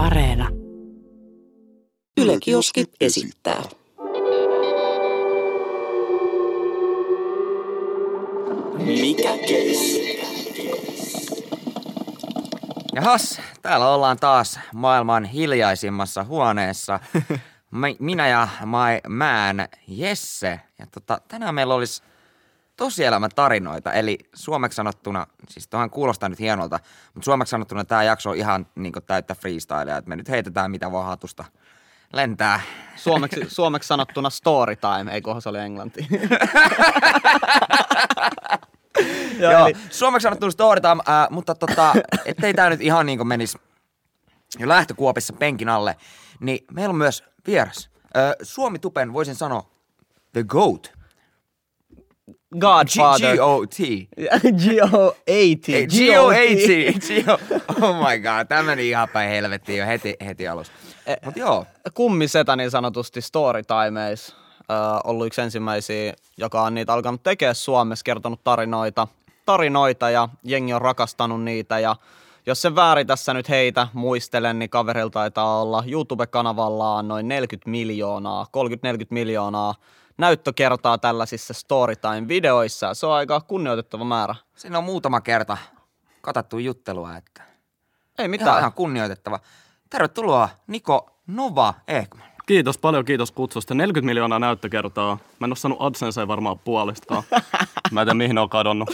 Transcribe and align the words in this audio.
Areena. 0.00 0.48
Yle 2.20 2.38
Kioski 2.40 2.84
esittää. 3.00 3.62
Mikä 8.86 9.28
kestää? 9.48 10.30
Jahas, 12.94 13.40
täällä 13.62 13.88
ollaan 13.88 14.16
taas 14.16 14.60
maailman 14.74 15.24
hiljaisimmassa 15.24 16.24
huoneessa. 16.24 17.00
Mi- 17.70 17.96
Minä 17.98 18.28
ja 18.28 18.48
my 18.64 19.14
man 19.16 19.68
Jesse. 19.88 20.60
Ja 20.78 20.86
tota, 20.86 21.20
tänään 21.28 21.54
meillä 21.54 21.74
olisi 21.74 22.02
tosielämän 22.80 23.30
tarinoita, 23.34 23.92
eli 23.92 24.18
suomeksi 24.34 24.76
sanottuna, 24.76 25.26
siis 25.48 25.68
tuohan 25.68 25.90
kuulostaa 25.90 26.28
nyt 26.28 26.38
hienolta, 26.38 26.80
mutta 27.14 27.24
suomeksi 27.24 27.50
sanottuna 27.50 27.84
tämä 27.84 28.02
jakso 28.02 28.30
on 28.30 28.36
ihan 28.36 28.66
niin 28.74 28.92
täyttä 29.06 29.34
freestylea, 29.34 29.96
että 29.96 30.08
me 30.08 30.16
nyt 30.16 30.28
heitetään 30.28 30.70
mitä 30.70 30.92
vaan 30.92 31.06
hatusta 31.06 31.44
lentää. 32.12 32.60
Suomeksi, 32.96 33.40
suomeksi 33.48 33.86
sanottuna 33.86 34.30
story 34.30 34.76
time, 34.76 35.12
ei 35.12 35.22
kunhan 35.22 35.42
se 35.42 35.48
oli 35.48 35.58
englanti. 35.58 36.06
Joo, 39.38 39.52
Joo. 39.52 39.66
Eli... 39.66 39.76
suomeksi 39.90 40.22
sanottuna 40.22 40.50
story 40.50 40.80
time, 40.80 41.02
äh, 41.08 41.30
mutta 41.30 41.54
tota, 41.54 41.94
ettei 42.24 42.54
tämä 42.54 42.70
nyt 42.70 42.80
ihan 42.80 43.06
niin 43.06 43.18
kuin 43.18 43.28
menisi 43.28 43.58
jo 44.58 44.68
lähtökuopissa 44.68 45.32
penkin 45.32 45.68
alle, 45.68 45.96
niin 46.40 46.64
meillä 46.72 46.92
on 46.92 46.96
myös 46.96 47.24
vieras. 47.46 47.90
Äh, 48.16 48.32
Suomi 48.42 48.78
Tupen 48.78 49.12
voisin 49.12 49.34
sanoa 49.34 49.70
The 50.32 50.44
Goat. 50.44 50.99
Godfather. 52.58 53.36
G-O-T. 53.36 53.76
G-O-A-T. 54.52 55.66
G-O-A-T. 55.86 56.92
G-O- 57.00 57.38
Oh 57.86 57.96
my 57.96 58.18
god, 58.18 58.46
tämä 58.48 58.62
meni 58.62 58.88
ihan 58.88 59.08
päin 59.12 59.30
helvettiin 59.30 59.78
jo 59.78 59.86
heti, 59.86 60.16
heti 60.26 60.48
alussa. 60.48 60.72
Mut 61.24 61.36
joo, 61.36 61.66
Kummisetä 61.94 62.56
niin 62.56 62.70
sanotusti 62.70 63.20
storytimeis. 63.20 64.36
Öö, 64.70 64.76
ollut 65.04 65.26
yksi 65.26 65.40
ensimmäisiä, 65.40 66.14
joka 66.36 66.62
on 66.62 66.74
niitä 66.74 66.92
alkanut 66.92 67.22
tekemään 67.22 67.54
Suomessa, 67.54 68.02
kertonut 68.04 68.44
tarinoita, 68.44 69.08
tarinoita 69.46 70.10
ja 70.10 70.28
jengi 70.44 70.72
on 70.72 70.82
rakastanut 70.82 71.42
niitä 71.42 71.78
ja 71.78 71.96
jos 72.46 72.62
se 72.62 72.74
väärin 72.74 73.06
tässä 73.06 73.34
nyt 73.34 73.48
heitä 73.48 73.88
muistelen, 73.92 74.58
niin 74.58 74.70
kaverilla 74.70 75.10
taitaa 75.10 75.62
olla 75.62 75.84
YouTube-kanavallaan 75.86 77.08
noin 77.08 77.28
40 77.28 77.70
miljoonaa, 77.70 78.44
30-40 78.44 79.06
miljoonaa 79.10 79.74
näyttökertaa 80.20 80.98
tällaisissa 80.98 81.54
Storytime-videoissa. 81.54 82.94
Se 82.94 83.06
on 83.06 83.12
aika 83.12 83.40
kunnioitettava 83.40 84.04
määrä. 84.04 84.34
siinä 84.56 84.78
on 84.78 84.84
muutama 84.84 85.20
kerta 85.20 85.56
katattu 86.20 86.58
juttelua, 86.58 87.16
että 87.16 87.42
Ei 87.42 88.22
ihan, 88.22 88.30
mitään. 88.30 88.58
ihan 88.58 88.72
kunnioitettava. 88.72 89.40
Tervetuloa 89.90 90.48
Niko 90.66 91.10
Nova 91.26 91.74
Ekman. 91.88 92.26
Kiitos 92.46 92.78
paljon, 92.78 93.04
kiitos 93.04 93.30
kutsusta. 93.32 93.74
40 93.74 94.06
miljoonaa 94.06 94.38
näyttökertaa. 94.38 95.18
Mä 95.38 95.44
en 95.44 95.52
oo 95.52 95.56
saanut 95.56 95.82
AdSensea 95.82 96.28
varmaan 96.28 96.58
puolistaan. 96.58 97.22
Mä 97.92 98.00
en 98.00 98.06
tiedä 98.06 98.14
mihin 98.14 98.34
ne 98.34 98.40
on 98.40 98.48
kadonnut. 98.48 98.90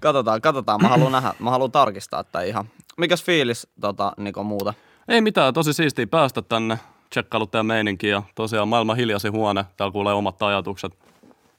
Katsotaan, 0.00 0.40
katsotaan. 0.40 0.82
Mä 0.82 0.88
haluan 0.88 1.12
nähdä, 1.12 1.34
mä 1.38 1.50
haluan 1.50 1.72
tarkistaa 1.72 2.24
tää 2.24 2.42
ihan. 2.42 2.68
Mikäs 2.96 3.24
fiilis, 3.24 3.66
tota, 3.80 4.12
Niko, 4.16 4.44
muuta? 4.44 4.74
Ei 5.08 5.20
mitään, 5.20 5.54
tosi 5.54 5.72
siistiä 5.72 6.06
päästä 6.06 6.42
tänne. 6.42 6.78
Tsekkailu 7.16 7.46
teidän 7.46 7.66
meininki 7.66 8.08
ja 8.08 8.22
tosiaan 8.34 8.68
maailman 8.68 8.96
hiljaisin 8.96 9.32
huone. 9.32 9.64
Täällä 9.76 9.92
kuulee 9.92 10.14
omat 10.14 10.42
ajatukset. 10.42 10.92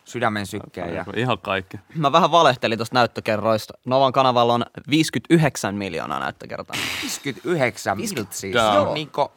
Sydämen 0.06 0.46
sykkeen 0.46 0.96
ja 0.96 1.06
Ihan 1.16 1.38
kaikki. 1.38 1.78
Mä 1.96 2.12
vähän 2.12 2.32
valehtelin 2.32 2.78
tuosta 2.78 2.94
näyttökerroista. 2.94 3.74
Novan 3.86 4.14
kanavalla 4.14 4.54
on 4.54 4.66
59 4.90 5.76
miljoonaa 5.76 6.20
näyttökertaa. 6.20 6.76
59 7.02 7.98
miltsiä. 7.98 8.52
Se 8.52 8.58
Joo. 8.58 8.90
on 8.90 8.94
Niko, 8.94 9.34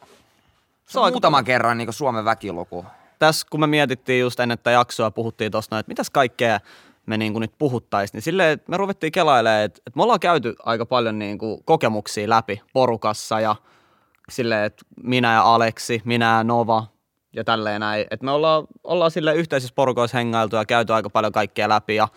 se 0.87 0.99
on 0.99 1.11
muutaman 1.11 1.45
kerran 1.45 1.77
Niko 1.77 1.91
Suomen 1.91 2.25
väkiluku. 2.25 2.85
Tässä 3.19 3.47
kun 3.49 3.59
me 3.59 3.67
mietittiin 3.67 4.21
just 4.21 4.39
ennen 4.39 4.57
tätä 4.57 4.71
jaksoa, 4.71 5.11
puhuttiin 5.11 5.51
tuosta, 5.51 5.79
että 5.79 5.89
mitäs 5.89 6.09
kaikkea 6.09 6.59
me 7.05 7.17
niin 7.17 7.33
kuin 7.33 7.41
nyt 7.41 7.53
puhuttaisiin, 7.57 8.17
niin 8.17 8.23
silleen, 8.23 8.49
että 8.49 8.71
me 8.71 8.77
ruvettiin 8.77 9.11
kelailemaan, 9.11 9.63
että, 9.63 9.81
että 9.87 9.97
me 9.97 10.03
ollaan 10.03 10.19
käyty 10.19 10.55
aika 10.65 10.85
paljon 10.85 11.19
niin 11.19 11.37
kuin 11.37 11.63
kokemuksia 11.65 12.29
läpi 12.29 12.61
porukassa 12.73 13.39
ja 13.39 13.55
silleen, 14.29 14.63
että 14.63 14.85
minä 15.03 15.33
ja 15.33 15.41
Aleksi, 15.41 16.01
minä 16.05 16.37
ja 16.37 16.43
Nova 16.43 16.87
ja 17.35 17.43
tälleen 17.43 17.79
näin. 17.81 18.05
Että 18.11 18.25
me 18.25 18.31
ollaan, 18.31 18.63
ollaan 18.83 19.11
sille 19.11 19.35
yhteisissä 19.35 19.73
porukoissa 19.75 20.17
hengailtu 20.17 20.55
ja 20.55 20.65
käyty 20.65 20.93
aika 20.93 21.09
paljon 21.09 21.31
kaikkea 21.33 21.69
läpi 21.69 21.95
ja 21.95 22.07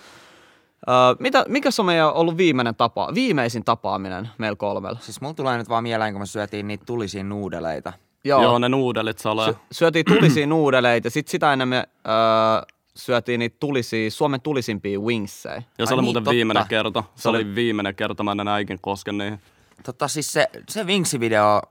Öö, 0.89 0.95
mitä, 1.19 1.45
mikä 1.49 1.69
on 1.79 1.87
meidän 1.87 2.13
ollut 2.15 2.37
viimeinen 2.37 2.75
tapa, 2.75 3.11
viimeisin 3.15 3.65
tapaaminen 3.65 4.29
meillä 4.39 4.57
kolmella? 4.57 4.99
Siis 5.03 5.21
mulla 5.21 5.35
tulee 5.35 5.59
nyt 5.59 5.69
vaan 5.69 5.83
mieleen, 5.83 6.13
kun 6.13 6.23
me 6.23 6.27
syötiin 6.27 6.69
niitä 6.69 6.85
tulisia 6.87 7.25
nuudeleita. 7.25 7.93
Joo, 8.25 8.43
Joo 8.43 8.59
ne 8.59 8.69
nuudelit 8.69 9.19
salee. 9.19 9.47
Sy- 9.53 9.59
syötiin 9.73 10.05
tulisia 10.05 10.47
nuudeleita 10.47 11.07
ja 11.07 11.11
sitten 11.11 11.31
sitä 11.31 11.53
ennen 11.53 11.69
me 11.69 11.77
öö, 11.77 12.15
syötiin 12.97 13.39
niitä 13.39 13.57
tulisia, 13.61 14.11
Suomen 14.11 14.41
tulisimpia 14.41 15.01
wingsejä. 15.01 15.55
ja 15.79 15.87
se 15.87 15.93
Ai 15.93 15.95
oli 15.95 16.01
niin, 16.01 16.05
muuten 16.05 16.23
totta. 16.25 16.31
viimeinen 16.35 16.67
kerta. 16.69 17.05
Se, 17.15 17.23
Se 17.23 17.29
oli- 17.29 17.37
oli 17.39 17.55
viimeinen 17.55 17.95
kerta, 17.95 18.23
mä 18.23 18.33
en 18.33 18.41
enää 18.41 18.59
ikin 18.59 18.79
koske 18.81 19.13
niihin. 19.13 19.41
Tota 19.85 20.09
siis 20.09 20.33
se, 20.33 20.47
se 20.69 20.87
Vinksi-video, 20.87 21.63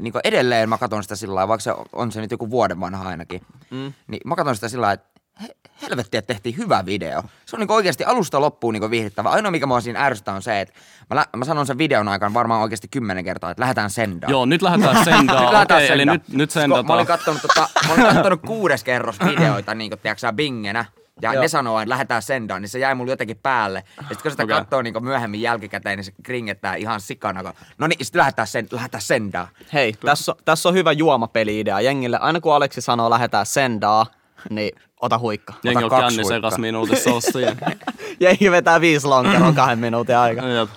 niin 0.00 0.12
edelleen 0.24 0.68
mä 0.68 0.78
katson 0.78 1.02
sitä 1.02 1.16
sillä 1.16 1.34
lailla, 1.34 1.48
vaikka 1.48 1.62
se 1.62 1.74
on 1.92 2.12
se 2.12 2.20
nyt 2.20 2.30
joku 2.30 2.50
vuoden 2.50 2.80
vanha 2.80 3.08
ainakin, 3.08 3.40
mm. 3.70 3.92
niin 4.06 4.20
mä 4.24 4.36
katson 4.36 4.54
sitä 4.54 4.68
sillä 4.68 4.82
lailla, 4.86 4.94
että 5.02 5.20
he, 5.42 5.48
helvetti, 5.82 6.16
että 6.16 6.34
tehtiin 6.34 6.56
hyvä 6.56 6.86
video. 6.86 7.22
Se 7.46 7.56
on 7.56 7.60
niin 7.60 7.70
oikeasti 7.72 8.04
alusta 8.04 8.40
loppuun 8.40 8.74
niin 8.74 8.90
viihdyttävä. 8.90 9.28
Ainoa 9.28 9.50
mikä 9.50 9.66
mua 9.66 9.80
siinä 9.80 10.04
ärsyttää 10.04 10.34
on 10.34 10.42
se, 10.42 10.60
että 10.60 10.74
mä, 11.10 11.16
lä- 11.16 11.26
mä 11.36 11.44
sanon 11.44 11.66
sen 11.66 11.78
videon 11.78 12.08
aikana 12.08 12.34
varmaan 12.34 12.62
oikeasti 12.62 12.88
kymmenen 12.88 13.24
kertaa, 13.24 13.50
että 13.50 13.60
lähdetään 13.60 13.90
sendaan. 13.90 14.30
Joo, 14.30 14.46
nyt 14.46 14.62
lähdetään 14.62 15.04
sendaan. 15.04 15.42
Nyt 15.42 15.52
lähdetään 15.52 15.82
eli 15.82 15.88
sendaan. 15.88 16.18
nyt, 16.28 16.36
nyt 16.36 16.50
Siis 16.50 16.62
kun 16.64 16.70
Mä 16.70 16.76
olin 16.76 16.86
sendataan. 16.86 17.06
kattonut, 17.06 17.42
tota, 17.42 17.68
mä 17.88 17.94
olin 17.94 18.14
kattonut 18.14 18.40
kuudes 18.46 18.84
kerros 18.84 19.20
videoita, 19.20 19.74
niin 19.74 19.90
kuin, 19.90 20.00
tiedätkö, 20.00 20.32
bingenä. 20.32 20.84
Ja 21.22 21.32
Joo. 21.32 21.42
ne 21.42 21.48
sanoo, 21.48 21.80
että 21.80 21.88
lähdetään 21.90 22.22
sendaan, 22.22 22.62
niin 22.62 22.68
se 22.68 22.78
jäi 22.78 22.94
mulle 22.94 23.12
jotenkin 23.12 23.38
päälle. 23.42 23.82
Ja 23.96 24.02
sitten 24.02 24.18
kun 24.22 24.30
sitä 24.30 24.42
Okei. 24.42 24.56
katsoo 24.56 24.82
niin 24.82 25.04
myöhemmin 25.04 25.42
jälkikäteen, 25.42 25.98
niin 25.98 26.04
se 26.04 26.12
kringettää 26.22 26.74
ihan 26.74 27.00
sikana. 27.00 27.42
kun- 27.42 27.52
No 27.78 27.86
niin, 27.86 28.04
sitten 28.04 28.18
lähdetään, 28.18 28.48
sen, 28.48 28.66
lähdetään 28.70 29.02
sendaan. 29.02 29.48
Hei, 29.72 29.92
tässä 29.92 30.32
on, 30.32 30.38
tässä 30.44 30.68
on 30.68 30.74
hyvä 30.74 30.92
juomapeli-idea 30.92 31.80
jengille. 31.80 32.18
Aina 32.18 32.40
kun 32.40 32.54
Aleksi 32.54 32.80
sanoo 32.80 33.10
lähetään 33.10 33.46
sendaa, 33.46 34.06
niin 34.50 34.72
ota 35.00 35.18
huikka. 35.18 35.54
Jengi 35.62 35.84
on 35.84 35.90
kaksi 35.90 36.24
sekas 36.24 36.58
minuutissa 36.58 37.10
ossia. 37.10 37.56
Jengi 38.20 38.50
vetää 38.50 38.80
viisi 38.80 39.06
lonkeroa 39.06 39.52
kahden 39.62 39.78
minuutin. 39.78 40.14
Jep. 40.58 40.70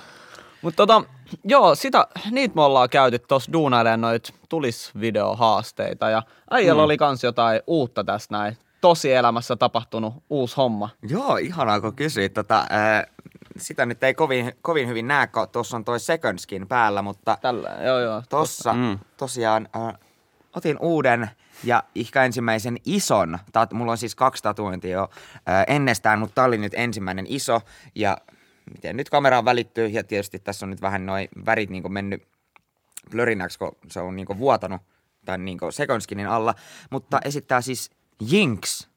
Mutta 0.61 0.77
tota, 0.77 1.03
joo, 1.43 1.75
sitä, 1.75 2.07
niitä 2.31 2.55
me 2.55 2.61
ollaan 2.61 2.89
käyty 2.89 3.19
tuossa 3.19 3.53
duunailemaan 3.53 4.01
noit 4.01 4.33
tulisvideohaasteita 4.49 6.09
ja 6.09 6.23
äijällä 6.51 6.81
mm. 6.81 6.85
oli 6.85 6.97
kans 6.97 7.23
jotain 7.23 7.61
uutta 7.67 8.03
tässä 8.03 8.27
näin. 8.31 8.57
Tosielämässä 8.81 9.55
tapahtunut 9.55 10.13
uusi 10.29 10.55
homma. 10.55 10.89
Joo, 11.09 11.37
ihanaa 11.37 11.81
kun 11.81 11.95
kysyit. 11.95 12.33
Tota, 12.33 12.65
ää, 12.69 13.07
sitä 13.57 13.85
nyt 13.85 14.03
ei 14.03 14.13
kovin, 14.13 14.53
kovin 14.61 14.87
hyvin 14.87 15.07
näe, 15.07 15.27
kun 15.27 15.49
tuossa 15.49 15.77
on 15.77 15.85
toi 15.85 15.99
second 15.99 16.39
skin 16.39 16.67
päällä, 16.67 17.01
mutta 17.01 17.37
Tällä, 17.41 17.69
joo 17.85 17.99
joo. 17.99 18.23
tossa 18.29 18.73
Mm. 18.73 18.99
tosiaan 19.17 19.69
äh, 19.75 19.93
otin 20.55 20.77
uuden 20.79 21.29
ja 21.63 21.83
ehkä 21.95 22.23
ensimmäisen 22.23 22.77
ison. 22.85 23.39
Tat, 23.51 23.73
mulla 23.73 23.91
on 23.91 23.97
siis 23.97 24.15
kaksi 24.15 24.43
tatuointia 24.43 24.97
jo 24.97 25.09
äh, 25.33 25.63
ennestään, 25.67 26.19
mutta 26.19 26.35
tää 26.35 26.45
oli 26.45 26.57
nyt 26.57 26.73
ensimmäinen 26.75 27.25
iso. 27.29 27.61
Ja 27.95 28.17
miten 28.73 28.97
nyt 28.97 29.09
kameraan 29.09 29.45
välittyy 29.45 29.87
ja 29.87 30.03
tietysti 30.03 30.39
tässä 30.39 30.65
on 30.65 30.69
nyt 30.69 30.81
vähän 30.81 31.05
noin 31.05 31.29
värit 31.45 31.69
niin 31.69 31.93
mennyt 31.93 32.27
blörinäksi, 33.11 33.59
kun 33.59 33.71
se 33.87 33.99
on 33.99 34.15
niin 34.15 34.37
vuotanut 34.37 34.81
tämän 35.25 35.45
niin 35.45 35.57
second 35.69 36.01
skinin 36.01 36.27
alla. 36.27 36.55
Mutta 36.89 37.19
esittää 37.25 37.61
siis 37.61 37.91
Jinx 38.31 38.87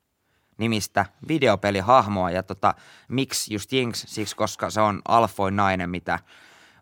nimistä 0.59 1.07
videopelihahmoa 1.29 2.31
ja 2.31 2.43
tota, 2.43 2.75
miksi 3.09 3.55
just 3.55 3.73
Jinx? 3.73 4.05
Siksi, 4.09 4.37
koska 4.37 4.71
se 4.71 4.81
on 4.81 5.03
alfoin 5.09 5.57
nainen, 5.57 5.91
mitä 5.91 6.19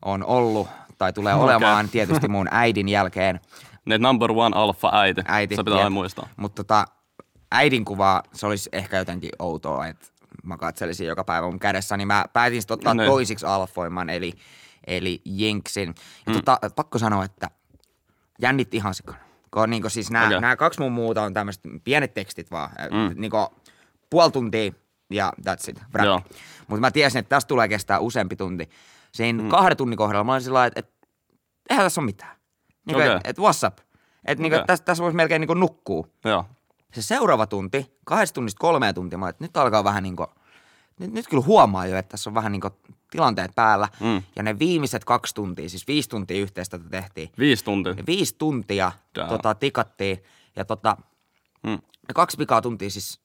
on 0.04 0.24
ollut 0.24 0.68
tai 0.98 1.12
tulee 1.12 1.34
Okei. 1.34 1.44
olemaan 1.44 1.88
tietysti 1.88 2.28
mun 2.28 2.48
äidin 2.50 2.88
jälkeen 2.88 3.40
Ne 3.84 3.98
number 3.98 4.30
one 4.32 4.56
alpha 4.56 4.90
äiti. 4.92 5.22
äiti. 5.28 5.56
Se 5.56 5.64
pitää 5.64 5.78
aina 5.78 5.90
muistaa. 5.90 6.28
Mutta 6.36 6.64
tota, 6.64 6.84
äidin 7.52 7.84
kuvaa, 7.84 8.22
se 8.32 8.46
olisi 8.46 8.68
ehkä 8.72 8.98
jotenkin 8.98 9.30
outoa, 9.38 9.86
että 9.86 10.06
mä 10.42 10.56
katselisin 10.56 11.06
joka 11.06 11.24
päivä 11.24 11.46
mun 11.46 11.58
kädessä, 11.58 11.96
niin 11.96 12.08
mä 12.08 12.24
päätin 12.32 12.62
sitten 12.62 12.74
ottaa 12.74 12.94
Ne. 12.94 13.06
toisiksi 13.06 13.46
alfoiman, 13.46 14.10
eli, 14.10 14.32
eli 14.86 15.22
Jinksin. 15.24 15.94
Ja 16.26 16.32
tota, 16.32 16.58
pakko 16.76 16.98
sanoa, 16.98 17.24
että 17.24 17.50
jännitti 18.40 18.76
ihan 18.76 18.94
sikana. 18.94 19.18
Kun 19.50 19.70
niinku 19.70 19.88
siis 19.88 20.10
nämä 20.10 20.26
okay. 20.36 20.56
kaksi 20.56 20.80
mun 20.80 20.92
muuta 20.92 21.22
on 21.22 21.34
tämmöiset 21.34 21.62
pienet 21.84 22.14
tekstit 22.14 22.50
vaan, 22.50 22.70
mm. 22.90 23.20
niinku 23.20 23.36
puoli 24.10 24.30
tuntia 24.30 24.72
ja 25.10 25.32
that's 25.48 25.70
it. 25.70 25.82
Mutta 26.68 26.80
mä 26.80 26.90
tiesin, 26.90 27.18
että 27.18 27.28
tästä 27.36 27.48
tulee 27.48 27.68
kestää 27.68 27.98
useampi 27.98 28.36
tunti. 28.36 28.68
Siinä 29.12 29.42
mm. 29.42 29.48
kahden 29.48 29.76
tunnin 29.76 29.96
kohdalla 29.96 30.24
mä 30.24 30.32
olin 30.32 30.42
sillä 30.42 30.66
että, 30.66 30.80
että 30.80 31.06
eihän 31.70 31.84
tässä 31.84 32.00
ole 32.00 32.06
mitään. 32.06 32.36
Niinku, 32.86 33.00
Okei. 33.00 33.16
että 33.16 33.30
et 33.30 33.38
what's 33.38 33.66
up? 33.66 33.78
Että 34.24 34.42
niinku, 34.42 34.56
Okei. 34.56 34.66
tässä, 34.66 34.84
tässä 34.84 35.02
voisi 35.02 35.16
melkein 35.16 35.40
niinku 35.40 35.54
nukkuu 35.54 36.06
Joo. 36.24 36.44
se 36.92 37.02
seuraava 37.02 37.46
tunti, 37.46 37.98
kahdesta 38.04 38.34
tunnista 38.34 38.60
kolmeen 38.60 38.94
tuntia, 38.94 39.18
mä, 39.18 39.28
että 39.28 39.44
nyt 39.44 39.56
alkaa 39.56 39.84
vähän 39.84 40.02
niin 40.02 40.16
kuin, 40.16 40.28
nyt, 41.00 41.12
nyt 41.12 41.28
kyllä 41.28 41.42
huomaa 41.46 41.86
jo, 41.86 41.96
että 41.98 42.10
tässä 42.10 42.30
on 42.30 42.34
vähän 42.34 42.52
niin 42.52 42.62
tilanteet 43.10 43.54
päällä. 43.54 43.88
Mm. 44.00 44.22
Ja 44.36 44.42
ne 44.42 44.58
viimeiset 44.58 45.04
kaksi 45.04 45.34
tuntia, 45.34 45.68
siis 45.68 45.86
viisi 45.86 46.08
tuntia 46.08 46.40
yhteistä 46.40 46.78
tehtiin. 46.90 47.30
Viisi 47.38 47.64
tuntia. 47.64 47.94
Ne 47.94 48.02
viisi 48.06 48.34
tuntia 48.38 48.92
Damn. 49.14 49.28
tota, 49.28 49.54
tikattiin 49.54 50.22
ja 50.56 50.64
tota, 50.64 50.96
Mm. 51.62 51.70
ne 52.08 52.14
kaksi 52.14 52.36
pikaa 52.36 52.62
tuntia 52.62 52.90
siis 52.90 53.20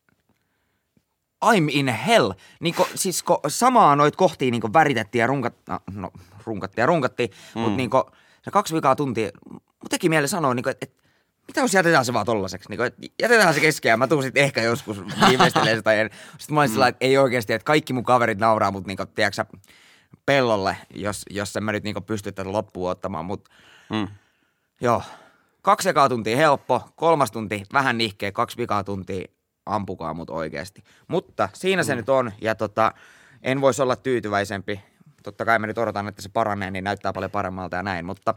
I'm 1.46 1.70
in 1.70 1.88
hell. 1.88 2.32
Niinku, 2.60 2.88
siis 2.96 3.24
ko, 3.24 3.40
samaa 3.48 3.96
noit 3.96 4.16
kohtia 4.16 4.52
niinku 4.52 4.70
väritettiin 4.74 5.20
ja 5.20 5.28
runkat, 5.28 5.54
no, 5.70 5.80
no, 5.92 6.12
runkattiin 6.46 6.84
ja 6.84 6.86
runkattiin, 6.86 7.30
mm. 7.56 7.62
mutta 7.62 7.78
niinku, 7.78 8.04
se 8.42 8.52
kaksi 8.52 8.76
vikaa 8.76 8.96
tuntia, 8.96 9.30
mun 9.50 9.62
teki 9.90 10.10
mieli 10.10 10.28
sanoa, 10.28 10.54
niinku, 10.54 10.70
että 10.70 10.86
et, 10.86 11.05
mitä 11.48 11.62
jos 11.62 11.74
jätetään 11.74 12.06
se 12.06 12.14
vaan 12.14 12.26
tollaseksi, 12.26 12.70
niinku, 12.70 12.84
että 12.84 13.02
jätetään 13.22 13.54
se 13.54 13.60
kesken 13.60 13.90
ja 13.90 13.98
mä 13.98 14.08
tuun 14.08 14.24
sitten 14.24 14.44
ehkä 14.44 14.62
joskus 14.62 15.02
viimeistelee 15.30 15.76
sitä. 15.76 15.92
Sitten 16.38 16.54
mä 16.54 16.60
olin 16.60 16.70
sillä 16.70 16.82
lailla, 16.82 16.96
että 16.96 17.06
ei 17.06 17.18
oikeasti, 17.18 17.54
että 17.54 17.66
kaikki 17.66 17.94
mun 17.94 18.04
kaverit 18.04 18.40
nauraa 18.40 18.72
mut 18.72 18.88
niinku, 18.88 19.06
tiedätkö 19.06 19.36
sä, 19.36 19.46
pellolle, 20.26 20.78
jos, 20.94 21.26
jos 21.30 21.56
en 21.56 21.64
mä 21.64 21.72
nyt 21.72 21.84
niinku 21.84 22.02
pysty 22.02 22.32
tätä 22.32 22.52
loppuun 22.52 22.92
ottamaan, 22.92 23.26
mutta 23.26 23.52
Mm. 23.90 24.08
Joo. 24.82 25.04
Kaksi 25.62 25.90
ekaa 25.90 26.10
tuntia 26.10 26.38
helppo, 26.38 26.90
kolmas 26.96 27.32
tunti 27.32 27.64
vähän 27.74 27.98
nihkeä, 27.98 28.32
kaksi 28.32 28.58
vikaa 28.58 28.84
tuntia 28.84 29.28
ampukaa 29.66 30.14
mut 30.14 30.30
oikeasti. 30.30 30.84
Mutta 31.08 31.50
siinä 31.54 31.84
se 31.84 31.96
nyt 31.96 32.10
on 32.10 32.32
ja 32.42 32.56
tota, 32.56 32.94
en 33.42 33.62
voisi 33.62 33.82
olla 33.82 33.96
tyytyväisempi. 33.96 34.82
Totta 35.26 35.46
kai 35.46 35.60
mä 35.60 35.68
nyt 35.68 35.78
odotan, 35.78 36.08
että 36.08 36.22
se 36.22 36.30
paranee, 36.30 36.72
niin 36.72 36.84
näyttää 36.84 37.14
paljon 37.14 37.32
paremmalta 37.32 37.76
ja 37.76 37.84
näin, 37.84 38.06
mutta 38.06 38.36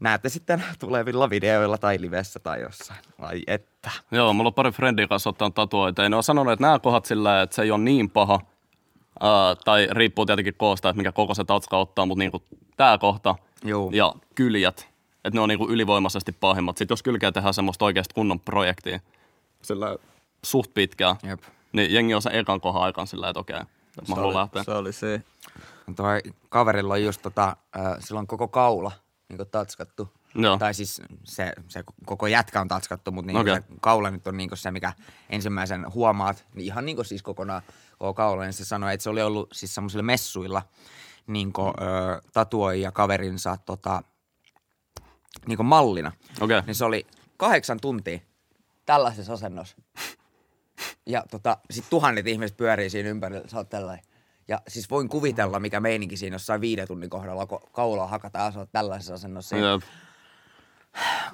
näette 0.00 0.28
sitten 0.28 0.64
tulevilla 0.78 1.30
videoilla 1.30 1.78
tai 1.78 2.00
livessä 2.00 2.40
tai 2.40 2.60
jossain. 2.60 3.00
Ai 3.18 3.42
että. 3.46 3.90
Joo, 4.10 4.32
mulla 4.32 4.48
on 4.48 4.54
pari 4.54 4.70
frendiä 4.70 5.06
kanssa 5.08 5.30
ottanut 5.30 5.54
tatuoita. 5.54 6.02
Ja 6.02 6.08
ne 6.08 6.16
on 6.16 6.22
sanonut, 6.22 6.52
että 6.52 6.66
nämä 6.66 6.78
kohdat 6.78 7.04
sillä, 7.04 7.42
että 7.42 7.56
se 7.56 7.62
ei 7.62 7.70
ole 7.70 7.80
niin 7.80 8.10
paha. 8.10 8.40
Ää, 9.20 9.54
tai 9.64 9.88
riippuu 9.90 10.26
tietenkin 10.26 10.54
koosta, 10.54 10.88
että 10.88 10.98
mikä 10.98 11.12
koko 11.12 11.34
se 11.34 11.44
tatska 11.44 11.78
ottaa, 11.78 12.06
mutta 12.06 12.18
niinku 12.18 12.42
tää 12.76 12.98
kohta 12.98 13.34
Juu. 13.64 13.90
ja 13.94 14.14
kyljät, 14.34 14.88
että 15.24 15.36
ne 15.36 15.40
on 15.40 15.48
niinku 15.48 15.68
ylivoimaisesti 15.68 16.32
pahimmat. 16.32 16.76
Sitten 16.76 16.92
jos 16.92 17.02
kylkeä 17.02 17.32
tehdään 17.32 17.54
semmoista 17.54 17.84
oikeasta 17.84 18.14
kunnon 18.14 18.40
projektia, 18.40 19.00
sillä 19.62 19.96
suht 20.44 20.74
pitkää, 20.74 21.16
Jep. 21.22 21.40
niin 21.72 21.94
jengi 21.94 22.14
on 22.14 22.22
sen 22.22 22.34
ekan 22.34 22.60
kohdan 22.60 22.82
aikaan 22.82 23.06
sillä, 23.06 23.28
että 23.28 23.40
okei, 23.40 23.60
että 23.98 24.12
mä 24.12 24.14
Se 24.14 24.20
haluan 24.20 24.36
oli, 24.36 24.40
lähteä. 24.40 24.64
se 24.64 24.70
oli 24.70 24.92
se. 24.92 25.22
Toi 25.96 26.20
kaverilla 26.48 26.94
on 26.94 27.02
just 27.02 27.22
tota, 27.22 27.56
äh, 27.76 27.96
sillä 28.00 28.18
on 28.20 28.26
koko 28.26 28.48
kaula 28.48 28.92
niin 29.28 29.48
tatskattu. 29.50 30.08
Joo. 30.34 30.58
Tai 30.58 30.74
siis 30.74 31.02
se, 31.24 31.52
se 31.68 31.84
koko 32.06 32.26
jätkä 32.26 32.60
on 32.60 32.68
tatskattu, 32.68 33.10
mutta 33.10 33.26
niin 33.26 33.36
Okei. 33.36 33.54
se 33.54 33.62
kaula 33.80 34.10
nyt 34.10 34.26
on 34.26 34.36
niin 34.36 34.50
se, 34.54 34.70
mikä 34.70 34.92
ensimmäisen 35.30 35.94
huomaat. 35.94 36.44
Niin 36.54 36.64
ihan 36.64 36.84
niin 36.84 37.04
siis 37.04 37.22
kokonaan 37.22 37.62
koko 37.98 38.14
kaula. 38.14 38.42
Niin 38.42 38.52
se 38.52 38.64
sanoi, 38.64 38.94
että 38.94 39.02
se 39.04 39.10
oli 39.10 39.22
ollut 39.22 39.48
siis 39.52 39.74
semmoisilla 39.74 40.02
messuilla 40.02 40.62
niin 41.26 41.52
kuin, 41.52 41.68
ö, 41.68 42.20
tatuoija 42.32 42.92
kaverinsa 42.92 43.56
tota, 43.66 44.02
niin 45.46 45.66
mallina. 45.66 46.12
Okei. 46.40 46.62
Niin 46.62 46.74
se 46.74 46.84
oli 46.84 47.06
kahdeksan 47.36 47.80
tuntia 47.80 48.18
tällaisessa 48.86 49.32
asennossa. 49.32 49.76
Ja 51.08 51.24
tota, 51.30 51.56
sit 51.70 51.84
tuhannet 51.90 52.26
ihmiset 52.26 52.56
pyörii 52.56 52.90
siinä 52.90 53.08
ympärillä, 53.08 53.48
sä 53.48 53.56
oot 53.56 53.68
tällainen. 53.68 54.04
Ja 54.48 54.60
siis 54.68 54.90
voin 54.90 55.08
kuvitella, 55.08 55.60
mikä 55.60 55.80
meininki 55.80 56.16
siinä 56.16 56.34
jossain 56.34 56.60
viiden 56.60 56.88
tunnin 56.88 57.10
kohdalla, 57.10 57.46
kun 57.46 57.60
kaulaa 57.72 58.06
hakataan 58.06 58.44
ja 58.44 58.50
sä 58.50 58.58
oot 58.58 58.72
tällaisessa 58.72 59.14
asennossa. 59.14 59.56
Jep. 59.56 59.82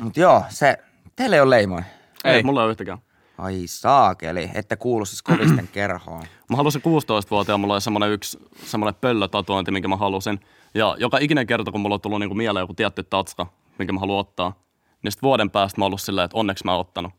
Mut 0.03 0.17
joo, 0.17 0.45
se, 0.49 0.79
teille 1.17 1.37
ei 1.37 1.43
ole 1.43 1.51
leimoja. 1.51 1.85
Ei, 2.25 2.35
Ei. 2.35 2.43
mulla 2.43 2.61
ei 2.61 2.65
ole 2.65 2.71
yhtäkään. 2.71 2.99
Ai 3.39 3.63
saakeli, 3.67 4.51
ette 4.55 4.77
kuulu 4.77 5.05
siis 5.05 5.23
kovisten 5.23 5.69
kerhoon. 5.73 6.25
Mä 6.51 6.57
halusin 6.57 6.83
16-vuotiaan, 6.83 7.61
mulla 7.61 7.75
oli 7.75 7.81
semmoinen 7.81 8.11
yksi 8.11 8.39
semmoinen 8.65 9.01
pöllötatuointi, 9.01 9.71
minkä 9.71 9.89
mä 9.89 9.97
halusin. 9.97 10.41
Ja 10.75 10.97
joka 10.99 11.19
ikinen 11.19 11.47
kerta, 11.47 11.71
kun 11.73 11.81
mulla 11.81 11.95
on 11.95 12.01
tullut 12.01 12.21
niinku 12.21 12.35
mieleen 12.35 12.63
joku 12.63 12.75
tietty 12.75 13.03
tatska, 13.03 13.47
minkä 13.79 13.93
mä 13.93 14.01
haluan 14.01 14.21
ottaa, 14.21 14.63
niin 15.03 15.13
sit 15.13 15.23
vuoden 15.23 15.51
päästä 15.51 15.81
mä 15.81 15.85
oon 15.85 15.89
ollut 15.89 16.01
silleen, 16.01 16.25
että 16.25 16.37
onneksi 16.37 16.65
mä 16.65 16.73
oon 16.73 16.81
ottanut. 16.81 17.13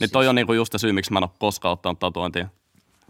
Niin 0.00 0.10
toi 0.10 0.28
on 0.28 0.34
niinku 0.34 0.52
just 0.52 0.72
se 0.72 0.78
syy, 0.78 0.92
miksi 0.92 1.12
mä 1.12 1.18
en 1.18 1.22
ole 1.22 1.30
koskaan 1.38 1.72
ottanut 1.72 1.98
tatuointia. 1.98 2.48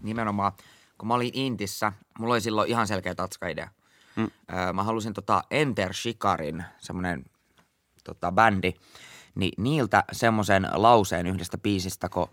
Nimenomaan, 0.02 0.52
kun 0.98 1.08
mä 1.08 1.14
olin 1.14 1.30
Intissä, 1.34 1.92
mulla 2.18 2.34
oli 2.34 2.40
silloin 2.40 2.70
ihan 2.70 2.86
selkeä 2.86 3.14
tatska-idea. 3.14 3.68
Mm. 4.16 4.30
Öö, 4.54 4.72
mä 4.72 4.82
halusin 4.82 5.14
tota 5.14 5.44
Enter 5.50 5.94
Shikarin, 5.94 6.64
semmonen 6.78 7.24
tota, 8.04 8.32
bändi, 8.32 8.72
niin 9.34 9.52
niiltä 9.56 10.04
semmoisen 10.12 10.68
lauseen 10.72 11.26
yhdestä 11.26 11.58
biisistä, 11.58 12.08
kun 12.08 12.28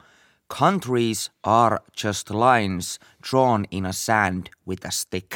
Countries 0.60 1.32
are 1.44 1.78
just 2.04 2.30
lines 2.30 3.00
drawn 3.32 3.66
in 3.72 3.86
a 3.86 3.92
sand 3.92 4.48
with 4.68 4.88
a 4.88 4.92
stick. 4.92 5.32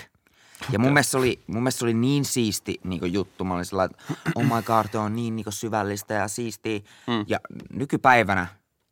Ja 0.72 0.80
mun 0.80 0.94
mielestä 0.94 1.12
se 1.12 1.18
oli, 1.18 1.44
mun 1.48 1.64
mielestä 1.64 1.80
se 1.80 1.86
oli 1.86 1.94
niin 1.94 2.26
siisti 2.26 2.80
niin 2.84 3.14
juttu. 3.14 3.44
Mä 3.44 3.54
olin 3.54 3.66
sellainen, 3.66 3.96
että 4.10 4.32
oh 4.36 4.44
my 4.44 4.62
god, 4.66 4.86
toi 4.92 5.02
on 5.02 5.16
niin, 5.16 5.36
niin 5.36 5.46
syvällistä 5.50 6.14
ja 6.14 6.28
siistiä. 6.28 6.80
Mm. 7.08 7.26
Ja 7.28 7.40
nykypäivänä, 7.74 8.48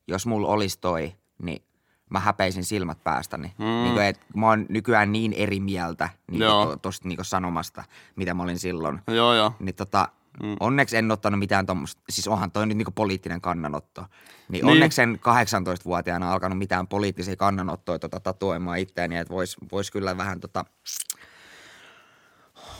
jos 0.08 0.26
mulla 0.26 0.48
olisi 0.48 0.80
toi, 0.80 1.16
niin 1.42 1.64
mä 2.10 2.20
häpeisin 2.20 2.64
silmät 2.64 3.04
päästäni. 3.04 3.54
Mm. 3.58 3.66
Niin 3.66 3.94
kuin, 3.94 4.06
että 4.06 4.26
mä 4.36 4.48
oon 4.48 4.66
nykyään 4.70 5.12
niin 5.12 5.34
eri 5.34 5.60
mieltä 5.60 6.10
niin 6.32 6.42
Joo. 6.42 6.78
tosta 6.78 7.08
niin 7.08 7.20
sanomasta, 7.22 7.84
mitä 8.16 8.34
mä 8.34 8.44
olin 8.44 8.60
silloin. 8.60 9.02
Joo, 9.08 9.34
joo. 9.34 9.54
Niin 9.60 9.76
tota, 9.76 10.08
mm. 10.44 10.56
onneksi 10.60 10.98
en 10.98 11.12
ottanut 11.12 11.40
mitään 11.40 11.66
tuommoista, 11.66 12.02
siis 12.10 12.28
onhan 12.28 12.52
toi 12.52 12.68
nyt 12.68 12.78
niinku 12.78 12.92
poliittinen 12.92 13.42
kannanotto. 13.42 14.02
Niin, 14.02 14.66
Niin. 14.66 14.66
onneksi 14.66 15.02
en 15.02 15.20
18-vuotiaana 15.20 16.32
alkanut 16.32 16.58
mitään 16.58 16.88
poliittisia 16.88 17.36
kannanottoja 17.36 18.00
tota, 18.00 18.20
tatuoimaan 18.20 18.80
itseäni, 18.80 19.18
että 19.18 19.34
vois, 19.34 19.58
vois 19.72 19.92
kyllä 19.92 20.18
vähän 20.18 20.40
tota, 20.40 20.66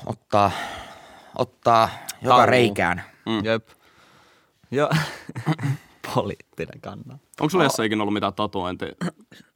ottaa, 0.06 0.52
ottaa 1.38 1.90
joka 2.22 2.46
reikään. 2.46 3.04
Mm. 3.26 3.46
Jep. 3.46 3.68
Joo. 4.72 4.90
Poliittinen 6.16 6.82
kannan. 6.82 7.20
Onko 7.40 7.50
sulla 7.50 7.64
Jesse 7.64 7.86
ikinä 7.86 8.04
ollut 8.04 8.14
mitään 8.14 8.34
tatuointia? 8.34 8.90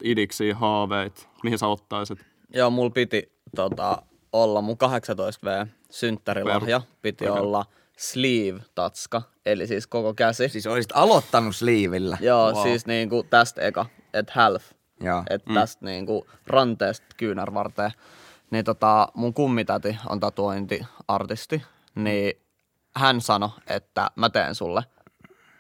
Idiksi, 0.04 0.51
haaveit, 0.51 1.30
mihin 1.44 1.57
sä 1.59 1.68
ottaisit? 1.68 2.25
Joo, 2.54 2.69
mulla 2.69 2.89
piti 2.89 3.31
tota, 3.56 4.01
olla 4.33 4.62
mun 4.62 4.77
18V 5.63 5.68
synttärilahja. 5.92 6.81
Piti 7.01 7.30
Okei. 7.30 7.42
olla 7.42 7.65
sleeve-tatska, 7.98 9.21
eli 9.45 9.68
siis 9.68 9.88
koko 9.88 10.13
käsi. 10.13 10.50
Siis 10.50 10.68
olisit 10.68 10.92
aloittanut 10.94 11.56
sliivillä. 11.56 12.18
Joo, 12.21 12.51
Wow. 12.51 12.63
siis 12.63 12.86
niinku 12.86 13.24
tästä 13.30 13.62
eka, 13.62 13.86
että 14.13 14.33
half. 14.36 14.63
Joo. 15.01 15.24
Että 15.30 15.50
mm. 15.50 15.53
tästä 15.53 15.86
niinku 15.86 16.27
ranteesta 16.48 17.06
kyynärvarteen. 17.18 17.92
Niin 18.51 18.65
tota, 18.65 19.07
mun 19.13 19.33
kummitäti 19.33 19.98
on 20.10 20.19
tatuointiartisti, 20.19 21.63
niin 21.95 22.42
hän 22.95 23.21
sanoi, 23.21 23.50
että 23.68 24.12
mä 24.15 24.30
teen 24.30 24.56
sulle. 24.56 24.83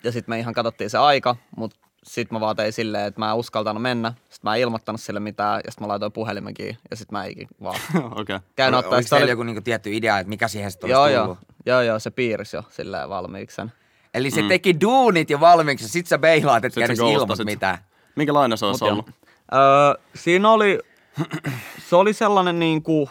Ja 0.07 0.11
sitten 0.11 0.31
me 0.33 0.39
ihan 0.39 0.53
katsottiin 0.53 0.89
se 0.89 0.97
aika, 0.97 1.35
mutta 1.57 1.77
sitten 2.03 2.35
mä 2.35 2.39
vaan 2.39 2.55
tein 2.55 2.73
silleen, 2.73 3.05
että 3.07 3.19
mä 3.19 3.29
en 3.29 3.35
uskaltanut 3.35 3.81
mennä. 3.81 4.09
Sitten 4.09 4.39
mä 4.43 4.55
en 4.55 4.61
ilmoittanut 4.61 5.01
sille 5.01 5.19
mitään 5.19 5.61
ja 5.65 5.71
sitten 5.71 5.83
mä 5.87 5.91
laitoin 5.91 6.11
puhelimen 6.11 6.53
kiinni 6.53 6.77
ja 6.91 6.95
sitten 6.95 7.17
mä 7.19 7.23
eikin 7.25 7.47
vaan 7.63 7.75
Okei. 7.95 8.21
Okay. 8.21 8.39
käyn 8.55 8.73
Ol- 8.73 8.79
ottaa. 8.79 8.95
Oliko 8.95 9.09
teillä 9.09 9.23
oli- 9.23 9.31
joku 9.31 9.43
niinku 9.43 9.61
tietty 9.61 9.95
idea, 9.95 10.19
että 10.19 10.29
mikä 10.29 10.47
siihen 10.47 10.71
sitten 10.71 10.89
Joo, 10.89 11.01
olisi 11.01 11.13
joo, 11.15 11.23
tullut? 11.25 11.39
joo, 11.65 11.81
joo, 11.81 11.99
se 11.99 12.11
piirsi 12.11 12.55
jo 12.57 12.63
silleen 12.69 13.09
valmiiksi 13.09 13.55
sen. 13.55 13.71
Eli 14.13 14.31
se 14.31 14.43
teki 14.47 14.81
duunit 14.81 15.29
jo 15.29 15.39
valmiiksi 15.39 15.85
ja 15.85 15.89
sit 15.89 16.07
sä 16.07 16.17
beilaat, 16.17 16.65
että 16.65 16.81
ilman 16.81 17.13
ghostasit. 17.13 17.45
mitään. 17.45 17.77
Minkälainen 18.15 18.57
se 18.57 18.65
olisi 18.65 18.83
Mut 18.83 18.87
joo. 18.87 18.91
ollut? 18.93 19.09
Öö, 19.53 20.03
siinä 20.15 20.49
oli, 20.51 20.79
se 21.89 21.95
oli 21.95 22.13
sellainen 22.13 22.59
niinku, 22.59 23.09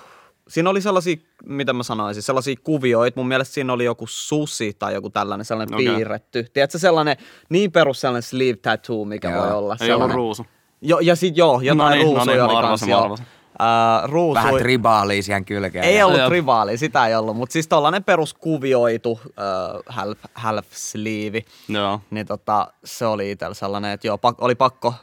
siinä 0.48 0.70
oli 0.70 0.80
sellaisia, 0.80 1.16
mitä 1.44 1.72
mä 1.72 1.82
sanoisin, 1.82 2.22
sellaisia 2.22 2.56
kuvioita. 2.64 3.20
Mun 3.20 3.28
mielestä 3.28 3.54
siinä 3.54 3.72
oli 3.72 3.84
joku 3.84 4.06
susi 4.06 4.76
tai 4.78 4.94
joku 4.94 5.10
tällainen 5.10 5.44
sellainen 5.44 5.74
okay. 5.74 5.94
piirretty. 5.94 6.46
Tiedätkö 6.52 6.78
sellainen 6.78 7.16
niin 7.48 7.72
perus 7.72 8.00
sellainen 8.00 8.22
sleeve 8.22 8.56
tattoo, 8.56 9.04
mikä 9.04 9.30
Joo. 9.30 9.42
voi 9.42 9.52
olla. 9.52 9.76
Ei 9.80 9.92
ollut 9.92 10.10
ruusu. 10.10 10.46
Jo, 10.80 10.98
ja 10.98 11.16
sit 11.16 11.36
joo, 11.36 11.60
jotain 11.60 11.78
No 11.78 11.90
niin, 11.90 12.06
no 12.06 12.12
ruusuja 12.14 12.34
niin, 12.36 12.42
oli 12.44 12.54
mä 12.54 12.60
kans 12.60 12.64
arvasin, 12.64 12.88
mä 12.88 12.94
joo. 12.94 13.02
arvasin. 13.04 13.26
Öö, 13.60 14.06
ruusui, 14.06 14.34
Vähän 14.42 14.54
tribaalia 14.54 15.22
siihen 15.22 15.44
kylkeen. 15.44 15.84
ei 15.84 16.02
ollut 16.02 16.20
Jep. 16.20 16.30
rivaali, 16.30 16.78
sitä 16.78 17.06
ei 17.06 17.14
ollut, 17.14 17.36
mutta 17.36 17.52
siis 17.52 17.68
tollanen 17.68 18.04
peruskuvioitu 18.04 19.20
öö, 19.24 19.44
half, 19.86 20.18
half 20.34 20.66
sleeve. 20.70 21.44
Joo. 21.68 22.00
Niin 22.10 22.26
tota, 22.26 22.72
se 22.84 23.06
oli 23.06 23.30
itsellä 23.30 23.54
sellainen, 23.54 23.90
että 23.92 24.06
joo, 24.06 24.18
pak- 24.18 24.42
oli 24.42 24.54
pakko, 24.54 24.94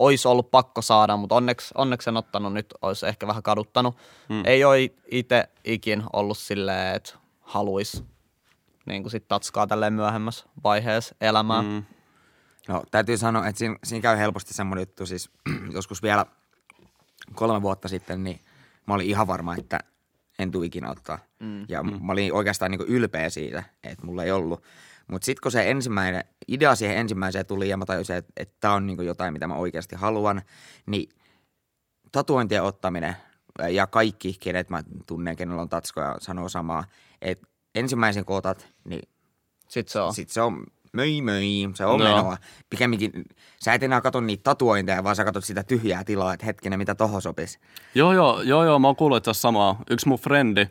olisi 0.00 0.28
ollut 0.28 0.50
pakko 0.50 0.82
saada, 0.82 1.16
mutta 1.16 1.34
onneksi, 1.34 1.74
onneksi 1.74 2.10
en 2.10 2.16
ottanut 2.16 2.52
nyt, 2.52 2.74
olisi 2.82 3.06
ehkä 3.06 3.26
vähän 3.26 3.42
kaduttanut. 3.42 3.96
Mm. 4.28 4.42
Ei 4.44 4.64
ole 4.64 4.90
itse 5.10 5.48
ikin 5.64 6.02
ollut 6.12 6.38
silleen, 6.38 6.96
että 6.96 7.14
haluaisi 7.40 8.04
niin 8.86 9.02
kuin 9.02 9.10
sit 9.10 9.28
tatskaa 9.28 9.66
tälleen 9.66 9.92
myöhemmässä 9.92 10.46
vaiheessa 10.64 11.14
elämää. 11.20 11.62
Mm. 11.62 11.68
Mm. 11.68 11.84
No, 12.68 12.82
täytyy 12.90 13.16
sanoa, 13.16 13.46
että 13.46 13.58
siinä, 13.58 13.76
siinä 13.84 14.02
käy 14.02 14.18
helposti 14.18 14.54
semmoinen 14.54 14.82
juttu, 14.82 15.06
siis 15.06 15.30
joskus 15.74 16.02
vielä 16.02 16.26
kolme 17.34 17.62
vuotta 17.62 17.88
sitten, 17.88 18.24
niin 18.24 18.40
mä 18.86 18.94
olin 18.94 19.06
ihan 19.06 19.26
varma, 19.26 19.56
että 19.56 19.80
en 20.38 20.50
tuu 20.50 20.62
ikinä 20.62 20.90
ottaa. 20.90 21.18
Mm. 21.38 21.64
Ja 21.68 21.82
mm. 21.82 22.06
mä 22.06 22.12
olin 22.12 22.32
oikeastaan 22.32 22.70
niin 22.70 22.80
ylpeä 22.80 23.30
siitä, 23.30 23.62
että 23.84 24.06
mulla 24.06 24.24
ei 24.24 24.30
ollut. 24.30 24.62
Mutta 25.10 25.26
sitten 25.26 25.42
kun 25.42 25.52
se 25.52 25.70
ensimmäinen, 25.70 26.24
idea 26.48 26.74
siihen 26.74 26.96
ensimmäiseen 26.96 27.46
tuli 27.46 27.68
ja 27.68 27.76
mä 27.76 27.84
tajusin, 27.86 28.16
että, 28.16 28.32
että 28.36 28.56
tämä 28.60 28.74
on 28.74 28.86
niin 28.86 29.06
jotain, 29.06 29.32
mitä 29.32 29.46
mä 29.46 29.54
oikeasti 29.54 29.96
haluan, 29.96 30.42
niin 30.86 31.08
tatuointien 32.12 32.62
ottaminen 32.62 33.16
ja 33.70 33.86
kaikki, 33.86 34.36
kenet 34.40 34.70
mä 34.70 34.82
tunnen, 35.06 35.36
kenellä 35.36 35.62
on 35.62 35.68
tatskoja, 35.68 36.16
sanoo 36.20 36.48
samaa, 36.48 36.84
että 37.22 37.46
ensimmäisen 37.74 38.24
kun 38.24 38.36
otat, 38.36 38.68
niin 38.84 39.08
Sitten 39.68 39.92
se 39.92 40.00
on. 40.00 40.14
sit 40.14 40.28
se 40.28 40.40
on 40.40 40.66
möi 40.92 41.22
möi, 41.22 41.70
se 41.74 41.84
on 41.86 42.00
No. 42.00 42.04
menoa. 42.04 42.36
Pikemminkin, 42.70 43.12
sä 43.64 43.74
et 43.74 43.82
enää 43.82 44.00
katso 44.00 44.20
niitä 44.20 44.42
tatuointeja, 44.42 45.04
vaan 45.04 45.16
sä 45.16 45.24
katsot 45.24 45.44
sitä 45.44 45.62
tyhjää 45.62 46.04
tilaa, 46.04 46.34
että 46.34 46.46
hetkinen, 46.46 46.78
mitä 46.78 46.94
tohon 46.94 47.22
sopisi. 47.22 47.58
Joo, 47.94 48.12
joo, 48.12 48.42
joo, 48.42 48.64
joo, 48.64 48.78
mä 48.78 48.86
oon 48.88 48.96
kuullut 48.96 49.24
asiassa 49.28 49.40
samaa. 49.42 49.82
Yksi 49.90 50.08
mun 50.08 50.18
frendi, 50.18 50.66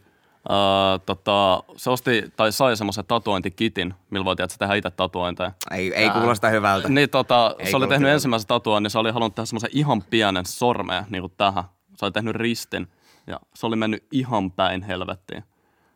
ää, 0.49 0.99
tota, 1.05 1.63
se 1.75 1.89
osti 1.89 2.23
tai 2.35 2.51
sai 2.51 2.77
semmoisen 2.77 3.05
tatuointikitin, 3.05 3.93
millä 4.09 4.25
voi 4.25 4.35
tietysti 4.35 4.59
tehdä 4.59 4.75
itse 4.75 4.91
tatuointeja. 4.91 5.51
Ei, 5.71 5.93
ei 5.95 6.09
kuulosta 6.09 6.49
hyvältä. 6.49 6.89
Niin 6.89 7.09
tota, 7.09 7.55
Ei 7.59 7.71
se 7.71 7.77
oli 7.77 7.87
tehnyt 7.87 7.99
hyvältä. 7.99 8.13
ensimmäisen 8.13 8.47
tatuoin, 8.47 8.83
niin 8.83 8.91
se 8.91 8.99
oli 8.99 9.11
halunnut 9.11 9.35
tehdä 9.35 9.45
semmoisen 9.45 9.69
ihan 9.73 10.03
pienen 10.09 10.45
sormeen 10.45 11.05
niin 11.09 11.21
kuin 11.21 11.33
tähän. 11.37 11.63
Se 11.97 12.05
oli 12.05 12.11
tehnyt 12.11 12.35
ristin 12.35 12.87
ja 13.27 13.39
se 13.55 13.65
oli 13.67 13.75
mennyt 13.75 14.03
ihan 14.11 14.51
päin 14.51 14.83
helvettiin. 14.83 15.43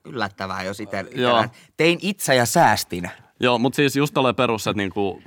Yllättävää, 0.06 0.64
jos 0.64 0.80
itse 0.80 1.06
Joo. 1.16 1.46
tein 1.78 2.00
itse 2.02 2.36
ja 2.36 2.46
säästin. 2.46 3.12
Joo, 3.40 3.60
mutta 3.60 3.76
siis 3.76 3.96
just 3.96 4.14
tolleen 4.14 4.36
perus, 4.36 4.68
että 4.68 4.78
niinku, 4.78 5.22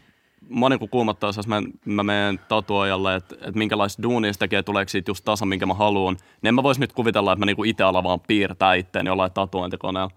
mä 0.48 0.68
niinku 0.68 0.88
kuumottaa, 0.88 1.32
jos 1.36 1.46
mä, 1.46 1.62
mä 1.84 2.02
menen 2.02 2.40
tatuojalle, 2.48 3.14
että, 3.14 3.34
että 3.34 3.58
minkälaista 3.58 4.02
duunia 4.02 4.32
se 4.32 4.38
tekee, 4.38 4.62
tuleeko 4.62 4.88
siitä 4.88 5.10
just 5.10 5.24
tasan, 5.24 5.48
minkä 5.48 5.66
mä 5.66 5.74
haluan. 5.74 6.14
Niin 6.14 6.48
en 6.48 6.54
mä 6.54 6.62
vois 6.62 6.78
nyt 6.78 6.92
kuvitella, 6.92 7.32
että 7.32 7.40
mä 7.40 7.46
niinku 7.46 7.64
itse 7.64 7.84
alan 7.84 8.04
vaan 8.04 8.20
piirtää 8.20 8.74
itteeni 8.74 9.08
jollain 9.08 9.32
tatuointikoneella. 9.32 10.10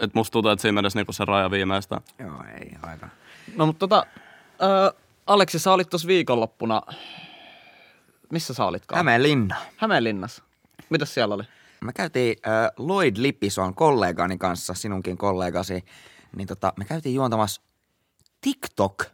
Et 0.00 0.14
musta 0.14 0.32
tuntuu, 0.32 0.50
että 0.50 0.62
siinä 0.62 0.72
menisi 0.72 0.98
niinku 0.98 1.12
se 1.12 1.24
raja 1.24 1.50
viimeistä. 1.50 2.00
Joo, 2.18 2.44
ei 2.60 2.70
aika. 2.82 3.08
No 3.56 3.66
mutta 3.66 3.78
tota, 3.78 4.06
ö, 4.62 4.94
Aleksi, 5.26 5.58
sä 5.58 5.72
olit 5.72 5.90
tuossa 5.90 6.08
viikonloppuna, 6.08 6.82
missä 8.32 8.54
sä 8.54 8.64
olitkaan? 8.64 8.96
Hämeenlinna. 8.96 9.56
Hämeenlinnassa. 9.76 10.42
Mitäs 10.90 11.14
siellä 11.14 11.34
oli? 11.34 11.42
Me 11.80 11.92
käytiin 11.92 12.36
äh, 12.46 12.70
Lloyd 12.78 13.16
Lippison 13.18 13.74
kollegani 13.74 14.38
kanssa, 14.38 14.74
sinunkin 14.74 15.18
kollegasi, 15.18 15.84
niin 16.36 16.48
tota, 16.48 16.72
me 16.76 16.84
käytiin 16.84 17.14
juontamassa 17.14 17.62
TikTok 18.40 19.04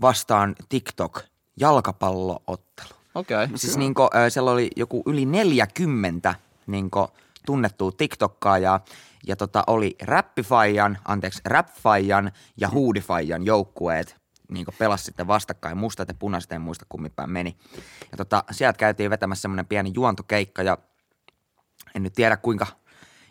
vastaan 0.00 0.56
TikTok 0.68 1.20
jalkapalloottelu. 1.60 2.88
Okei. 3.14 3.44
Okay. 3.44 3.58
Siis 3.58 3.76
niinku, 3.76 4.08
siellä 4.28 4.50
oli 4.50 4.70
joku 4.76 5.02
yli 5.06 5.26
40 5.26 6.34
niinku, 6.66 7.08
tunnettua 7.46 7.92
TikTokkaa 7.92 8.58
ja, 8.58 8.80
ja 9.26 9.36
tota, 9.36 9.64
oli 9.66 9.96
räppifaijan, 10.02 10.98
anteeksi, 11.04 11.40
räpfaijan 11.44 12.32
ja 12.56 12.68
huudifaijan 12.68 13.46
joukkueet 13.46 14.16
niinku 14.48 14.74
pelas 14.78 15.04
sitten 15.04 15.26
vastakkain. 15.26 15.76
Mustat 15.76 16.08
ja 16.08 16.14
punaiset, 16.14 16.52
en 16.52 16.60
muista 16.60 16.86
kummin 16.88 17.12
päin 17.16 17.30
meni. 17.30 17.56
Ja 18.10 18.16
tota, 18.16 18.44
sieltä 18.50 18.78
käytiin 18.78 19.10
vetämässä 19.10 19.42
semmoinen 19.42 19.66
pieni 19.66 19.92
juontokeikka 19.94 20.62
ja 20.62 20.78
en 21.94 22.02
nyt 22.02 22.12
tiedä 22.12 22.36
kuinka 22.36 22.66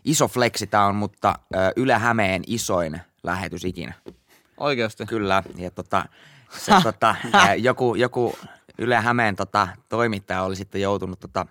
iso 0.06 0.28
fleksi 0.28 0.68
tämä 0.68 0.86
on, 0.86 0.96
mutta 0.96 1.40
ö, 1.56 1.58
Yle 1.75 1.94
Hämeen 1.94 2.44
isoin 2.48 3.02
lähetys 3.24 3.66
ikinä. 3.66 3.94
Oikeasti. 4.57 5.05
Kyllä, 5.05 5.43
ja 5.55 5.71
tota, 5.71 6.05
se, 6.50 6.71
tota, 6.83 7.15
joku, 7.57 7.95
joku 7.95 8.38
Yle 8.77 8.95
Hämeen 8.95 9.35
tota, 9.35 9.67
toimittaja 9.89 10.43
oli 10.43 10.55
sitten 10.55 10.81
joutunut 10.81 11.19
tota, 11.19 11.45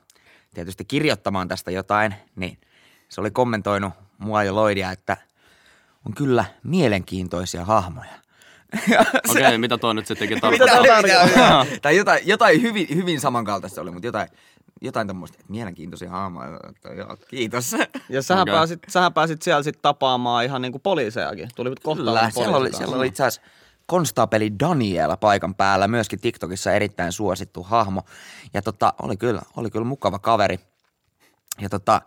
tietysti 0.55 0.85
kirjoittamaan 0.85 1.49
tästä 1.49 1.71
jotain, 1.71 2.15
niin 2.37 2.59
se 3.09 3.21
oli 3.21 3.31
kommentoinut 3.31 3.93
mua 4.19 4.45
ja 4.45 4.55
Lloydia, 4.55 4.91
että 4.91 5.17
on 6.07 6.15
kyllä 6.15 6.45
mielenkiintoisia 6.63 7.65
hahmoja. 7.65 8.11
Okei, 9.31 9.43
okay, 9.43 9.59
mitä 9.59 9.79
toi 9.79 9.95
nyt 9.95 10.07
sittenkin 10.07 10.39
mitä 10.51 10.67
tarkoittaa? 10.67 11.67
tai 11.83 11.97
jotain, 11.97 12.21
jotain 12.25 12.63
hyvin, 12.63 12.87
hyvin 12.95 13.21
samankaltaista 13.21 13.81
oli, 13.81 13.91
mutta 13.91 14.07
jotain, 14.07 14.29
jotain 14.83 15.07
tämmöistä, 15.07 15.39
mielenkiintoisia 15.49 16.11
Joo, 16.97 17.17
kiitos. 17.29 17.77
Ja 18.09 18.23
sähän, 18.23 18.43
okay. 18.43 18.55
pääsit, 18.55 18.81
sähän 18.89 19.13
pääsit 19.13 19.43
siellä 19.43 19.63
sitten 19.63 19.83
tapaamaan 19.83 20.45
ihan 20.45 20.63
niinku 20.63 20.79
poliisejakin. 20.79 21.49
Tulit 21.55 21.81
kohtaan 21.81 22.07
Kyllä, 22.07 22.31
siellä 22.31 22.57
oli, 22.57 22.73
siellä 22.73 22.97
oli 22.97 23.07
itse 23.07 23.25
asiassa 23.25 23.51
konstaapeli 23.87 24.53
Daniel 24.61 25.17
paikan 25.17 25.55
päällä, 25.55 25.89
myöskin 25.89 26.21
TikTokissa 26.21 26.73
erittäin 26.73 27.13
suosittu 27.13 27.63
hahmo. 27.63 28.03
Ja 28.55 28.63
tota, 28.63 28.95
oli 29.03 29.17
kyllä, 29.17 29.43
oli 29.57 29.71
kyllä 29.71 29.85
mukava 29.85 30.19
kaveri. 30.19 30.61
Ja 31.61 31.69
tota, 31.69 32.03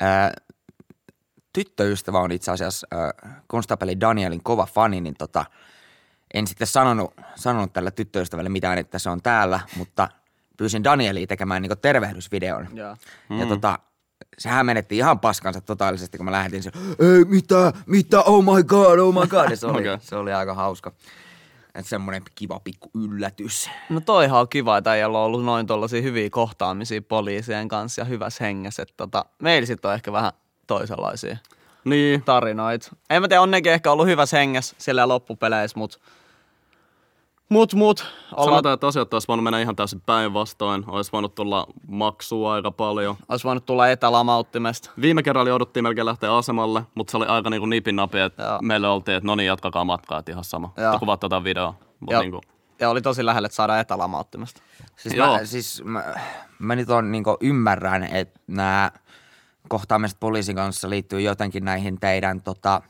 ää, 0.00 0.32
tyttöystävä 1.52 2.18
on 2.18 2.32
itse 2.32 2.50
asiassa 2.50 2.86
ää, 2.90 3.12
konstaapeli 3.46 4.00
Danielin 4.00 4.42
kova 4.42 4.66
fani, 4.66 5.00
niin 5.00 5.14
tota, 5.18 5.44
en 6.34 6.46
sitten 6.46 6.66
sanonut, 6.66 7.14
sanonut 7.34 7.72
tälle 7.72 7.90
tyttöystävälle 7.90 8.50
mitään, 8.50 8.78
että 8.78 8.98
se 8.98 9.10
on 9.10 9.22
täällä, 9.22 9.60
mutta 9.76 10.08
pyysin 10.60 10.84
Danielia 10.84 11.26
tekemään 11.26 11.62
niin 11.62 11.78
tervehdysvideon. 11.82 12.68
Joo. 12.74 12.96
Ja 13.38 13.46
tota, 13.46 13.78
sehän 14.38 14.66
menetti 14.66 14.96
ihan 14.96 15.20
paskansa 15.20 15.60
totaalisesti, 15.60 16.16
kun 16.16 16.24
mä 16.24 16.32
lähetin 16.32 16.62
sen, 16.62 16.72
ei 16.76 17.24
mitä, 17.24 17.72
mitä, 17.86 18.22
oh 18.22 18.44
my 18.44 18.62
god, 18.62 18.98
oh 18.98 19.14
my 19.14 19.26
god. 19.26 19.50
Ja 19.50 19.56
se, 19.56 19.66
oli, 19.72 19.88
Okei. 19.88 19.96
se 20.00 20.16
oli 20.16 20.32
aika 20.32 20.54
hauska. 20.54 20.92
Että 21.74 21.88
semmoinen 21.88 22.22
kiva 22.34 22.60
pikku 22.60 22.90
yllätys. 22.94 23.70
No 23.88 24.00
toihan 24.00 24.40
on 24.40 24.48
kiva, 24.48 24.78
että 24.78 24.90
äijällä 24.90 25.18
on 25.18 25.24
ollut 25.24 25.44
noin 25.44 25.66
tollaisia 25.66 26.02
hyviä 26.02 26.30
kohtaamisia 26.30 27.02
poliisien 27.02 27.68
kanssa 27.68 28.00
ja 28.00 28.04
hyvässä 28.04 28.44
hengessä. 28.44 28.82
Että 28.82 28.94
tota, 28.96 29.24
meillä 29.42 29.66
sitten 29.66 29.88
on 29.88 29.94
ehkä 29.94 30.12
vähän 30.12 30.32
toisenlaisia 30.66 31.36
Niin, 31.84 32.22
tarinoita. 32.22 32.96
En 33.10 33.22
mä 33.22 33.28
tiedä, 33.28 33.42
on 33.42 33.50
nekin 33.50 33.72
ehkä 33.72 33.92
ollut 33.92 34.06
hyvässä 34.06 34.36
hengessä 34.36 34.76
siellä 34.78 35.08
loppupeleissä, 35.08 35.78
mut 35.78 36.00
mut, 37.50 37.74
mut 37.74 38.06
olla, 38.36 38.44
sanotaan, 38.44 38.74
että 38.74 38.86
asiat 38.86 39.14
olisi 39.14 39.28
voinut 39.28 39.44
mennä 39.44 39.60
ihan 39.60 39.76
täysin 39.76 40.00
päinvastoin. 40.00 40.84
Olisi 40.86 41.12
voinut 41.12 41.34
tulla 41.34 41.66
maksua 41.88 42.52
aika 42.52 42.70
paljon. 42.70 43.16
olisi 43.28 43.44
voinut 43.44 43.66
tulla 43.66 43.88
etälamauttimesta. 43.88 44.90
Viime 45.00 45.22
kerralla 45.22 45.48
jouduttiin 45.48 45.84
melkein 45.84 46.06
lähteä 46.06 46.36
asemalle, 46.36 46.82
mutta 46.94 47.10
se 47.10 47.16
oli 47.16 47.26
aika 47.26 47.50
niin 47.50 47.60
kuin 47.60 47.70
nipin 47.70 47.96
napi, 47.96 48.20
että 48.20 48.42
Joo. 48.42 48.58
meille 48.62 48.88
oltiin, 48.88 49.16
että 49.16 49.26
no 49.26 49.34
niin, 49.34 49.46
jatkakaa 49.46 49.84
matkaa, 49.84 50.18
että 50.18 50.32
ihan 50.32 50.44
sama. 50.44 50.72
Joo. 50.76 50.86
Joo. 50.86 50.98
Kuvaat 50.98 51.20
tätä 51.20 51.44
videoa. 51.44 51.74
Mut 52.00 52.10
Ja, 52.10 52.20
niin 52.20 52.30
kuin, 52.30 52.42
ja 52.80 52.90
oli 52.90 53.02
tosi 53.02 53.26
lähellä, 53.26 53.46
että 53.46 53.56
saadaan 53.56 53.80
etälamauttimesta. 53.80 54.62
Siis, 54.96 55.14
Joo. 55.14 55.36
mä, 55.36 55.44
siis 55.44 55.82
mä, 55.84 56.14
mä 56.58 56.76
nyt 56.76 56.90
on, 56.90 57.12
niin 57.12 57.24
ymmärrän, 57.40 58.04
että 58.04 58.40
nämä 58.46 58.90
kohtaamiset 59.68 60.20
poliisin 60.20 60.56
kanssa 60.56 60.90
liittyy 60.90 61.20
jotenkin 61.20 61.64
näihin 61.64 62.00
teidän 62.00 62.42
tota, 62.42 62.82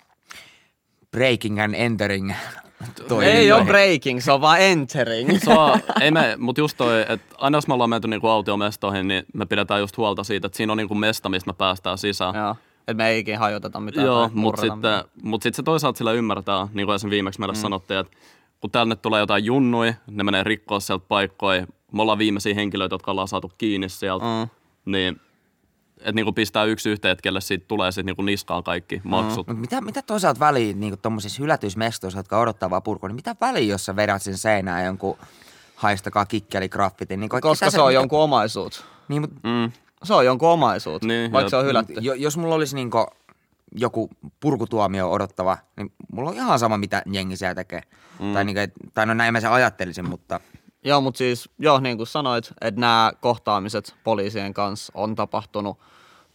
breaking 1.10 1.62
and 1.62 1.74
entering 1.74 2.34
Ei 2.80 3.08
toimintoihin. 3.08 3.54
ole 3.54 3.64
breaking, 3.64 4.20
se 4.20 4.32
on 4.32 4.40
vaan 4.40 4.60
entering. 4.60 5.38
se 5.44 5.50
on, 5.50 5.80
ei 6.00 6.10
me, 6.10 6.36
mutta 6.38 6.60
just 6.60 6.76
toi, 6.76 7.04
että 7.08 7.34
aina 7.38 7.56
jos 7.58 7.68
me 7.68 7.74
ollaan 7.74 7.90
menty 7.90 8.08
niinku 8.08 8.28
autiomestoihin, 8.28 9.08
niin 9.08 9.24
me 9.34 9.46
pidetään 9.46 9.80
just 9.80 9.96
huolta 9.96 10.24
siitä, 10.24 10.46
että 10.46 10.56
siinä 10.56 10.72
on 10.72 10.76
niinku 10.76 10.94
mesta, 10.94 11.28
mistä 11.28 11.48
me 11.50 11.54
päästään 11.54 11.98
sisään. 11.98 12.34
Joo. 12.34 12.56
Että 12.80 12.94
me 12.94 13.08
ei 13.08 13.18
ikinä 13.18 13.38
hajoteta 13.38 13.80
mitään. 13.80 14.06
Joo, 14.06 14.30
mutta 14.34 14.60
sitten, 14.60 15.04
mut 15.22 15.42
sit 15.42 15.54
se 15.54 15.62
toisaalta 15.62 15.98
sillä 15.98 16.12
ymmärtää, 16.12 16.68
niin 16.74 16.86
kuin 16.86 16.94
esim. 16.94 17.10
viimeksi 17.10 17.40
meille 17.40 17.52
mm. 17.54 17.60
sanottiin, 17.60 18.00
että 18.00 18.16
kun 18.60 18.70
nyt 18.88 19.02
tulee 19.02 19.20
jotain 19.20 19.44
junnui, 19.44 19.94
ne 20.10 20.24
menee 20.24 20.44
rikkoa 20.44 20.80
sieltä 20.80 21.04
paikkoja, 21.08 21.66
me 21.92 22.02
ollaan 22.02 22.18
viimeisiä 22.18 22.54
henkilöitä, 22.54 22.94
jotka 22.94 23.10
ollaan 23.10 23.28
saatu 23.28 23.52
kiinni 23.58 23.88
sieltä, 23.88 24.24
Mm. 24.24 24.48
niin 24.92 25.20
että 26.00 26.12
niinku 26.12 26.32
pistää 26.32 26.64
yksi 26.64 26.90
yhteen, 26.90 27.12
että 27.12 27.22
kelle 27.22 27.40
siitä 27.40 27.64
tulee 27.68 27.92
sitten 27.92 28.06
niinku 28.06 28.22
niskaan 28.22 28.64
kaikki 28.64 29.00
maksut. 29.04 29.46
Mut 29.48 29.58
mitä, 29.60 29.80
mitä 29.80 30.02
toisaalta 30.02 30.40
väliä 30.40 30.72
niin 30.74 30.98
tuommoisissa 30.98 31.42
hylätyissä 31.42 31.78
mestoissa, 31.78 32.18
jotka 32.18 32.38
odottaa 32.40 32.70
vaan 32.70 32.82
purkua, 32.82 33.08
niin 33.08 33.16
mitä 33.16 33.36
väliä, 33.40 33.62
jos 33.72 33.84
sä 33.86 33.96
vedät 33.96 34.22
sen 34.22 34.38
seinään 34.38 34.84
jonkun 34.84 35.16
haistakaa 35.76 36.26
kikkeli 36.26 36.68
graffitin? 36.68 37.20
Niin, 37.20 37.28
Koska 37.28 37.48
mitä 37.50 37.70
se 37.70 37.80
on 37.80 37.88
mitä- 37.88 37.94
jonkun 38.00 38.18
omaisuus. 38.20 38.84
Niin, 39.08 39.22
mut, 39.22 39.30
Mm. 39.42 39.72
Se 40.04 40.14
on 40.14 40.26
jonkun 40.26 40.48
omaisuus, 40.48 41.02
Niin, 41.02 41.32
vaikka 41.32 41.46
ja- 41.46 41.50
se 41.50 41.56
on 41.56 41.64
hylätty. 41.64 41.92
jo, 42.00 42.14
jos 42.14 42.36
mulla 42.36 42.54
olisi 42.54 42.74
niinku 42.74 43.06
joku 43.76 44.10
purkutuomio 44.40 45.10
odottava, 45.12 45.58
niin 45.76 45.92
mulla 46.12 46.30
on 46.30 46.36
ihan 46.36 46.58
sama, 46.58 46.76
mitä 46.78 47.02
jengi 47.12 47.36
siellä 47.36 47.54
tekee. 47.54 47.82
Mm. 48.20 48.32
Tai, 48.34 48.44
niinku, 48.44 48.60
tai 48.94 49.06
no 49.06 49.14
näin 49.14 49.32
mä 49.32 49.40
sen 49.40 49.50
ajattelisin, 49.50 50.08
mutta 50.08 50.40
Joo, 50.84 51.00
mutta 51.00 51.18
siis, 51.18 51.48
joo, 51.58 51.80
niin 51.80 51.96
kuin 51.96 52.06
sanoit, 52.06 52.52
että 52.60 52.80
nämä 52.80 53.12
kohtaamiset 53.20 53.94
poliisien 54.04 54.54
kanssa 54.54 54.92
on 54.96 55.14
tapahtunut 55.14 55.78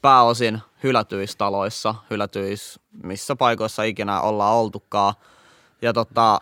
pääosin 0.01 0.61
hylätyissä 0.83 1.37
taloissa, 1.37 1.95
hylätyissä 2.09 2.79
missä 3.03 3.35
paikoissa 3.35 3.83
ikinä 3.83 4.21
ollaan 4.21 4.55
oltukaan. 4.55 5.13
Ja 5.81 5.93
tota, 5.93 6.41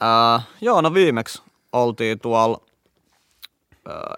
ää, 0.00 0.42
joo, 0.60 0.80
no 0.80 0.94
viimeksi 0.94 1.42
oltiin 1.72 2.20
tuolla 2.20 2.60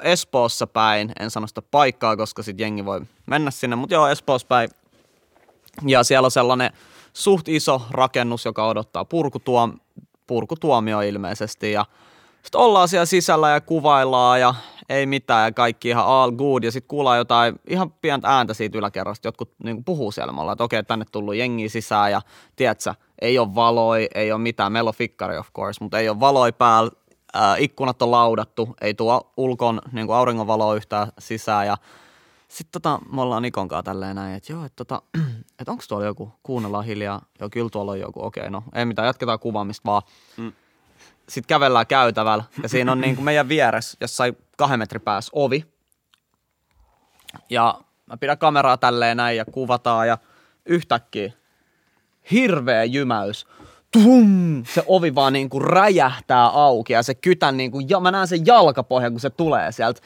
Espoossa 0.03 0.67
päin, 0.67 1.13
en 1.21 1.31
sano 1.31 1.47
sitä 1.47 1.63
paikkaa, 1.63 2.17
koska 2.17 2.43
sit 2.43 2.61
jengi 2.61 2.85
voi 2.85 3.01
mennä 3.27 3.51
sinne, 3.51 3.77
mutta 3.77 3.95
joo, 3.95 4.09
Espoossa 4.09 4.49
päin. 4.49 4.71
Ja 5.87 6.05
siellä 6.05 6.27
on 6.27 6.31
sellainen 6.31 6.73
suht 7.13 7.49
iso 7.49 7.83
rakennus, 7.91 8.45
joka 8.45 8.67
odottaa 8.67 9.05
purkutuom- 9.05 9.81
purkutuomio 10.27 11.01
ilmeisesti. 11.01 11.73
Ja 11.73 11.87
sitten 12.45 12.61
ollaan 12.61 12.89
siellä 12.89 13.07
sisällä 13.07 13.51
ja 13.51 13.61
kuvaillaan 13.61 14.41
ja 14.41 14.55
ei 14.89 15.07
mitään 15.07 15.45
ja 15.45 15.53
kaikki 15.53 15.89
ihan 15.89 16.07
all 16.07 16.33
good. 16.33 16.65
Ja 16.65 16.73
sitten 16.73 16.89
kuullaan 16.89 17.19
jotain 17.19 17.55
ihan 17.69 17.93
pientä 17.93 18.29
ääntä 18.29 18.55
siitä 18.55 18.79
yläkerrasta. 18.79 19.29
Jotkut 19.29 19.53
niin 19.65 19.85
puhuu 19.85 20.13
siellä. 20.13 20.33
Me 20.33 20.41
ollaan, 20.41 20.55
että 20.55 20.65
okei, 20.65 20.83
tänne 20.83 21.05
tullut 21.13 21.35
jengi 21.35 21.69
sisään 21.69 22.11
ja 22.11 22.23
tiedätkö, 22.57 22.95
ei 23.21 23.39
ole 23.39 23.55
valoi, 23.55 24.09
ei 24.15 24.33
ole 24.33 24.41
mitään. 24.41 24.73
Meillä 24.73 24.89
on 24.89 24.95
fikkari 24.95 25.39
of 25.39 25.49
course, 25.53 25.85
mutta 25.85 25.99
ei 25.99 26.09
ole 26.09 26.21
valoi 26.21 26.53
päällä. 26.53 26.91
Ää, 27.35 27.57
ikkunat 27.57 28.03
on 28.03 28.11
laudattu, 28.11 28.75
ei 28.81 28.95
tuo 28.95 29.33
ulkon 29.37 29.81
niin 29.93 30.11
auringonvaloa 30.11 30.75
yhtään 30.75 31.09
sisään 31.19 31.67
ja 31.67 31.77
Sitten 32.49 32.83
tota, 32.83 32.99
me 33.13 33.23
ollaan 33.23 33.43
Nikon 33.43 33.69
kanssa 33.69 33.83
tälleen 33.83 34.17
näin, 34.17 34.35
että 34.35 34.53
joo, 34.53 34.65
että 34.65 34.85
tota, 34.85 35.03
et 35.61 35.69
onko 35.69 35.85
tuolla 35.89 36.07
joku, 36.07 36.33
kuunnellaan 36.43 36.85
hiljaa, 36.85 37.23
joo 37.41 37.49
kyllä 37.51 37.71
tuolla 37.71 37.93
on 37.93 38.01
joku, 38.01 38.25
okei 38.25 38.51
no 38.51 38.63
ei 38.75 38.85
mitään, 38.85 39.07
jatketaan 39.07 39.39
kuvaamista 39.39 39.83
vaan. 39.87 40.03
Mm. 40.37 40.53
Sitten 41.29 41.49
kävellään 41.49 41.87
käytävällä 41.87 42.45
ja 42.63 42.69
siinä 42.69 42.93
on 42.93 43.01
niin 43.01 43.15
kuin 43.15 43.25
meidän 43.25 43.49
vieressä, 43.49 43.99
jossain 44.01 44.37
kahden 44.57 44.79
metrin 44.79 45.01
päässä 45.01 45.31
ovi. 45.35 45.65
Ja 47.51 47.81
mä 48.07 48.17
pidän 48.17 48.39
kameraa 48.39 48.77
tälleen 48.77 49.17
näin 49.17 49.37
ja 49.37 49.45
kuvataan 49.45 50.09
ja 50.09 50.19
yhtäkkiä 50.67 51.33
hirveä 52.31 52.85
jymäys. 52.85 53.47
Tum! 53.93 54.65
Se 54.65 54.85
ovi 54.87 55.15
vaan 55.15 55.33
niinku 55.33 55.61
räjähtää 55.61 56.47
auki 56.47 56.93
ja 56.93 57.03
se 57.03 57.15
kytän 57.15 57.57
niinku, 57.57 57.81
ja 57.89 58.01
mä 58.01 58.11
näen 58.11 58.29
sen 58.29 58.47
jalkapohjan, 58.47 59.13
kun 59.13 59.21
se 59.21 59.31
tulee 59.31 59.73
sieltä. 59.73 60.01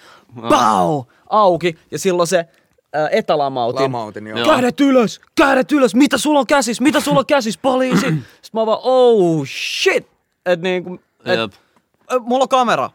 Pau! 0.48 1.04
Auki 1.30 1.78
ja 1.90 1.98
silloin 1.98 2.26
se 2.26 2.46
ää, 2.92 3.08
etälamautin. 3.08 3.82
Lamautin, 3.82 4.26
joo. 4.26 4.44
Kädet 4.44 4.80
ylös! 4.80 5.20
Kädet 5.34 5.72
ylös! 5.72 5.94
Mitä 5.94 6.18
sulla 6.18 6.38
on 6.38 6.46
käsis? 6.46 6.80
Mitä 6.80 7.00
sulla 7.00 7.18
on 7.18 7.26
käsis? 7.26 7.58
Poliisi! 7.58 8.06
Sitten 8.42 8.60
mä 8.60 8.66
vaan, 8.66 8.80
oh 8.82 9.46
shit! 9.46 10.06
Et 10.46 10.60
niinku, 10.60 10.94
et, 10.94 11.00
Jep. 11.34 11.52
Ö, 12.12 12.18
mulla 12.18 12.42
on 12.42 12.48
kamera. 12.48 12.90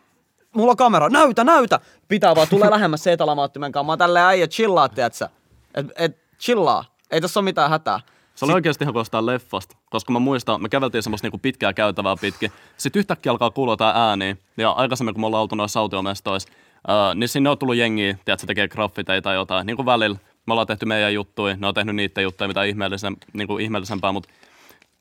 Mulla 0.56 0.72
on 0.72 0.78
kamera. 0.78 1.10
Näytä, 1.10 1.44
näytä. 1.44 1.80
Pitää 2.08 2.36
vaan 2.36 2.48
tulee 2.50 2.70
lähemmäs 2.70 3.04
se 3.04 3.12
etalamaattimen 3.12 3.72
kanssa. 3.72 3.86
Mä 3.86 3.92
oon 3.92 4.00
tälleen 4.00 4.25
äijä 4.25 4.48
chillaa, 4.48 4.90
tiiätsä. 4.90 5.30
Et, 5.75 5.86
et 5.96 6.18
chillaa. 6.40 6.86
Ei 7.12 7.22
tässä 7.22 7.40
ole 7.40 7.46
mitään 7.46 7.70
hätää. 7.70 8.00
Se 8.36 8.46
oli 8.46 8.54
oikeasti 8.54 8.84
ihan 8.84 8.94
kuin 8.94 9.00
jostain 9.00 9.25
leffasta, 9.25 9.78
koska 9.90 10.13
mä 10.13 10.20
muistan, 10.20 10.62
me 10.62 10.70
käveltiin 10.70 11.04
semmoista 11.04 11.25
niinku 11.25 11.38
pitkää 11.38 11.74
käytävää 11.74 12.16
pitkin. 12.22 12.52
Sitten 12.78 13.00
yhtäkkiä 13.00 13.32
alkaa 13.32 13.52
kuulua 13.52 13.78
tää 13.78 13.94
ääniä. 13.96 14.36
Ja 14.58 14.72
aikaisemmin, 14.72 15.13
kun 15.13 15.22
me 15.22 15.28
ollaan 15.28 15.42
oltu 15.42 15.56
noissa 15.56 15.80
autiomestoissa, 15.80 16.50
ää, 16.88 17.16
niin 17.16 17.28
sinne 17.30 17.50
on 17.50 17.58
tullut 17.58 17.75
jengiä, 17.75 18.18
tiedät, 18.25 18.40
se 18.40 18.48
tekee 18.48 18.68
graffiteja 18.68 19.22
tai 19.22 19.36
jotain. 19.36 19.66
Niin 19.66 19.75
kuin 19.75 19.86
välillä. 19.86 20.18
Me 20.46 20.54
ollaan 20.54 20.68
tehty 20.68 20.86
meidän 20.86 21.13
juttuja, 21.13 21.56
ne 21.56 21.68
on 21.68 21.74
tehnyt 21.74 21.96
niitä 21.96 22.22
juttuja, 22.22 22.48
mitä 22.48 22.63
ihmeellisen, 22.63 23.18
niin 23.34 23.48
kuin 23.48 23.63
ihmeellisempää, 23.63 24.12
mutta 24.12 24.30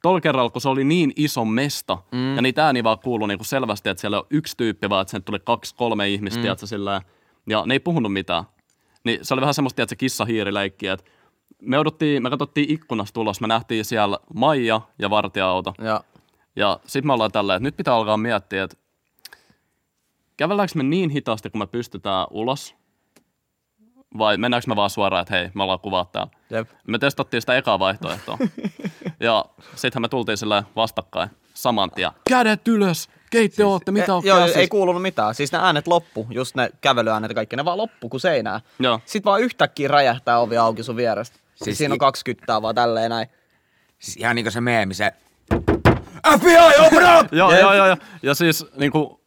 Tuolla 0.02 0.20
kerralla, 0.20 0.50
kun 0.50 0.60
se 0.62 0.68
oli 0.68 0.84
niin 0.84 1.12
iso 1.16 1.44
mesta, 1.44 1.98
mm. 2.12 2.36
ja 2.36 2.42
niitä 2.42 2.66
ääniä 2.66 2.84
vaan 2.84 2.98
kuului 2.98 3.28
niin 3.28 3.38
kuin 3.38 3.46
selvästi, 3.46 3.88
että 3.88 4.00
siellä 4.00 4.18
on 4.18 4.26
yksi 4.30 4.56
tyyppi, 4.56 4.90
vaan 4.90 5.02
että 5.02 5.10
sen 5.10 5.22
tuli 5.22 5.38
kaksi, 5.44 5.74
kolme 5.74 6.08
ihmistä, 6.08 6.38
mm. 6.38 6.42
tiedätkö, 6.42 6.66
sillä 6.66 7.02
ja 7.46 7.62
ne 7.66 7.74
ei 7.74 7.80
puhunut 7.80 8.12
mitään. 8.12 8.44
Niin 9.04 9.18
se 9.22 9.34
oli 9.34 9.40
vähän 9.40 9.54
semmoista, 9.54 9.82
että 9.82 9.90
se 9.90 9.96
kissa-hiirileikki, 9.96 10.86
että 10.86 11.10
me 11.62 11.78
odottiin, 11.78 12.22
me 12.22 12.30
katsottiin 12.30 12.70
ikkunasta 12.70 13.14
tulos, 13.14 13.40
me 13.40 13.46
nähtiin 13.46 13.84
siellä 13.84 14.18
Maija 14.34 14.80
ja 14.98 15.10
vartija-auto. 15.10 15.74
Ja 15.78 16.04
Ja 16.56 16.80
sitten 16.86 17.06
me 17.06 17.12
ollaan 17.12 17.32
tälleen, 17.32 17.56
että 17.56 17.64
nyt 17.66 17.76
pitää 17.76 17.94
alkaa 17.94 18.16
miettiä, 18.16 18.62
että 18.62 18.76
kävelläänkö 20.36 20.72
me 20.76 20.82
niin 20.82 21.10
hitaasti, 21.10 21.50
kun 21.50 21.58
me 21.58 21.66
pystytään 21.66 22.26
ulos, 22.30 22.74
vai 24.18 24.36
mennäänkö 24.36 24.64
me 24.68 24.76
vaan 24.76 24.90
suoraan, 24.90 25.22
että 25.22 25.34
hei, 25.34 25.50
me 25.54 25.62
ollaan 25.62 25.80
kuvaa 25.80 26.04
täällä. 26.12 26.30
jep. 26.50 26.68
Me 26.86 26.98
testattiin 26.98 27.42
sitä 27.42 27.56
ekaa 27.56 27.78
vaihtoehtoa. 27.78 28.38
ja 29.20 29.44
sittenhän 29.76 30.02
me 30.02 30.08
tultiin 30.08 30.38
sillä 30.38 30.62
vastakkain 30.76 31.30
saman 31.54 31.90
tien. 31.90 32.10
Kädet 32.28 32.68
ylös! 32.68 33.08
Keit 33.30 33.54
te 33.54 33.64
ootte? 33.64 33.90
Mitä 33.92 34.12
Eh, 34.12 34.24
Joo, 34.24 34.38
käsissä? 34.38 34.60
ei 34.60 34.68
kuulunut 34.68 35.02
mitään. 35.02 35.34
Siis 35.34 35.52
ne 35.52 35.58
äänet 35.58 35.86
loppu, 35.86 36.26
just 36.30 36.54
ne 36.54 36.70
kävelyäänet 36.80 37.28
ja 37.28 37.34
kaikki, 37.34 37.56
ne 37.56 37.64
vaan 37.64 37.78
loppu 37.78 38.08
kuin 38.08 38.20
seinää. 38.20 38.60
Joo. 38.78 39.00
Sitten 39.04 39.30
vaan 39.30 39.40
yhtäkkiä 39.40 39.88
räjähtää 39.88 40.38
ovi 40.38 40.56
auki 40.56 40.82
sun 40.82 40.96
vierestä. 40.96 41.36
Siis, 41.36 41.64
Siis 41.64 41.78
siinä 41.78 41.94
on 41.94 41.98
kaksi 41.98 42.24
kyttää 42.24 42.62
vaan 42.62 42.74
tälleen 42.74 43.10
näin. 43.10 43.26
Siis 43.98 44.16
ihan 44.16 44.36
niinku 44.36 44.50
se 44.50 44.60
meemi, 44.60 44.94
se 44.94 45.12
FBI, 46.38 46.56
open 46.86 47.18
up! 47.20 47.32
Joo, 47.32 47.52
joo, 47.58 47.74
joo, 47.74 47.86
joo. 47.86 47.96
Ja 48.22 48.34
siis 48.34 48.66
niinku, 48.76 49.20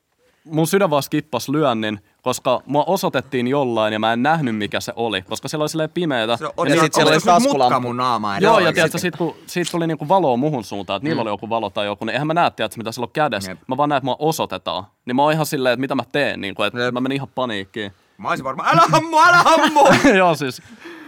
mun 0.45 0.67
sydän 0.67 0.89
vaan 0.89 1.03
skippasi 1.03 1.51
lyönnin, 1.51 1.99
koska 2.21 2.61
mua 2.65 2.83
osoitettiin 2.87 3.47
jollain 3.47 3.93
ja 3.93 3.99
mä 3.99 4.13
en 4.13 4.23
nähnyt 4.23 4.55
mikä 4.57 4.79
se 4.79 4.93
oli, 4.95 5.21
koska 5.21 5.47
siellä 5.47 5.63
oli 5.63 5.69
silleen. 5.69 5.89
Se 6.37 6.43
ja 6.43 6.53
on, 6.57 6.69
Ja 6.69 6.75
ja 6.75 6.81
sit 6.81 6.93
siellä 6.93 7.11
oli 7.11 7.19
taskulampu. 7.19 7.87
mun 7.87 7.97
naamaa. 7.97 8.39
Joo, 8.39 8.59
ja 8.59 8.73
tiedätkö, 8.73 8.97
sit 8.97 9.15
kun 9.15 9.35
siitä 9.45 9.71
tuli 9.71 9.87
niinku 9.87 10.07
valoa 10.07 10.37
muhun 10.37 10.63
suuntaan, 10.63 10.97
että 10.97 11.09
niillä 11.09 11.21
oli 11.21 11.29
joku 11.29 11.49
valo 11.49 11.69
tai 11.69 11.85
joku, 11.85 12.05
niin 12.05 12.13
eihän 12.13 12.27
mä 12.27 12.33
näe, 12.33 12.51
tiedätkö, 12.51 12.77
mitä 12.77 12.91
sillä 12.91 13.05
on 13.05 13.11
kädessä. 13.11 13.51
Jep. 13.51 13.59
Mä 13.67 13.77
vaan 13.77 13.89
näen, 13.89 13.97
että 13.97 14.05
mua 14.05 14.15
osoitetaan. 14.19 14.83
Niin 15.05 15.15
mä 15.15 15.22
oon 15.22 15.33
ihan 15.33 15.46
silleen, 15.46 15.74
että 15.74 15.81
mitä 15.81 15.96
mä 15.96 16.03
teen, 16.11 16.41
niinku, 16.41 16.63
että 16.63 16.91
mä 16.91 17.00
menin 17.01 17.15
ihan 17.15 17.27
paniikkiin. 17.35 17.91
Mä 18.17 18.29
olisin 18.29 18.43
varmaan, 18.43 18.70
älä 18.74 18.83
hammu, 18.91 19.17
älä 19.20 19.37
hammu! 19.37 19.81
Joo, 20.17 20.35
siis 20.35 20.61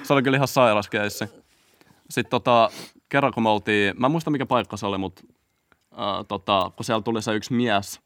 se 0.03 0.13
oli 0.13 0.21
kyllä 0.23 0.35
ihan 0.37 0.47
sairas 0.47 0.89
keissi. 0.89 1.25
Sitten 2.09 2.31
tota, 2.31 2.69
kerran 3.09 3.33
kun 3.33 3.43
me 3.43 3.49
oltiin, 3.49 3.93
mä 3.97 4.07
en 4.07 4.11
muista 4.11 4.31
mikä 4.31 4.45
paikka 4.45 4.77
se 4.77 4.85
oli, 4.85 4.97
mutta 4.97 5.21
äh, 5.93 6.25
tota, 6.27 6.71
kun 6.75 6.85
siellä 6.85 7.01
tuli 7.01 7.21
se 7.21 7.33
yksi 7.33 7.53
mies, 7.53 7.99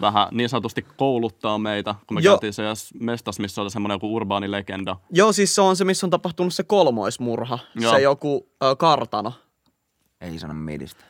vähän 0.00 0.28
niin 0.30 0.48
sanotusti 0.48 0.86
kouluttaa 0.96 1.58
meitä, 1.58 1.94
kun 2.06 2.14
me 2.14 2.20
Joo. 2.20 2.34
käytiin 2.34 2.52
se 2.52 2.62
mestas, 3.00 3.38
missä 3.38 3.62
oli 3.62 3.70
semmoinen 3.70 3.94
joku 3.94 4.16
urbaani 4.16 4.50
legenda. 4.50 4.96
Joo, 5.10 5.32
siis 5.32 5.54
se 5.54 5.60
on 5.60 5.76
se, 5.76 5.84
missä 5.84 6.06
on 6.06 6.10
tapahtunut 6.10 6.54
se 6.54 6.62
kolmoismurha. 6.62 7.58
Joo. 7.74 7.92
Se 7.92 8.00
joku 8.00 8.48
ö, 8.62 8.76
kartano. 8.76 9.32
Ei 10.20 10.38
sano 10.38 10.54
midistä. 10.54 11.04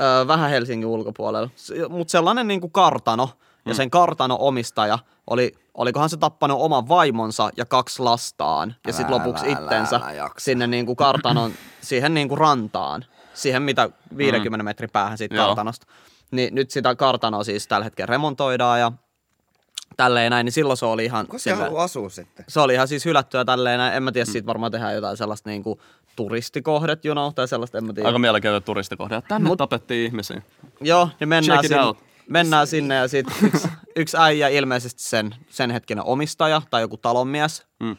Ö, 0.00 0.26
vähän 0.26 0.50
Helsingin 0.50 0.86
ulkopuolella. 0.88 1.50
Mutta 1.88 2.12
sellainen 2.12 2.48
niin 2.48 2.60
kuin 2.60 2.72
kartano. 2.72 3.30
Ja 3.66 3.74
sen 3.74 3.90
kartano 3.90 4.36
omistaja 4.40 4.98
oli, 5.26 5.52
olikohan 5.74 6.10
se 6.10 6.16
tappanut 6.16 6.60
oman 6.60 6.88
vaimonsa 6.88 7.50
ja 7.56 7.64
kaksi 7.66 8.02
lastaan. 8.02 8.74
Ja 8.86 8.92
sitten 8.92 9.14
Älä, 9.14 9.24
lopuksi 9.24 9.46
älä, 9.46 9.52
itsensä 9.52 9.96
älä 9.96 10.12
jaksa. 10.12 10.44
sinne 10.44 10.66
niin 10.66 10.86
kuin 10.86 10.96
kartanon, 10.96 11.52
siihen 11.80 12.14
niin 12.14 12.28
kuin 12.28 12.38
rantaan. 12.38 13.04
Siihen 13.34 13.62
mitä 13.62 13.90
50 14.16 14.62
mm. 14.62 14.64
metrin 14.64 14.90
päähän 14.90 15.18
siitä 15.18 15.34
Joo. 15.34 15.46
kartanosta. 15.46 15.86
Niin 16.30 16.54
nyt 16.54 16.70
sitä 16.70 16.94
kartanoa 16.94 17.44
siis 17.44 17.68
tällä 17.68 17.84
hetkellä 17.84 18.06
remontoidaan 18.06 18.80
ja 18.80 18.92
tälleen 19.96 20.30
näin, 20.30 20.44
niin 20.44 20.52
silloin 20.52 20.76
se 20.76 20.86
oli 20.86 21.04
ihan... 21.04 21.26
Se 21.32 21.38
silleen- 21.38 21.62
haluaa 21.62 21.84
asua 21.84 22.08
sitten? 22.10 22.44
se 22.48 22.60
oli 22.60 22.74
ihan 22.74 22.88
siis 22.88 23.04
hylättyä 23.04 23.44
tälleen 23.44 23.78
näin. 23.78 23.94
En 23.94 24.02
mä 24.02 24.10
Mm. 24.10 24.12
tiedä, 24.12 24.24
siitä 24.32 24.46
varmaan 24.46 24.72
tehdään 24.72 24.94
jotain 24.94 25.16
sellaista 25.16 25.50
niinku 25.50 25.80
turistikohdet, 26.16 27.04
you 27.04 27.14
know, 27.14 27.32
tai 27.34 27.48
sellaista, 27.48 27.78
en 27.78 27.84
mä 27.84 27.92
tiedä. 27.92 28.08
Aika 28.08 28.18
mielenkiintoinen 28.18 28.62
turistikohde. 28.62 29.22
Tänne 29.28 29.50
Mut- 29.50 29.56
tapettiin 29.56 30.06
ihmisiä. 30.06 30.42
Joo, 30.80 31.08
niin 31.20 31.28
mennään, 31.28 31.62
sinne, 31.62 31.82
out. 31.84 31.98
mennään 32.28 32.66
sinne 32.66 32.94
ja 32.94 33.08
sitten 33.08 33.34
yksi, 33.42 33.68
yksi 33.96 34.16
äijä, 34.20 34.48
ilmeisesti 34.48 35.02
sen, 35.02 35.34
sen 35.50 35.70
hetkinen 35.70 36.04
omistaja 36.04 36.62
tai 36.70 36.80
joku 36.82 36.96
talonmies. 36.96 37.66
Mm. 37.80 37.96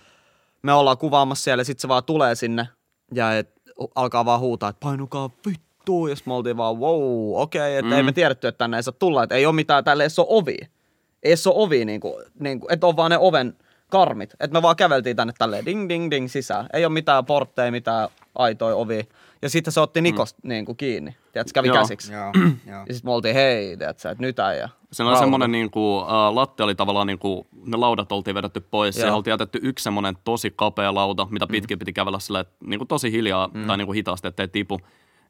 Me 0.61 0.73
ollaan 0.73 0.97
kuvaamassa 0.97 1.43
siellä 1.43 1.61
ja 1.61 1.65
sitten 1.65 1.81
se 1.81 1.87
vaan 1.87 2.03
tulee 2.03 2.35
sinne 2.35 2.67
ja 3.13 3.37
et, 3.37 3.49
alkaa 3.95 4.25
vaan 4.25 4.39
huutaa, 4.39 4.69
että 4.69 4.79
painukaa 4.79 5.29
vittu. 5.47 5.64
Ja 6.09 6.15
sitten 6.15 6.31
me 6.31 6.35
oltiin 6.35 6.57
vaan, 6.57 6.79
wow, 6.79 7.41
okei, 7.41 7.61
okay, 7.61 7.71
että 7.71 7.91
mm. 7.91 7.97
ei 7.97 8.03
me 8.03 8.11
tiedetty, 8.11 8.47
että 8.47 8.57
tänne 8.57 8.77
ei 8.77 8.83
saa 8.83 8.93
tulla, 8.99 9.23
että 9.23 9.35
ei 9.35 9.45
ole 9.45 9.55
mitään, 9.55 9.83
tälle 9.83 10.03
ei 10.03 10.09
ole 10.17 10.27
ovi. 10.29 10.57
Ei 11.23 11.33
ole 11.45 11.55
ovi, 11.55 11.85
niin 11.85 12.01
kuin, 12.01 12.25
niin 12.39 12.59
kuin, 12.59 12.73
että 12.73 12.87
on 12.87 12.97
vaan 12.97 13.11
ne 13.11 13.17
oven 13.17 13.55
karmit. 13.89 14.33
Että 14.39 14.57
me 14.57 14.61
vaan 14.61 14.75
käveltiin 14.75 15.15
tänne 15.15 15.33
tälleen 15.37 15.65
ding 15.65 15.89
ding 15.89 16.11
ding 16.11 16.29
sisään. 16.29 16.67
Ei 16.73 16.85
ole 16.85 16.93
mitään 16.93 17.25
portteja, 17.25 17.71
mitään 17.71 18.09
aitoja 18.35 18.75
ovi. 18.75 19.07
Ja 19.41 19.49
sitten 19.49 19.73
se 19.73 19.79
otti 19.79 20.01
Nikosta 20.01 20.39
mm. 20.43 20.49
niin 20.49 20.65
kuin 20.65 20.77
kiinni. 20.77 21.15
Tiedätkö, 21.33 21.51
kävi 21.53 21.67
Joo. 21.67 21.77
käsiksi. 21.77 22.13
Joo, 22.13 22.31
joo. 22.71 22.79
Ja 22.87 22.93
sitten 22.93 23.09
me 23.09 23.11
oltiin, 23.11 23.35
hei, 23.35 23.77
tiedätkö, 23.77 24.09
että 24.09 24.21
nyt 24.21 24.39
äijä. 24.39 24.69
Siinä 24.91 25.09
oli 25.09 25.19
semmoinen, 25.19 25.51
niin 25.51 25.71
kuin, 25.71 26.03
uh, 26.03 26.09
latte 26.33 26.63
oli 26.63 26.75
tavallaan, 26.75 27.07
niin 27.07 27.19
kuin, 27.19 27.47
ne 27.65 27.77
laudat 27.77 28.11
oltiin 28.11 28.35
vedetty 28.35 28.59
pois. 28.59 28.95
Joo. 28.95 29.01
Siihen 29.01 29.13
oltiin 29.13 29.31
jätetty 29.31 29.59
yksi 29.61 29.83
semmoinen 29.83 30.17
tosi 30.23 30.53
kapea 30.55 30.93
lauta, 30.93 31.27
mitä 31.31 31.47
pitkin 31.47 31.79
piti 31.79 31.93
kävellä 31.93 32.19
sille, 32.19 32.45
niin 32.65 32.79
kuin 32.79 32.87
tosi 32.87 33.11
hiljaa 33.11 33.49
mm. 33.53 33.67
tai 33.67 33.77
niin 33.77 33.85
kuin 33.85 33.95
hitaasti, 33.95 34.27
ettei 34.27 34.47
tipu. 34.47 34.79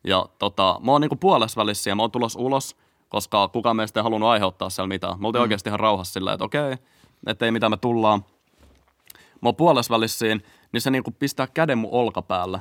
Ja 0.06 0.26
tota, 0.40 0.80
mä 0.84 0.92
oon 0.92 1.02
niin 1.02 1.10
kuin 1.10 1.20
puolessa 1.20 1.62
välissä 1.62 1.90
ja 1.90 1.96
mä 1.96 2.04
oon 2.04 2.12
tulos 2.12 2.36
ulos, 2.36 2.76
koska 3.10 3.48
kukaan 3.48 3.76
meistä 3.76 4.00
ei 4.00 4.04
halunnut 4.04 4.30
aiheuttaa 4.30 4.70
siellä 4.70 4.88
mitään. 4.88 5.20
Me 5.20 5.28
oltiin 5.28 5.40
mm. 5.40 5.44
oikeasti 5.44 5.70
ihan 5.70 5.80
rauhassa 5.80 6.14
silleen, 6.14 6.34
että 6.34 6.46
okei, 6.46 6.78
ettei 7.28 7.52
mitään 7.52 7.72
me 7.72 7.78
tullaan. 7.78 8.26
Mä 9.16 9.48
oon 9.48 9.56
puolessa 9.56 9.94
välissä 9.94 10.26
niin 10.72 10.82
se 10.82 10.90
niin 10.90 11.04
kuin 11.04 11.16
pistää 11.20 11.48
käden 11.48 11.78
mun 11.78 11.90
olkapäälle. 11.94 12.60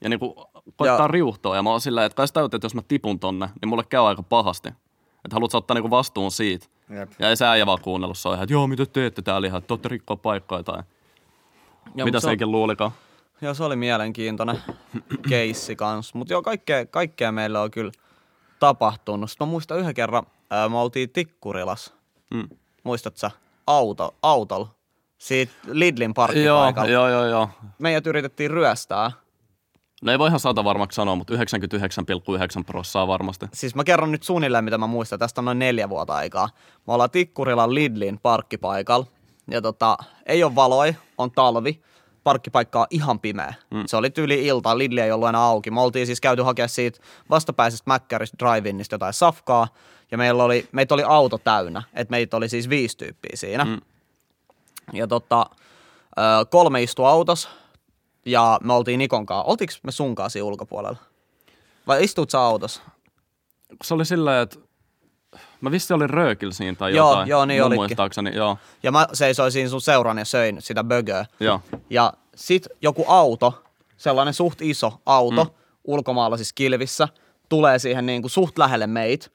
Ja 0.00 0.08
niin 0.08 0.20
kuin 0.20 0.34
koittaa 0.76 0.98
Ja- 0.98 1.08
riuhtoa. 1.08 1.56
Ja 1.56 1.62
mä 1.62 1.70
oon 1.70 1.80
silleen, 1.80 2.06
että 2.06 2.16
kai 2.16 2.28
sä 2.28 2.40
että 2.44 2.64
jos 2.64 2.74
mä 2.74 2.82
tipun 2.88 3.20
tonne, 3.20 3.50
niin 3.60 3.68
mulle 3.68 3.84
käy 3.84 4.06
aika 4.06 4.22
pahasti. 4.22 4.68
Että 5.24 5.36
haluat 5.36 5.54
ottaa 5.54 5.74
niinku 5.74 5.90
vastuun 5.90 6.30
siitä. 6.30 6.66
Jep. 6.90 7.10
Ja 7.18 7.28
ei 7.28 7.36
se 7.36 7.46
äijä 7.46 7.66
vaan 7.66 7.80
kuunnellut, 7.82 8.18
se 8.18 8.28
on 8.28 8.34
ihan, 8.34 8.44
että 8.44 8.52
joo, 8.52 8.66
mitä 8.66 8.86
teette 8.86 9.22
täällä 9.22 9.46
ihan, 9.46 9.58
että 9.58 9.68
te 9.68 9.72
ootte 9.72 9.88
rikkoa 9.88 10.16
paikkoja 10.16 10.62
tai 10.62 10.82
Joo, 11.94 12.04
mitä 12.04 12.20
se, 12.20 12.32
ikin 12.32 12.50
luulikaan. 12.50 12.92
Joo, 13.42 13.54
se 13.54 13.64
oli 13.64 13.76
mielenkiintoinen 13.76 14.58
keissi 15.28 15.76
kanssa. 15.76 16.18
Mutta 16.18 16.32
joo, 16.32 16.42
kaikkea, 16.42 16.86
kaikkea 16.86 17.32
meillä 17.32 17.60
on 17.60 17.70
kyllä 17.70 17.92
tapahtunut. 18.58 19.30
Sitten 19.30 19.46
mä 19.46 19.50
muistan 19.50 19.78
yhden 19.78 19.94
kerran, 19.94 20.22
ää, 20.50 20.68
me 20.68 20.78
oltiin 20.78 21.10
Tikkurilas. 21.10 21.94
Mm. 22.34 22.48
Muistat 22.84 23.16
sä? 23.16 23.30
Auto, 23.66 24.14
autolla. 24.22 24.68
Siitä 25.18 25.52
Lidlin 25.66 26.08
Joo, 26.10 26.14
parkkipaikalla. 26.14 26.90
joo, 26.90 27.08
joo, 27.08 27.26
joo. 27.26 27.48
Meidät 27.78 28.06
yritettiin 28.06 28.50
ryöstää. 28.50 29.12
No 30.02 30.12
ei 30.12 30.18
voi 30.18 30.28
ihan 30.28 30.40
sata 30.40 30.64
varmaksi 30.64 30.96
sanoa, 30.96 31.14
mutta 31.14 31.34
99,9 31.34 32.64
prossaa 32.66 33.06
varmasti. 33.08 33.46
Siis 33.52 33.74
mä 33.74 33.84
kerron 33.84 34.12
nyt 34.12 34.22
suunnilleen, 34.22 34.64
mitä 34.64 34.78
mä 34.78 34.86
muistan. 34.86 35.18
Tästä 35.18 35.40
on 35.40 35.44
noin 35.44 35.58
neljä 35.58 35.88
vuotta 35.88 36.14
aikaa. 36.14 36.48
Me 36.86 36.92
ollaan 36.92 37.10
Tikkurilan 37.10 37.74
Lidlin 37.74 38.18
parkkipaikalla. 38.18 39.06
Ja 39.50 39.62
tota, 39.62 39.96
ei 40.26 40.44
ole 40.44 40.54
valoi, 40.54 40.96
on 41.18 41.30
talvi. 41.30 41.82
Parkkipaikka 42.24 42.80
on 42.80 42.86
ihan 42.90 43.20
pimeä. 43.20 43.54
Mm. 43.70 43.82
Se 43.86 43.96
oli 43.96 44.10
tyyli 44.10 44.46
iltaa, 44.46 44.78
Lidli 44.78 45.00
ei 45.00 45.12
ollut 45.12 45.28
enää 45.28 45.42
auki. 45.42 45.70
Me 45.70 45.80
oltiin 45.80 46.06
siis 46.06 46.20
käyty 46.20 46.42
hakea 46.42 46.68
siitä 46.68 47.00
vastapäisestä 47.30 47.90
Mäkkäristä 47.90 48.36
drive-inista 48.44 48.94
jotain 48.94 49.12
safkaa. 49.12 49.68
Ja 50.10 50.18
meillä 50.18 50.44
oli, 50.44 50.68
meitä 50.72 50.94
oli 50.94 51.02
auto 51.02 51.38
täynnä. 51.38 51.82
Et 51.94 52.10
meitä 52.10 52.36
oli 52.36 52.48
siis 52.48 52.68
viisi 52.68 52.96
tyyppiä 52.96 53.32
siinä. 53.34 53.64
Mm. 53.64 53.80
Ja 54.92 55.06
tota, 55.06 55.46
kolme 56.50 56.82
istui 56.82 57.06
autos 57.06 57.48
ja 58.26 58.58
me 58.62 58.72
oltiin 58.72 58.98
Nikon 58.98 59.26
kanssa. 59.26 59.42
Oltiinko 59.42 59.74
me 59.82 59.92
sun 59.92 60.14
kanssa 60.14 60.32
siinä 60.32 60.46
ulkopuolella? 60.46 60.98
Vai 61.86 62.04
istuut 62.04 62.30
sä 62.30 62.40
autossa? 62.40 62.82
Se 63.82 63.94
oli 63.94 64.04
silleen, 64.04 64.42
että 64.42 64.58
mä 65.60 65.70
vissi 65.70 65.94
olin 65.94 66.10
röökillä 66.10 66.52
siinä 66.52 66.76
tai 66.76 66.94
Joo, 66.96 67.10
jotain. 67.10 67.28
joo, 67.28 67.44
niin. 67.44 67.74
Muistaakseni, 67.74 68.36
joo. 68.36 68.58
Ja 68.82 68.92
mä 68.92 69.06
seisoin 69.12 69.52
siinä 69.52 69.70
sun 69.70 69.80
seuran 69.80 70.18
ja 70.18 70.24
söin 70.24 70.62
sitä 70.62 70.84
bögöä. 70.84 71.26
Joo. 71.40 71.60
Ja 71.90 72.12
sit 72.34 72.66
joku 72.82 73.04
auto, 73.08 73.62
sellainen 73.96 74.34
suht 74.34 74.62
iso 74.62 74.92
auto 75.06 75.44
mm. 75.44 75.50
ulkomaalaisissa 75.84 76.52
kilvissä, 76.54 77.08
tulee 77.48 77.78
siihen 77.78 78.06
niin 78.06 78.22
kuin 78.22 78.30
suht 78.30 78.58
lähelle 78.58 78.86
meitä, 78.86 79.26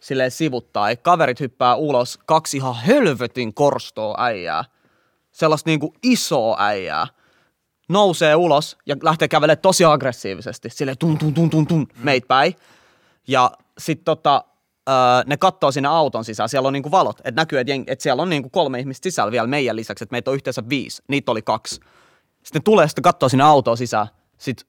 silleen 0.00 0.30
sivuttaa. 0.30 0.96
Kaverit 0.96 1.40
hyppää 1.40 1.74
ulos, 1.74 2.18
kaksi 2.26 2.56
ihan 2.56 2.74
helvetin 2.74 3.54
korstoa 3.54 4.14
äijää. 4.18 4.64
Sellaista 5.32 5.70
niin 5.70 5.80
kuin 5.80 5.92
isoa 6.02 6.56
äijää. 6.58 7.06
Nousee 7.88 8.34
ulos 8.34 8.76
ja 8.86 8.96
lähtee 9.02 9.28
kävelemään 9.28 9.58
tosi 9.58 9.84
aggressiivisesti. 9.84 10.70
Silleen 10.70 10.98
tun 10.98 11.18
tun 11.18 11.34
tun 11.34 11.50
tun 11.50 11.66
tun 11.66 11.86
meitä 12.02 12.26
päin. 12.26 12.54
Ja 13.28 13.50
sit 13.78 14.04
tota, 14.04 14.44
öö, 14.88 14.94
ne 15.26 15.36
katsoo 15.36 15.72
sinne 15.72 15.88
auton 15.88 16.24
sisään, 16.24 16.48
siellä 16.48 16.66
on 16.66 16.72
niinku 16.72 16.90
valot, 16.90 17.18
että 17.24 17.40
näkyy, 17.40 17.58
että, 17.58 17.72
että 17.86 18.02
siellä 18.02 18.22
on 18.22 18.30
niinku 18.30 18.50
kolme 18.50 18.78
ihmistä 18.80 19.02
sisällä 19.02 19.32
vielä 19.32 19.46
meidän 19.46 19.76
lisäksi, 19.76 20.04
että 20.04 20.14
meitä 20.14 20.30
on 20.30 20.34
yhteensä 20.34 20.62
viisi, 20.68 21.02
niitä 21.08 21.32
oli 21.32 21.42
kaksi. 21.42 21.74
Sitten 22.42 22.60
ne 22.60 22.62
tulee 22.64 22.88
sitten 22.88 23.02
katsoo 23.02 23.28
sinne 23.28 23.44
autoon 23.44 23.76
sisään, 23.76 24.06
sitten 24.38 24.66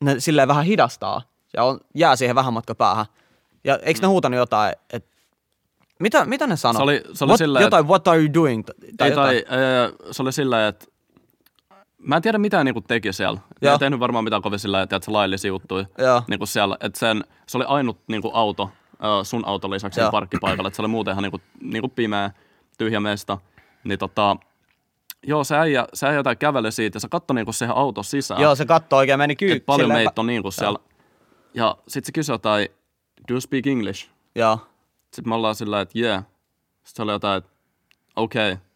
ne 0.00 0.20
silleen 0.20 0.48
vähän 0.48 0.64
hidastaa 0.64 1.22
ja 1.56 1.64
on, 1.64 1.80
jää 1.94 2.16
siihen 2.16 2.36
vähän 2.36 2.52
matka 2.52 2.74
päähän. 2.74 3.06
Ja 3.64 3.78
eikö 3.82 4.00
ne 4.00 4.06
huutanut 4.06 4.38
jotain, 4.38 4.74
että 4.92 5.16
mitä, 6.00 6.24
mitä 6.24 6.46
ne 6.46 6.56
sanoi? 6.56 6.78
Se 6.78 6.82
oli- 6.82 7.02
se 7.14 7.24
oli 7.24 7.30
what, 7.30 7.38
silleen, 7.38 7.62
jotain, 7.62 7.88
what 7.88 8.08
are 8.08 8.18
you 8.20 8.34
doing? 8.34 8.64
Tai 8.66 8.74
Tai, 8.96 9.10
jotain. 9.10 9.44
tai 9.48 9.58
äh, 9.58 9.92
se 10.10 10.22
oli 10.22 10.32
silleen, 10.32 10.68
että 10.68 10.86
mä 11.98 12.16
en 12.16 12.22
tiedä 12.22 12.38
mitä 12.38 12.64
niinku 12.64 12.80
teki 12.80 13.12
siellä. 13.12 13.36
Mä 13.38 13.56
Joo. 13.62 13.72
en 13.74 13.78
tehnyt 13.80 14.00
varmaan 14.00 14.24
mitään 14.24 14.42
kovin 14.42 14.58
sillä 14.58 14.82
että 14.82 15.00
se 15.02 15.10
laillisia 15.10 15.48
juttuja. 15.48 15.86
Niinku 16.28 16.46
siellä, 16.46 16.76
että 16.80 16.98
sen, 16.98 17.24
se 17.48 17.58
oli 17.58 17.64
ainut 17.68 17.98
niinku 18.08 18.30
auto, 18.34 18.70
äh, 19.04 19.10
sun 19.22 19.46
auton 19.46 19.70
lisäksi 19.70 20.00
Joo. 20.00 20.04
siinä 20.04 20.10
parkkipaikalla. 20.10 20.68
Että 20.68 20.76
se 20.76 20.82
oli 20.82 20.88
muuten 20.88 21.12
ihan 21.12 21.22
niinku, 21.22 21.40
niinku 21.60 21.88
pimeä, 21.88 22.30
tyhjä 22.78 23.00
mesta. 23.00 23.38
Niin 23.84 23.98
tota, 23.98 24.36
joo, 25.26 25.44
se 25.44 25.56
äijä, 25.56 25.86
se 25.94 26.06
äijä 26.06 26.16
jotain 26.16 26.38
käveli 26.38 26.72
siitä 26.72 26.96
ja 26.96 27.00
se 27.00 27.08
katsoi 27.08 27.34
niinku 27.34 27.52
siihen 27.52 27.76
auton 27.76 28.04
sisään. 28.04 28.40
Joo, 28.40 28.54
se 28.54 28.64
katsoo 28.64 28.98
oikein, 28.98 29.18
meni 29.18 29.36
kyy. 29.36 29.52
että 29.52 29.66
paljon 29.66 29.92
meitä 29.92 30.20
on 30.20 30.26
niinku 30.26 30.50
siellä. 30.50 30.78
Ja 31.54 31.76
sit 31.88 32.04
se 32.04 32.12
kysyi 32.12 32.34
jotain, 32.34 32.68
do 33.28 33.34
you 33.34 33.40
speak 33.40 33.66
English? 33.66 34.08
Joo. 34.34 34.58
Sitten 35.12 35.28
me 35.28 35.34
ollaan 35.34 35.54
sillä, 35.54 35.80
että 35.80 35.98
yeah. 35.98 36.24
Sitten 36.74 36.96
se 36.96 37.02
oli 37.02 37.12
jotain, 37.12 37.38
että 37.38 37.50
okei. 38.16 38.52
Okay. 38.52 38.66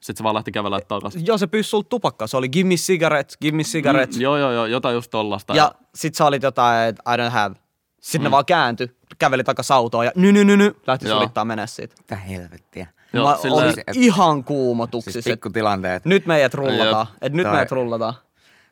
Sitten 0.00 0.16
se 0.16 0.24
vaan 0.24 0.34
lähti 0.34 0.52
kävelemään 0.52 0.82
takaisin. 0.88 1.26
Joo, 1.26 1.38
se 1.38 1.46
pyysi 1.46 1.70
sulta 1.70 1.88
tupakkaa. 1.88 2.26
Se 2.26 2.36
oli 2.36 2.48
give 2.48 2.68
me 2.68 2.74
cigarettes, 2.74 3.38
give 3.38 3.56
me 3.56 3.62
cigarettes. 3.62 4.16
Mm, 4.16 4.22
joo, 4.22 4.36
joo, 4.36 4.52
joo, 4.52 4.66
jotain 4.66 4.94
just 4.94 5.10
tollasta. 5.10 5.54
Ja 5.54 5.72
sit 5.94 6.14
sä 6.14 6.26
olit 6.26 6.42
jotain, 6.42 6.88
että 6.88 7.14
I 7.14 7.16
don't 7.16 7.30
have. 7.30 7.54
Sitten 8.00 8.20
mm. 8.20 8.24
ne 8.24 8.30
vaan 8.30 8.44
kääntyi, 8.44 8.96
käveli 9.18 9.44
takas 9.44 9.70
autoon 9.70 10.04
ja 10.04 10.12
ny, 10.14 10.32
ny, 10.32 10.44
ny, 10.44 10.56
ny, 10.56 10.76
lähti 10.86 11.08
Joo. 11.08 11.18
sulittaa 11.18 11.44
mennä 11.44 11.66
siitä. 11.66 11.94
Mitä 11.98 12.16
helvettiä. 12.16 12.86
joo, 13.12 13.28
Mä 13.30 13.36
silleen, 13.42 13.68
olin 13.68 14.04
ihan 14.04 14.44
kuumotuksissa. 14.44 15.22
Siis 15.22 15.34
pikkutilanteet. 15.34 16.04
nyt 16.04 16.26
meidät 16.26 16.54
rullataan. 16.54 17.06
Jep. 17.10 17.22
Et 17.22 17.32
nyt 17.32 17.44
Tai- 17.44 17.52
meidät 17.52 17.72
rullataan. 17.72 18.14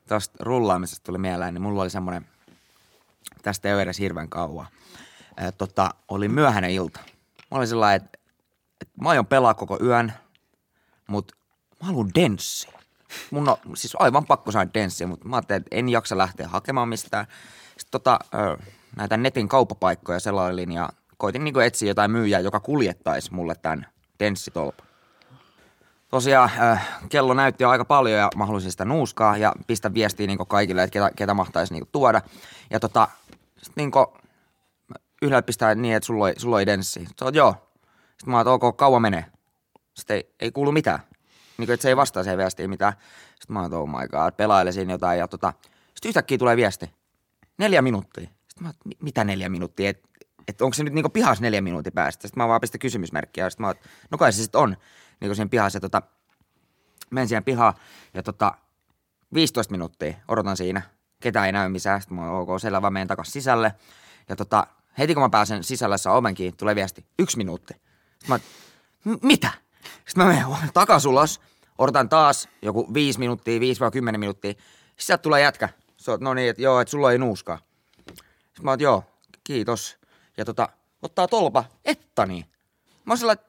Tuosta 0.09 0.37
rullaamisesta 0.41 1.05
tuli 1.05 1.19
mieleen, 1.19 1.55
niin 1.55 1.63
mulla 1.63 1.83
oli 1.83 1.91
semmoinen, 1.91 2.27
tästä 3.43 3.69
ei 3.69 3.75
ole 3.75 3.83
edes 3.83 3.99
hirveän 3.99 4.29
kauan. 4.29 4.67
Tota, 5.59 5.91
oli 6.09 6.29
myöhäinen 6.29 6.71
ilta. 6.71 7.01
Mä 7.51 7.59
olin 7.59 7.69
sellainen, 7.69 7.97
että, 8.05 8.19
että 8.81 8.95
mä 9.03 9.09
aion 9.09 9.27
pelaa 9.27 9.55
koko 9.55 9.79
yön, 9.83 10.13
mutta 11.07 11.35
mä 11.81 11.87
haluan 11.87 12.11
denssi. 12.15 12.69
Mun 13.31 13.49
on 13.49 13.57
siis 13.75 13.97
aivan 13.99 14.27
pakko 14.27 14.53
saada 14.53 14.71
denssiä, 14.75 15.07
mutta 15.07 15.29
mä 15.29 15.37
ajattelin, 15.37 15.61
että 15.61 15.77
en 15.77 15.89
jaksa 15.89 16.19
lähteä 16.19 16.49
hakemaan 16.49 16.89
mistään. 16.89 17.27
Sitten 17.79 17.91
tota, 17.91 18.19
näitä 18.97 19.17
netin 19.17 19.49
kauppapaikkoja 19.49 20.21
selailin 20.21 20.73
ja 20.73 20.89
koitin 21.17 21.45
niinku 21.45 21.61
etsiä 21.61 21.89
jotain 21.89 22.11
myyjää, 22.11 22.41
joka 22.41 22.61
kuljettaisi 22.61 23.35
mulle 23.35 23.55
tämän 23.63 23.87
denssitolpan. 24.21 24.87
Tosiaan 26.09 26.51
äh, 26.61 26.89
kello 27.09 27.35
näytti 27.35 27.65
jo 27.65 27.71
aika 27.71 27.85
paljon 27.85 28.19
ja 28.19 28.29
mä 28.37 28.47
halusin 28.47 28.71
sitä 28.71 28.85
nuuskaa 28.85 29.37
ja 29.37 29.53
pistä 29.67 29.95
viestiä 29.95 30.27
niin 30.27 30.39
kaikille, 30.49 30.83
että 30.83 30.93
ketä, 30.93 31.11
ketä 31.17 31.35
mahtaisi 31.35 31.75
niin 31.75 31.89
tuoda. 31.93 32.23
Ja 32.71 32.81
tota, 32.81 33.09
sit 33.63 33.77
niin 33.77 33.91
yhdellä 35.23 35.43
pistää 35.43 35.75
niin, 35.75 35.95
että 35.95 36.07
sulla 36.07 36.25
oli, 36.25 36.35
sulla 36.37 36.57
oli 36.57 36.67
denssi. 36.67 37.09
Oot, 37.21 37.35
joo. 37.35 37.55
Sitten 38.11 38.31
mä 38.31 38.37
oon, 38.37 38.49
ok, 38.49 38.77
kauan 38.77 39.03
menee. 39.03 39.25
Sitten 39.95 40.17
ei, 40.17 40.35
ei 40.41 40.53
kuulu 40.53 40.73
mitään. 40.73 40.99
Niin 41.59 41.67
kuin, 41.67 41.75
että 41.75 41.83
se 41.83 41.89
ei 41.89 41.97
vastaa 41.97 42.23
siihen 42.23 42.39
viestiin 42.39 42.71
mitään. 42.71 42.93
Sitten 43.41 43.55
mä 43.55 43.61
oon, 43.61 43.75
oh 43.75 43.89
my 43.89 44.09
god, 44.09 44.33
pelaile 44.37 44.73
siinä 44.73 44.93
jotain. 44.93 45.19
Ja 45.19 45.29
tota, 45.29 45.53
sitten 45.95 46.09
yhtäkkiä 46.09 46.39
tulee 46.39 46.57
viesti. 46.57 46.91
Neljä 47.59 47.83
minuuttia. 47.83 48.29
Mä 48.61 48.71
että 48.71 48.89
mitä 49.03 49.25
neljä 49.25 49.49
minuuttia? 49.49 49.91
Et, 49.91 50.03
et 50.49 50.63
onko 50.63 50.75
se 50.75 50.85
nyt 50.85 50.93
niinku 50.93 51.09
pihas 51.09 51.41
neljä 51.41 51.61
minuutin 51.61 51.93
päästä? 51.93 52.29
Sitten 52.29 52.43
mä 52.43 52.49
vaan 52.49 52.61
pistän 52.61 52.79
kysymysmerkkiä. 52.79 53.51
Sitten 53.51 53.67
mä 53.67 53.71
että 53.71 53.89
no 54.11 54.19
kai 54.19 54.33
se 54.33 54.43
sitten 54.43 54.61
on. 54.61 54.71
Niin 55.21 55.29
kuin 55.29 55.37
siinä 55.37 55.49
pihassa. 55.49 55.81
Tota, 55.81 56.03
menen 57.11 57.29
siihen 57.29 57.45
pihaan 57.45 57.75
ja 58.15 58.23
tota, 58.23 58.55
15 59.35 59.71
minuuttia 59.71 60.15
odotan 60.29 60.57
siinä. 60.57 60.83
Ketään 61.21 61.47
ei 61.47 61.53
näy 61.53 61.69
missään. 61.69 62.01
Sitten 62.01 62.19
mä 62.19 62.31
ok, 62.31 62.49
selvä, 62.61 62.91
menen 62.91 63.09
takas 63.09 63.33
sisälle. 63.33 63.75
Ja 64.29 64.37
tota, 64.37 64.67
heti 64.99 65.15
kun 65.15 65.23
mä 65.23 65.29
pääsen 65.29 65.65
sisällä 65.65 65.97
saa 65.99 66.17
oven 66.17 66.35
kiinni, 66.35 66.57
tulee 66.57 66.75
viesti, 66.75 67.07
yksi 67.19 67.37
minuutti. 67.37 67.75
Sitten 68.19 68.29
mä, 68.29 68.39
"M- 69.05 69.27
mitä? 69.27 69.51
Sitten 70.07 70.27
mä 70.27 70.33
menen 70.33 70.47
takas 70.75 71.05
ulos, 71.07 71.41
odotan 71.79 72.09
taas 72.09 72.49
joku 72.63 72.95
viisi 72.95 73.19
minuuttia, 73.19 73.61
viisi 73.61 73.81
vai 73.81 73.91
kymmenen 73.91 74.21
minuuttia. 74.21 74.55
Sitten 74.97 75.21
tulee 75.21 75.41
jätkä. 75.43 75.69
Se 75.97 76.11
on, 76.11 76.19
no 76.21 76.35
niin, 76.35 76.51
että 76.51 76.63
joo, 76.63 76.81
että 76.81 76.91
sulla 76.91 77.13
ei 77.13 77.19
nuuskaa. 77.19 77.59
Sitten 78.57 78.65
mä 78.65 78.71
oon, 78.71 78.81
joo, 78.81 79.05
kiitos. 79.45 79.99
Ja 80.37 80.45
tota, 80.45 80.69
ottaa 81.03 81.29
tolpa, 81.29 81.65
että 81.85 82.27
niin. 82.27 82.47
Mä 83.05 83.13
oon 83.13 83.19
sellainen, 83.19 83.45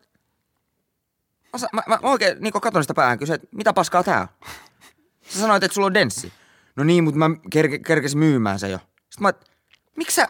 Mä, 1.53 1.67
mä, 1.73 1.81
mä, 1.87 1.99
mä 2.03 2.09
oikein 2.09 2.37
niin 2.39 2.53
katon 2.53 2.83
sitä 2.83 2.93
päähän 2.93 3.19
kysyin, 3.19 3.35
että 3.35 3.47
mitä 3.51 3.73
paskaa 3.73 4.03
tää 4.03 4.21
on? 4.21 4.47
Sä 5.29 5.39
sanoit, 5.39 5.63
että 5.63 5.75
sulla 5.75 5.87
on 5.87 5.93
denssi. 5.93 6.33
No 6.75 6.83
niin, 6.83 7.03
mutta 7.03 7.17
mä 7.17 7.29
kerke, 7.51 7.79
kerkesin 7.79 8.19
myymään 8.19 8.59
se 8.59 8.69
jo. 8.69 8.77
Sitten 8.77 9.21
mä, 9.21 9.33
miksi 9.95 10.15
sä, 10.15 10.27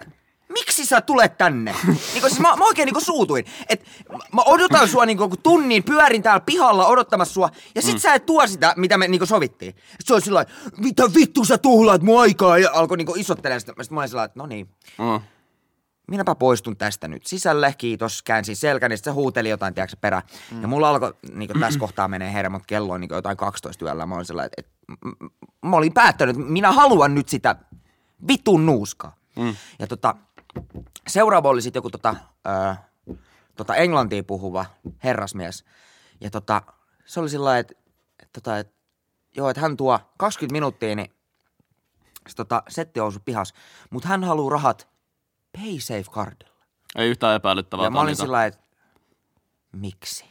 miksi 0.60 0.86
sä 0.86 1.02
tulet 1.02 1.38
tänne? 1.38 1.76
Niinku, 2.14 2.30
siis 2.30 2.40
mä, 2.40 2.56
mä 2.56 2.66
oikein 2.66 2.86
niinku 2.86 3.02
suutuin. 3.02 3.46
Et 3.70 3.86
mä 4.34 4.42
odotan 4.46 4.88
sua 4.88 5.06
niinku 5.06 5.24
joku 5.24 5.38
tunnin, 5.38 5.84
pyörin 5.84 6.24
täällä 6.24 6.40
pihalla 6.40 6.88
odottamassa 6.88 7.34
sua, 7.34 7.50
ja 7.76 7.82
sit 7.82 7.94
mm. 7.94 8.00
sä 8.00 8.14
et 8.14 8.26
tuo 8.26 8.48
sitä, 8.48 8.74
mitä 8.78 8.98
me 8.98 9.08
niinku 9.08 9.26
sovittiin. 9.26 9.76
Sit 9.76 10.08
se 10.08 10.14
oli 10.14 10.22
sillä 10.22 10.46
mitä 10.78 11.04
vittu 11.16 11.46
sä 11.46 11.58
tuhlaat 11.58 12.02
mun 12.02 12.22
aikaa, 12.22 12.58
ja 12.58 12.70
alkoi 12.74 12.98
niinku 12.98 13.14
isottelemaan 13.18 13.60
sitä. 13.62 13.72
Sitten 13.72 13.96
mä 13.96 14.02
olin 14.02 14.10
sillä 14.10 14.20
lailla, 14.20 14.26
että 14.26 14.40
no 14.40 14.46
niin, 14.46 14.70
Mm. 14.98 15.22
minäpä 16.08 16.36
poistun 16.36 16.78
tästä 16.78 17.08
nyt 17.08 17.26
sisälle, 17.26 17.76
kiitos, 17.78 18.24
käänsin 18.24 18.56
selkäni, 18.56 18.92
niin 18.92 18.98
sitten 18.98 19.14
se 19.14 19.16
huuteli 19.16 19.50
jotain, 19.50 19.74
tiedätkö 19.74 19.98
perä. 20.02 20.22
Mm. 20.52 20.62
Ja 20.62 20.68
mulla 20.68 20.90
alkoi, 20.90 21.14
niin 21.34 21.50
tässä 21.60 21.80
kohtaa 21.86 22.08
menee 22.08 22.34
hermot, 22.34 22.64
kello 22.68 22.94
on 22.94 23.02
niin 23.02 23.10
jotain 23.12 23.38
12 23.38 23.86
yöllä, 23.86 24.06
mä 24.06 24.16
olin 24.16 24.26
sellainen, 24.26 24.52
että, 24.58 24.72
että 24.90 25.36
mä 25.66 25.76
olin 25.76 25.94
päättänyt, 25.94 26.36
että 26.38 26.52
minä 26.52 26.72
haluan 26.72 27.16
nyt 27.16 27.30
sitä 27.30 27.56
vitun 28.28 28.66
nuuskaa. 28.66 29.16
Mm. 29.36 29.56
Ja 29.80 29.88
tota, 29.88 30.16
seuraava 31.08 31.50
oli 31.50 31.62
sitten 31.62 31.78
joku 31.78 31.90
tota, 31.90 32.16
ö, 32.48 32.76
tota 33.56 33.76
englantia 33.76 34.24
puhuva 34.24 34.66
herrasmies. 35.04 35.66
Ja 36.22 36.30
tota, 36.30 36.62
se 37.06 37.20
oli 37.20 37.30
sillä 37.30 37.58
että, 37.60 37.74
että, 38.20 38.42
tota, 38.42 38.58
että 38.58 38.74
joo, 39.36 39.50
että 39.50 39.62
hän 39.62 39.78
tuo 39.78 40.00
20 40.18 40.54
minuuttia, 40.54 40.96
niin 40.96 41.12
se 42.28 42.36
tota, 42.36 42.64
setti 42.70 43.00
on 43.00 43.12
pihas, 43.26 43.54
mutta 43.90 44.08
hän 44.08 44.24
haluaa 44.24 44.52
rahat 44.52 44.88
PaySafe-cardilla. 45.58 46.64
Ei 46.96 47.10
yhtään 47.10 47.36
epäilyttävää. 47.36 47.86
Ja 47.86 47.90
mä 47.90 48.02
olin 48.02 48.16
sillä 48.16 48.46
että 48.46 48.60
miksi? 49.72 50.26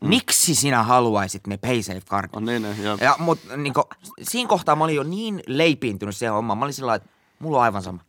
Mm. 0.00 0.08
Miksi 0.08 0.54
sinä 0.54 0.82
haluaisit 0.82 1.46
ne 1.46 1.56
PaySafe-cardit? 1.66 2.30
On 2.32 2.44
niin, 2.44 2.62
niin, 2.62 2.82
jep. 2.82 3.00
Ja, 3.00 3.16
mut 3.18 3.38
niinku, 3.56 3.82
siinä 4.22 4.48
kohtaa 4.48 4.76
mä 4.76 4.84
olin 4.84 4.96
jo 4.96 5.02
niin 5.02 5.42
leipiintynyt 5.46 6.16
siihen 6.16 6.32
hommaan. 6.32 6.58
Mä 6.58 6.64
olin 6.64 6.74
sillä 6.74 6.94
että 6.94 7.08
mulla 7.38 7.58
on 7.58 7.64
aivan 7.64 7.82
sama. 7.82 8.04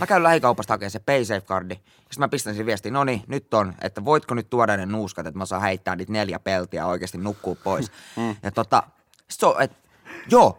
Mä 0.00 0.06
käyn 0.06 0.22
lähikaupasta 0.22 0.74
hakemaan 0.74 0.90
se 0.90 0.98
PaySafe-kardi. 0.98 1.74
Ja 1.74 1.80
sit 2.10 2.18
mä 2.18 2.28
pistän 2.28 2.54
sen 2.54 2.66
viestiin, 2.66 2.92
no 2.92 3.04
niin, 3.04 3.22
nyt 3.26 3.54
on, 3.54 3.74
että 3.80 4.04
voitko 4.04 4.34
nyt 4.34 4.50
tuoda 4.50 4.76
ne 4.76 4.86
nuuskat, 4.86 5.26
että 5.26 5.38
mä 5.38 5.46
saan 5.46 5.62
heittää 5.62 5.96
niitä 5.96 6.12
neljä 6.12 6.38
peltiä 6.38 6.86
oikeasti 6.86 7.18
nukkuu 7.18 7.58
pois. 7.64 7.92
ja 8.42 8.50
tota, 8.50 8.82
sit 9.28 9.40
se 9.40 9.46
on, 9.46 9.62
että 9.62 9.76
joo, 10.30 10.58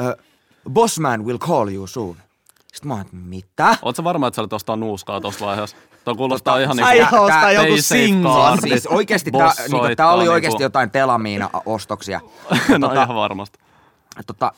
uh, 0.00 0.24
bossman 0.72 1.24
will 1.24 1.38
call 1.38 1.68
you 1.68 1.86
soon. 1.86 2.16
Sitten 2.72 2.88
mä 2.88 2.94
oon, 2.94 3.04
mitä? 3.12 3.76
Oletko 3.82 4.04
varma, 4.04 4.26
että 4.26 4.36
sä 4.36 4.42
olet 4.42 4.52
ostaa 4.52 4.76
nuuskaa 4.76 5.20
tuossa 5.20 5.46
vaiheessa? 5.46 5.76
Tuo 6.04 6.14
kuulostaa 6.14 6.54
Tota, 6.54 6.62
ihan 6.64 6.76
niin 6.76 6.86
Äijä 6.86 7.08
ostaa 7.12 7.52
joku 7.52 7.74
cardit. 8.22 8.68
Siis 8.68 8.86
oikeasti 8.86 9.30
tää, 9.30 9.46
Boss 9.46 9.58
niinku, 9.58 9.86
tää 9.96 10.12
oli 10.12 10.22
niinku- 10.22 10.32
oikeasti 10.32 10.62
jotain 10.62 10.90
telamiina-ostoksia. 10.90 12.20
no 12.78 12.92
ihan 12.92 13.14
varmasti. 13.14 13.58
tota, 14.26 14.52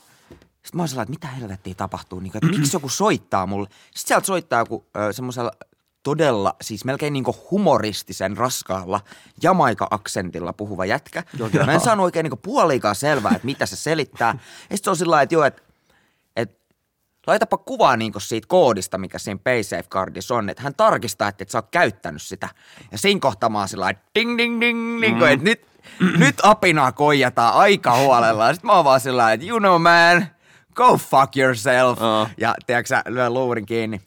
sitten 0.68 0.78
mä 0.78 0.82
oon 0.82 0.88
sellainen, 0.88 1.14
että 1.14 1.28
mitä 1.28 1.40
helvettiä 1.40 1.74
tapahtuu, 1.74 2.20
niin 2.20 2.32
kuin, 2.32 2.46
että 2.46 2.56
miksi 2.58 2.76
joku 2.76 2.88
soittaa 2.88 3.46
mulle. 3.46 3.68
Sitten 3.68 4.08
sieltä 4.08 4.26
soittaa 4.26 4.58
joku 4.58 4.86
semmoisella 5.12 5.52
todella, 6.02 6.54
siis 6.60 6.84
melkein 6.84 7.12
niinku 7.12 7.36
humoristisen 7.50 8.36
raskaalla 8.36 9.00
jamaika-aksentilla 9.42 10.52
puhuva 10.52 10.84
jätkä. 10.84 11.22
Ja 11.52 11.66
mä 11.66 11.72
en 11.72 11.80
saanut 11.80 12.04
oikein 12.04 12.24
niinku 12.24 12.36
puoliikaan 12.36 12.94
selvää, 12.94 13.32
että 13.34 13.46
mitä 13.46 13.66
se 13.66 13.76
selittää. 13.76 14.38
Ja 14.70 14.76
sit 14.76 14.84
se 14.84 14.90
on 14.90 14.96
sillä 14.96 15.22
että 15.22 15.34
joo, 15.34 15.44
että 15.44 15.62
et, 16.36 16.58
laitapa 17.26 17.56
kuvaa 17.56 17.96
niinku 17.96 18.20
siitä 18.20 18.48
koodista, 18.48 18.98
mikä 18.98 19.18
siinä 19.18 19.40
PaySafe-cardissa 19.44 20.34
on, 20.34 20.48
että 20.48 20.62
hän 20.62 20.74
tarkistaa, 20.74 21.28
että 21.28 21.42
et 21.42 21.50
sä 21.50 21.58
oot 21.58 21.68
käyttänyt 21.70 22.22
sitä. 22.22 22.48
Ja 22.92 22.98
siinä 22.98 23.20
kohtaa 23.20 23.48
mä 23.48 23.58
oon 23.58 23.68
sillä 23.68 23.94
ding 24.14 24.38
ding 24.38 24.60
ding, 24.60 25.00
niinku, 25.00 25.24
että 25.24 25.44
nyt, 25.44 25.66
nyt 26.18 26.36
apinaa 26.42 26.92
koijataan 26.92 27.54
aika 27.54 27.98
huolella. 27.98 28.46
Ja 28.46 28.54
sit 28.54 28.62
mä 28.62 28.72
oon 28.72 28.84
vaan 28.84 29.00
sillä 29.00 29.32
että 29.32 29.46
you 29.46 29.58
know 29.58 29.82
man, 29.82 30.37
go 30.78 30.96
fuck 30.96 31.36
yourself. 31.36 32.02
Aa. 32.02 32.30
Ja 32.38 32.54
tiedätkö 32.66 32.88
sä, 32.88 33.02
lyön 33.06 33.34
luurin 33.34 33.66
kiinni. 33.66 34.00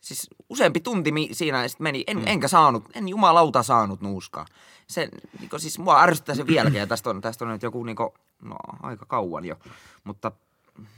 Siis 0.00 0.30
useampi 0.48 0.80
tunti 0.80 1.12
mi- 1.12 1.28
siinä 1.32 1.68
sit 1.68 1.80
meni, 1.80 2.04
en, 2.06 2.16
mm. 2.16 2.26
enkä 2.26 2.48
saanut, 2.48 2.84
en 2.94 3.08
jumalauta 3.08 3.62
saanut 3.62 4.00
nuuskaa. 4.00 4.46
Se, 4.86 5.08
niinku, 5.40 5.58
siis 5.58 5.78
mua 5.78 6.02
ärsyttää 6.02 6.34
se 6.34 6.46
vieläkin 6.46 6.78
ja 6.78 6.86
tästä 6.86 7.10
on, 7.10 7.20
tästä 7.20 7.44
on 7.44 7.50
nyt 7.50 7.62
joku 7.62 7.84
niinku, 7.84 8.14
no 8.42 8.56
aika 8.82 9.06
kauan 9.06 9.44
jo, 9.44 9.56
mutta 10.04 10.32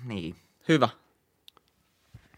niin. 0.04 0.34
Hyvä. 0.68 0.88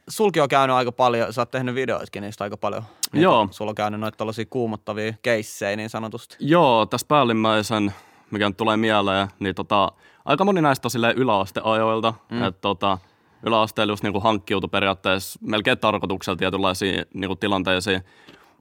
Sulki 0.09 0.41
on 0.41 0.49
käynyt 0.49 0.77
aika 0.77 0.93
paljon, 0.93 1.33
sä 1.33 1.41
oot 1.41 1.51
tehnyt 1.51 1.75
videoiskin 1.75 2.23
niistä 2.23 2.45
aika 2.45 2.57
paljon. 2.57 2.83
Niin 3.13 3.23
Joo. 3.23 3.49
Sulla 3.51 3.71
on 3.71 3.75
käynyt 3.75 4.01
noita 4.01 4.17
tällaisia 4.17 4.45
kuumottavia 4.51 5.15
keissejä 5.23 5.77
niin 5.77 5.91
sanotusti. 5.91 6.37
Joo, 6.41 6.87
tässä 6.87 7.07
päällimmäisen, 7.07 7.95
mikä 8.31 8.49
nyt 8.49 8.57
tulee 8.57 8.77
mieleen, 8.77 9.29
niin 9.39 9.55
tota, 9.55 9.93
aika 10.25 10.45
moni 10.45 10.63
näistä 10.63 10.87
on 10.87 10.91
silleen 10.91 11.19
yläasteajoilta, 11.19 12.15
mm. 12.31 12.43
että 12.43 12.61
tota, 12.61 12.99
yläasteella 13.47 13.93
just 13.93 14.03
niinku 14.03 14.21
hankkiutui 14.21 14.69
periaatteessa 14.69 15.39
melkein 15.43 15.79
tarkoituksella 15.79 16.37
tietynlaisiin 16.37 17.05
niinku 17.15 17.37
tilanteisiin, 17.37 18.03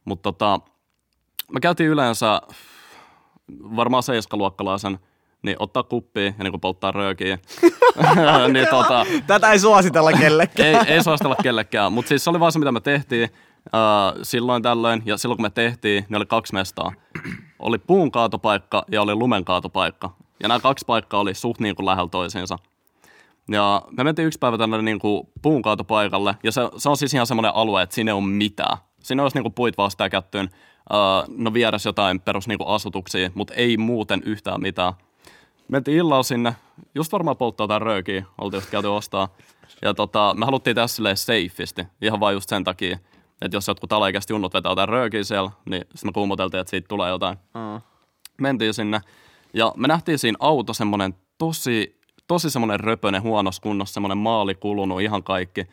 mutta 0.05 0.23
tota, 0.31 0.59
me 1.51 1.59
käytiin 1.59 1.89
yleensä 1.89 2.41
varmaan 3.75 4.03
seiskaluokkalaisen, 4.03 4.99
niin 5.41 5.55
ottaa 5.59 5.83
kuppia 5.83 6.25
ja 6.25 6.33
niinku 6.39 6.59
polttaa 6.59 6.91
röökiä. 6.91 7.37
niin 8.53 8.67
tota, 8.69 9.05
Tätä 9.27 9.51
ei 9.51 9.59
suositella 9.59 10.13
kellekään. 10.13 10.87
ei, 10.87 10.93
ei 10.93 11.03
suositella 11.03 11.35
kellekään, 11.43 11.93
mutta 11.93 12.09
siis 12.09 12.23
se 12.23 12.29
oli 12.29 12.39
vaan 12.39 12.51
se, 12.51 12.59
mitä 12.59 12.71
me 12.71 12.79
tehtiin 12.79 13.29
uh, 13.65 14.19
silloin 14.23 14.63
tällöin. 14.63 15.01
Ja 15.05 15.17
silloin, 15.17 15.37
kun 15.37 15.45
me 15.45 15.49
tehtiin, 15.49 16.05
niin 16.09 16.17
oli 16.17 16.25
kaksi 16.25 16.53
mestaa. 16.53 16.93
Oli 17.59 17.77
puun 17.77 18.11
kaatopaikka 18.11 18.85
ja 18.91 19.01
oli 19.01 19.15
lumen 19.15 19.45
kaatopaikka. 19.45 20.13
Ja 20.43 20.47
nämä 20.47 20.59
kaksi 20.59 20.85
paikkaa 20.85 21.19
oli 21.19 21.33
suht 21.33 21.59
niin 21.59 21.75
kuin 21.75 21.85
lähellä 21.85 22.09
toisiinsa. 22.09 22.57
Ja 23.51 23.81
me 23.97 24.03
mentiin 24.03 24.25
yksi 24.25 24.39
päivä 24.39 24.57
tänne 24.57 24.81
niin 24.81 24.99
kuin 24.99 25.27
puun 25.41 25.61
kaatopaikalle. 25.61 26.35
Ja 26.43 26.51
se, 26.51 26.61
se 26.77 26.89
on 26.89 26.97
siis 26.97 27.13
ihan 27.13 27.27
semmoinen 27.27 27.55
alue, 27.55 27.81
että 27.81 27.95
siinä 27.95 28.11
ei 28.11 28.17
ole 28.17 28.27
mitään. 28.27 28.77
Siinä 28.99 29.23
olisi 29.23 29.37
niin 29.37 29.43
kuin 29.43 29.53
puit 29.53 29.77
vastaan 29.77 30.05
ja 30.05 30.09
kättyyn. 30.09 30.49
Uh, 30.93 31.35
no 31.37 31.53
vieressä 31.53 31.89
jotain 31.89 32.19
perus 32.21 32.47
niin 32.47 32.57
kuin 32.57 32.67
asutuksia, 32.67 33.31
mutta 33.33 33.53
ei 33.53 33.77
muuten 33.77 34.21
yhtään 34.25 34.61
mitään. 34.61 34.93
Mentiin 35.67 35.97
illalla 35.97 36.23
sinne, 36.23 36.55
just 36.95 37.11
varmaan 37.11 37.37
polttaa 37.37 37.63
jotain 37.63 37.81
röökiä, 37.81 38.25
oltiin 38.37 38.57
just 38.57 38.69
käyty 38.69 38.87
ostaa. 38.87 39.29
Ja 39.81 39.93
tota, 39.93 40.35
me 40.37 40.45
haluttiin 40.45 40.75
tehdä 40.75 40.87
silleen 40.87 41.17
safeisti, 41.17 41.87
ihan 42.01 42.19
vain 42.19 42.33
just 42.33 42.49
sen 42.49 42.63
takia, 42.63 42.99
että 43.41 43.57
jos 43.57 43.67
jotkut 43.67 43.93
alaikäiset 43.93 44.29
junnut 44.29 44.53
vetää 44.53 44.71
jotain 44.71 44.89
röökiä 44.89 45.23
siellä, 45.23 45.51
niin 45.65 45.81
sitten 45.81 46.07
me 46.07 46.11
kuumoteltiin, 46.11 46.61
että 46.61 46.71
siitä 46.71 46.87
tulee 46.87 47.09
jotain. 47.09 47.37
Mm. 47.53 47.81
Mentiin 48.41 48.73
sinne 48.73 49.01
ja 49.53 49.73
me 49.77 49.87
nähtiin 49.87 50.19
siinä 50.19 50.37
auto 50.39 50.73
semmoinen 50.73 51.15
tosi, 51.37 51.99
tosi 52.27 52.49
semmoinen 52.49 52.79
röpönen 52.79 53.21
huonossa 53.21 53.61
kunnossa, 53.61 53.93
semmoinen 53.93 54.17
maali 54.17 54.55
kulunut 54.55 55.01
ihan 55.01 55.23
kaikki. 55.23 55.67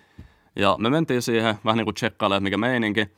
Ja 0.56 0.76
me 0.78 0.90
mentiin 0.90 1.22
siihen 1.22 1.58
vähän 1.64 1.78
niin 1.78 1.86
kuin 1.86 1.94
tsekkailemaan, 1.94 2.38
että 2.38 2.44
mikä 2.44 2.56
meininki. 2.56 3.08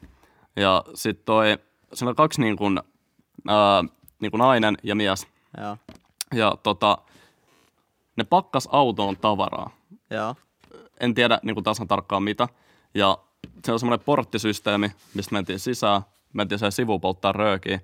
Ja 0.56 0.84
sitten 0.94 1.24
toi, 1.24 1.58
siinä 1.94 2.08
oli 2.08 2.14
kaksi 2.14 2.40
niin 2.40 2.56
kuin, 2.56 2.80
ää, 3.48 3.84
niin 4.20 4.30
kuin 4.30 4.38
nainen 4.38 4.76
ja 4.82 4.94
mies. 4.94 5.26
Joo. 5.60 5.76
Ja 6.34 6.56
tota, 6.62 6.98
ne 8.16 8.24
pakkas 8.24 8.68
autoon 8.72 9.16
tavaraa. 9.16 9.70
Joo. 10.10 10.34
En 11.00 11.14
tiedä 11.14 11.40
niin 11.42 11.54
kuin 11.54 11.64
tasan 11.64 11.88
tarkkaan 11.88 12.22
mitä. 12.22 12.48
Ja 12.94 13.18
se 13.64 13.72
on 13.72 13.78
semmoinen 13.78 14.04
porttisysteemi, 14.04 14.92
mistä 15.14 15.32
mentiin 15.32 15.58
sisään. 15.58 16.02
Mentiin 16.32 16.58
sen 16.58 16.72
sivuun 16.72 17.00
polttaa 17.00 17.32
röökiä. 17.32 17.80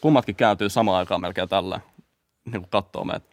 Kummatkin 0.00 0.36
kääntyy 0.36 0.68
samaan 0.68 0.98
aikaan 0.98 1.20
melkein 1.20 1.48
tällä. 1.48 1.80
Niin 2.44 2.60
kuin 2.60 2.70
kattoo 2.70 3.04
meitä. 3.04 3.26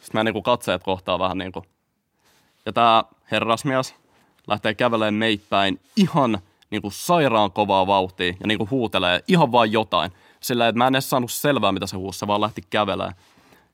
Sitten 0.00 0.18
mä 0.18 0.24
niin 0.24 0.42
katseet 0.42 0.82
kohtaa 0.82 1.18
vähän 1.18 1.38
niin 1.38 1.52
kuin. 1.52 1.64
Ja 2.66 2.72
tää 2.72 3.04
herrasmies 3.30 3.94
lähtee 4.46 4.74
kävelemään 4.74 5.14
meitä 5.14 5.56
ihan 5.96 6.38
niin 6.70 6.82
kuin 6.82 6.92
sairaan 6.92 7.52
kovaa 7.52 7.86
vauhtia 7.86 8.34
ja 8.40 8.46
niin 8.46 8.58
kuin 8.58 8.70
huutelee 8.70 9.24
ihan 9.28 9.52
vaan 9.52 9.72
jotain. 9.72 10.12
Sillä 10.40 10.68
että 10.68 10.78
mä 10.78 10.86
en 10.86 10.94
edes 10.94 11.10
saanut 11.10 11.32
selvää, 11.32 11.72
mitä 11.72 11.86
se 11.86 11.96
huusi, 11.96 12.18
se 12.18 12.26
vaan 12.26 12.40
lähti 12.40 12.62
kävelemään. 12.70 13.16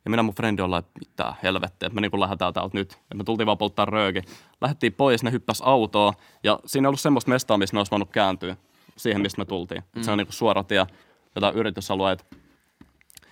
Ja 0.05 0.11
minä 0.11 0.23
mun 0.23 0.35
frendi 0.35 0.63
ollaan, 0.63 0.81
että 0.81 0.99
mitä 0.99 1.35
helvettiä, 1.43 1.87
että 1.87 1.95
me 1.95 2.01
niinku 2.01 2.21
lähdetään 2.21 2.55
täältä 2.55 2.77
nyt. 2.77 2.99
Ja 3.11 3.17
me 3.17 3.25
tultiin 3.25 3.47
vaan 3.47 3.59
polttaa 3.59 3.85
rööki. 3.85 4.23
Lähdettiin 4.61 4.93
pois, 4.93 5.23
ne 5.23 5.33
hyppäs 5.33 5.61
autoon. 5.61 6.13
Ja 6.43 6.59
siinä 6.67 6.87
ei 6.87 6.89
ollut 6.89 7.01
semmoista 7.01 7.29
mestaa, 7.29 7.59
missä 7.59 7.77
ne 7.77 7.81
olisi 7.81 7.91
voinut 7.91 8.11
kääntyä 8.11 8.57
siihen, 8.97 9.23
mistä 9.23 9.41
me 9.41 9.45
tultiin. 9.45 9.83
Mm. 9.97 10.03
Se 10.03 10.11
on 10.11 10.19
niinku 10.19 10.33
suora 10.33 10.65
tie, 10.65 10.87
jotain 11.35 11.55
yritysalueet. 11.55 12.27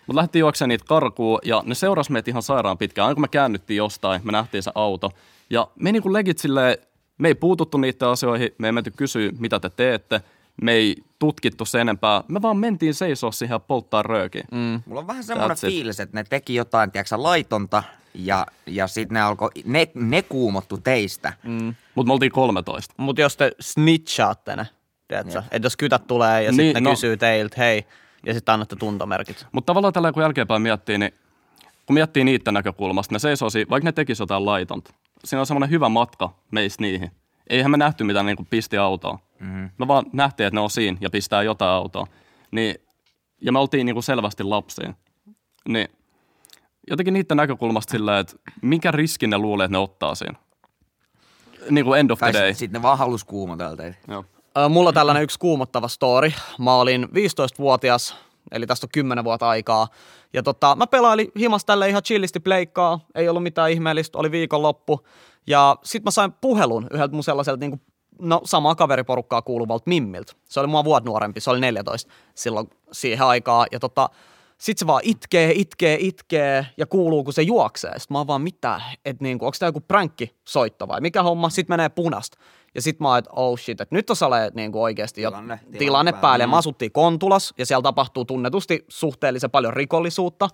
Mutta 0.07 0.17
lähdettiin 0.17 0.41
juoksemaan 0.41 0.69
niitä 0.69 0.85
karkuun 0.89 1.39
ja 1.45 1.63
ne 1.67 1.75
seurasi 1.75 2.13
meitä 2.13 2.31
ihan 2.31 2.43
sairaan 2.43 2.79
pitkään. 2.79 3.07
Aina 3.07 3.15
kun 3.15 3.23
me 3.23 3.29
käännyttiin 3.29 3.77
jostain, 3.77 4.21
me 4.25 4.33
nähtiin 4.33 4.63
se 4.63 4.71
auto. 4.75 5.11
Ja 5.51 5.69
me 5.81 5.93
niinku 5.93 6.13
legit 6.13 6.39
silleen, 6.39 6.79
me 7.19 7.29
ei 7.29 7.35
puututtu 7.35 7.79
niiden 7.79 8.09
asioihin, 8.09 8.51
me 8.59 8.69
ei 8.69 8.73
menty 8.73 8.91
kysyä, 8.91 9.31
mitä 9.39 9.61
te 9.61 9.71
teette. 9.71 10.23
Me 10.63 10.73
ei 10.73 10.97
tutkittu 11.19 11.65
sen 11.65 11.81
enempää. 11.81 12.25
Me 12.29 12.43
vaan 12.43 12.57
mentiin 12.57 12.95
seisoo 12.95 13.33
siihen 13.33 13.55
ja 13.55 13.59
polttaa 13.59 14.03
röökiä. 14.03 14.45
Mm. 14.53 14.83
Mulla 14.87 15.01
on 15.01 15.07
vähän 15.07 15.25
semmoinen 15.25 15.57
That's 15.57 15.67
it. 15.69 15.75
fiilis, 15.75 16.01
että 16.01 16.17
ne 16.19 16.25
teki 16.25 16.55
jotain, 16.55 16.91
tiedätkö, 16.93 17.23
laitonta 17.23 17.83
ja, 18.15 18.47
ja 18.67 18.87
sitten 18.87 19.15
ne 19.15 19.23
alkoi, 19.23 19.51
ne, 19.65 19.89
ne 19.95 20.23
kuumottu 20.23 20.79
teistä. 20.79 21.33
Mm. 21.43 21.75
Mutta 21.95 22.07
me 22.07 22.13
oltiin 22.13 22.33
13. 22.33 22.95
Mutta 22.97 23.23
jos 23.23 23.37
te 23.37 23.53
snitchaatte 23.61 24.57
ne, 24.57 24.67
tiedätkö? 25.09 25.43
Että 25.51 25.67
jos 25.67 25.77
kytät 25.77 26.07
tulee 26.07 26.43
ja 26.43 26.51
Niin, 26.53 26.57
sitten 26.57 26.83
ne 26.83 26.91
no. 26.91 26.95
kysyy 26.95 27.17
teiltä, 27.17 27.55
hei, 27.59 27.87
ja 28.27 28.35
sitten 28.35 28.53
annatte 28.53 28.77
tuntomerkit. 28.77 29.47
Mutta 29.53 29.67
tavallaan 29.67 29.93
tällä 29.93 30.13
kun 30.13 30.23
jälkeenpäin 30.23 30.63
miettii, 30.63 30.99
niin 30.99 31.15
kun 31.87 31.95
miettii 31.95 32.25
niiden 32.25 32.55
näkökulmasta, 32.55 33.15
ne 33.15 33.19
seisoo 33.19 33.51
siinä, 33.51 33.71
vaikka 33.71 33.85
ne 33.89 33.93
tekisi 33.93 34.23
jotain 34.23 34.47
laitonta. 34.47 34.93
Siinä 35.25 35.41
on 35.41 35.47
semmoinen 35.47 35.71
hyvä 35.71 35.89
matka 35.89 36.31
meistä 36.51 36.83
niihin. 36.83 37.11
Eihän 37.51 37.71
me 37.71 37.77
nähty 37.77 38.05
mitään 38.05 38.27
niin 38.27 38.37
kuin 38.37 38.47
pisti 38.51 38.77
autoa. 38.79 39.19
Mm-hmm. 39.41 39.71
Me 39.79 39.89
vaan 39.89 40.05
nähtiin, 40.13 40.47
että 40.47 40.57
ne 40.57 40.61
on 40.61 40.71
siinä 40.71 40.99
ja 41.01 41.11
pistää 41.11 41.43
jotain 41.43 41.71
autoa. 41.71 42.07
Niin, 42.51 42.75
ja 43.41 43.53
me 43.53 43.59
oltiin 43.59 43.87
niin 43.87 43.95
kuin 43.95 44.03
selvästi 44.03 44.43
lapsia. 44.43 44.95
Niin 45.69 45.89
jotenkin 46.91 47.15
niiden 47.15 47.37
näkökulmasta 47.37 47.91
silleen, 47.91 48.19
että 48.19 48.37
mikä 48.63 48.91
riskin 48.91 49.31
ne 49.31 49.39
luulee, 49.39 49.65
että 49.65 49.73
ne 49.73 49.79
ottaa 49.79 50.15
siinä. 50.15 50.39
Niin 51.71 51.85
kuin 51.85 52.01
end 52.01 52.11
of 52.11 52.19
the 52.19 52.33
day. 52.33 52.33
sitten 52.33 52.55
sit 52.57 52.73
ne 52.73 52.83
vaan 52.83 52.99
halus 52.99 53.25
kuumotella 53.25 53.77
teitä. 53.77 53.99
Joo. 54.09 54.25
Ö, 54.59 54.69
Mulla 54.69 54.89
on 54.89 54.95
tällainen 54.95 55.23
yksi 55.23 55.39
kuumottava 55.39 55.89
story. 55.89 56.33
Mä 56.59 56.75
olin 56.75 57.05
15-vuotias, 57.05 58.17
eli 58.53 58.67
tästä 58.67 58.85
on 58.87 58.91
10 58.93 59.25
vuotta 59.25 59.49
aikaa. 59.49 59.89
Ja 60.33 60.43
tota, 60.43 60.77
mä 60.77 60.87
pelailin 60.87 61.33
himas 61.39 61.65
tälle 61.65 61.89
ihan 61.89 62.03
chillisti 62.03 62.41
pleikkaa, 62.41 63.01
ei 63.15 63.29
ollut 63.29 63.43
mitään 63.43 63.71
ihmeellistä, 63.71 64.19
oli 64.19 64.31
viikonloppu. 64.31 65.07
Ja 65.47 65.77
sit 65.85 66.05
mä 66.05 66.11
sain 66.11 66.33
puhelun 66.33 66.87
yhdeltä 66.91 67.15
mun 67.15 67.25
sellaiselta 67.25 67.61
niinku, 67.61 67.81
no 68.21 68.41
samaa 68.45 68.75
kaveriporukkaa 68.75 69.43
kuuluvalta 69.43 69.85
Mimmiltä. 69.87 70.33
Se 70.45 70.61
oli 70.61 70.67
mua 70.67 70.85
vuotta 70.85 71.11
nuorempi, 71.11 71.41
se 71.41 71.51
oli 71.51 71.61
14 71.61 72.13
silloin 72.35 72.71
siihen 72.93 73.27
aikaan. 73.27 73.67
Ja 73.73 73.81
tota, 73.81 74.11
sit 74.59 74.79
se 74.79 74.87
vaan 74.87 75.01
itkee, 75.05 75.53
itkee, 75.55 75.99
itkee 76.01 76.67
ja 76.77 76.87
kuuluu, 76.87 77.25
kun 77.25 77.33
se 77.33 77.43
juoksee. 77.43 77.99
Sitten 77.99 78.15
mä 78.15 78.19
oon 78.19 78.27
vaan 78.27 78.43
mitä, 78.43 78.81
että 79.05 79.25
niinku, 79.25 79.45
onko 79.45 79.57
tää 79.59 79.69
joku 79.69 79.81
pränkki 79.81 80.37
soitto 80.45 80.89
vai 80.89 81.01
mikä 81.01 81.23
homma? 81.23 81.51
Sitten 81.51 81.73
menee 81.73 81.89
punasta. 81.89 82.39
Ja 82.77 82.83
sit 82.83 83.01
mä 83.01 83.09
oon, 83.09 83.19
että 83.19 83.31
oh 83.33 83.59
shit, 83.59 83.81
että 83.81 83.95
nyt 83.95 84.11
on 84.11 84.17
salee 84.17 84.51
niinku 84.55 84.83
oikeasti 84.83 85.23
jo 85.23 85.31
Tilanne- 85.31 85.59
tilanne, 85.59 85.79
tilanne 85.79 86.13
päällä. 86.13 86.23
päällä. 86.23 86.43
Ja 86.43 86.49
me 86.49 86.57
asuttiin 86.57 86.93
Kontulas 86.93 87.55
ja 87.59 87.67
siellä 87.67 87.83
tapahtuu 87.83 88.25
tunnetusti 88.25 88.85
suhteellisen 88.89 89.51
paljon 89.51 89.75
rikollisuutta. 89.75 90.49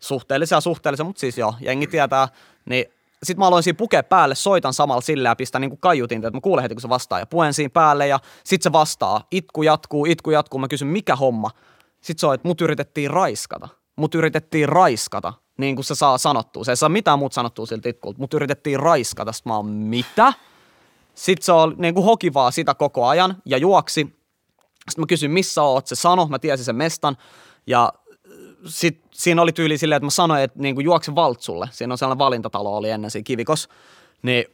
Suhteellisia 0.00 0.60
suhteellisia, 0.60 1.04
mutta 1.04 1.20
siis 1.20 1.38
joo, 1.38 1.54
jengi 1.60 1.86
tietää. 1.86 2.28
Niin 2.64 2.84
sitten 3.22 3.38
mä 3.38 3.46
aloin 3.46 3.62
siinä 3.62 3.76
pukea 3.76 4.02
päälle, 4.02 4.34
soitan 4.34 4.74
samalla 4.74 5.00
sillä 5.00 5.28
ja 5.28 5.36
pistän 5.36 5.60
niinku 5.60 5.76
kaiutin, 5.76 6.16
että 6.16 6.30
mä 6.30 6.40
kuulen 6.40 6.62
heti 6.62 6.74
kun 6.74 6.82
se 6.82 6.88
vastaa 6.88 7.18
ja 7.18 7.26
puen 7.26 7.54
siinä 7.54 7.70
päälle 7.70 8.06
ja 8.06 8.20
sit 8.44 8.62
se 8.62 8.72
vastaa. 8.72 9.26
Itku 9.30 9.62
jatkuu, 9.62 10.06
itku 10.06 10.30
jatkuu, 10.30 10.60
mä 10.60 10.68
kysyn 10.68 10.88
mikä 10.88 11.16
homma. 11.16 11.50
Sitten 12.00 12.20
se 12.20 12.26
on, 12.26 12.34
että 12.34 12.48
mut 12.48 12.60
yritettiin 12.60 13.10
raiskata. 13.10 13.68
Mut 13.96 14.14
yritettiin 14.14 14.68
raiskata, 14.68 15.32
niin 15.58 15.74
kuin 15.74 15.84
se 15.84 15.94
saa 15.94 16.18
sanottua. 16.18 16.64
Se 16.64 16.72
ei 16.72 16.76
saa 16.76 16.88
mitään 16.88 17.18
muuta 17.18 17.34
sanottua 17.34 17.66
siltä 17.66 17.88
itkulta. 17.88 18.18
Mut 18.18 18.34
yritettiin 18.34 18.80
raiskata. 18.80 19.32
Sitten 19.32 19.50
mä 19.50 19.56
oon, 19.56 19.66
mitä? 19.66 20.32
Sitten 21.14 21.44
se 21.44 21.52
oli 21.52 21.74
niin 21.78 21.94
kuin 21.94 22.04
hoki 22.04 22.34
vaan 22.34 22.52
sitä 22.52 22.74
koko 22.74 23.06
ajan 23.06 23.36
ja 23.46 23.58
juoksi. 23.58 24.00
Sitten 24.88 25.02
mä 25.02 25.06
kysyin, 25.06 25.30
missä 25.30 25.62
oot, 25.62 25.86
se 25.86 25.94
sano, 25.94 26.26
mä 26.26 26.38
tiesin 26.38 26.64
sen 26.64 26.76
mestan. 26.76 27.16
Ja 27.66 27.92
sitten 28.66 29.08
siinä 29.12 29.42
oli 29.42 29.52
tyyli 29.52 29.78
silleen, 29.78 29.96
että 29.96 30.06
mä 30.06 30.10
sanoin, 30.10 30.42
että 30.42 30.58
niin 30.58 30.74
kuin 30.74 30.84
juokse 30.84 31.14
Valtsulle. 31.14 31.68
Siinä 31.72 31.94
on 31.94 31.98
sellainen 31.98 32.18
valintatalo 32.18 32.76
oli 32.76 32.90
ennen 32.90 33.10
siinä 33.10 33.24
Kivikos. 33.24 33.68
Niin 34.22 34.44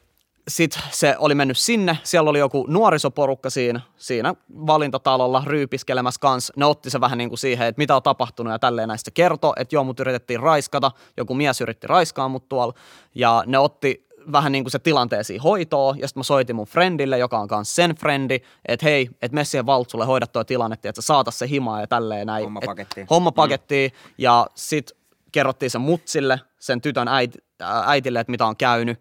sitten 0.48 0.82
se 0.90 1.16
oli 1.18 1.34
mennyt 1.34 1.58
sinne, 1.58 1.98
siellä 2.02 2.30
oli 2.30 2.38
joku 2.38 2.66
nuorisoporukka 2.68 3.50
siinä, 3.50 3.80
siinä 3.96 4.34
valintatalolla 4.48 5.42
ryypiskelemässä 5.46 6.20
kanssa. 6.20 6.52
Ne 6.56 6.64
otti 6.64 6.90
se 6.90 7.00
vähän 7.00 7.18
niin 7.18 7.28
kuin 7.28 7.38
siihen, 7.38 7.66
että 7.66 7.78
mitä 7.78 7.96
on 7.96 8.02
tapahtunut 8.02 8.52
ja 8.52 8.58
tälleen 8.58 8.88
näistä 8.88 9.10
kertoo, 9.10 9.54
että 9.56 9.74
joo, 9.74 9.84
mut 9.84 10.00
yritettiin 10.00 10.40
raiskata, 10.40 10.90
joku 11.16 11.34
mies 11.34 11.60
yritti 11.60 11.86
raiskaa 11.86 12.28
mut 12.28 12.48
tuolla 12.48 12.74
ja 13.14 13.42
ne 13.46 13.58
otti 13.58 14.07
vähän 14.32 14.52
niin 14.52 14.64
kuin 14.64 14.72
se 14.72 14.78
tilanteeseen 14.78 15.40
hoitoon, 15.40 15.98
ja 15.98 16.08
sitten 16.08 16.20
mä 16.20 16.24
soitin 16.24 16.56
mun 16.56 16.66
friendille, 16.66 17.18
joka 17.18 17.38
on 17.38 17.48
kanssa 17.48 17.74
sen 17.74 17.94
frendi, 17.96 18.40
että 18.68 18.86
hei, 18.86 19.08
että 19.22 19.34
mene 19.34 19.44
siihen 19.44 19.66
valtsulle, 19.66 20.04
hoida 20.06 20.26
tuo 20.26 20.44
tilanne, 20.44 20.76
että 20.84 21.02
saata 21.02 21.30
se 21.30 21.48
himaa 21.48 21.80
ja 21.80 21.86
tälleen 21.86 22.26
näin. 22.26 22.44
Homma 22.44 22.60
Et- 22.62 22.66
pakettiin. 22.66 23.06
Homma 23.10 23.32
pakettiin, 23.32 23.92
mm. 23.94 24.14
ja 24.18 24.46
sitten 24.54 24.98
kerrottiin 25.32 25.70
sen 25.70 25.80
mutsille, 25.80 26.40
sen 26.58 26.80
tytön 26.80 27.08
äiti, 27.08 27.38
ää, 27.60 27.82
äitille, 27.86 28.20
että 28.20 28.30
mitä 28.30 28.46
on 28.46 28.56
käynyt, 28.56 29.00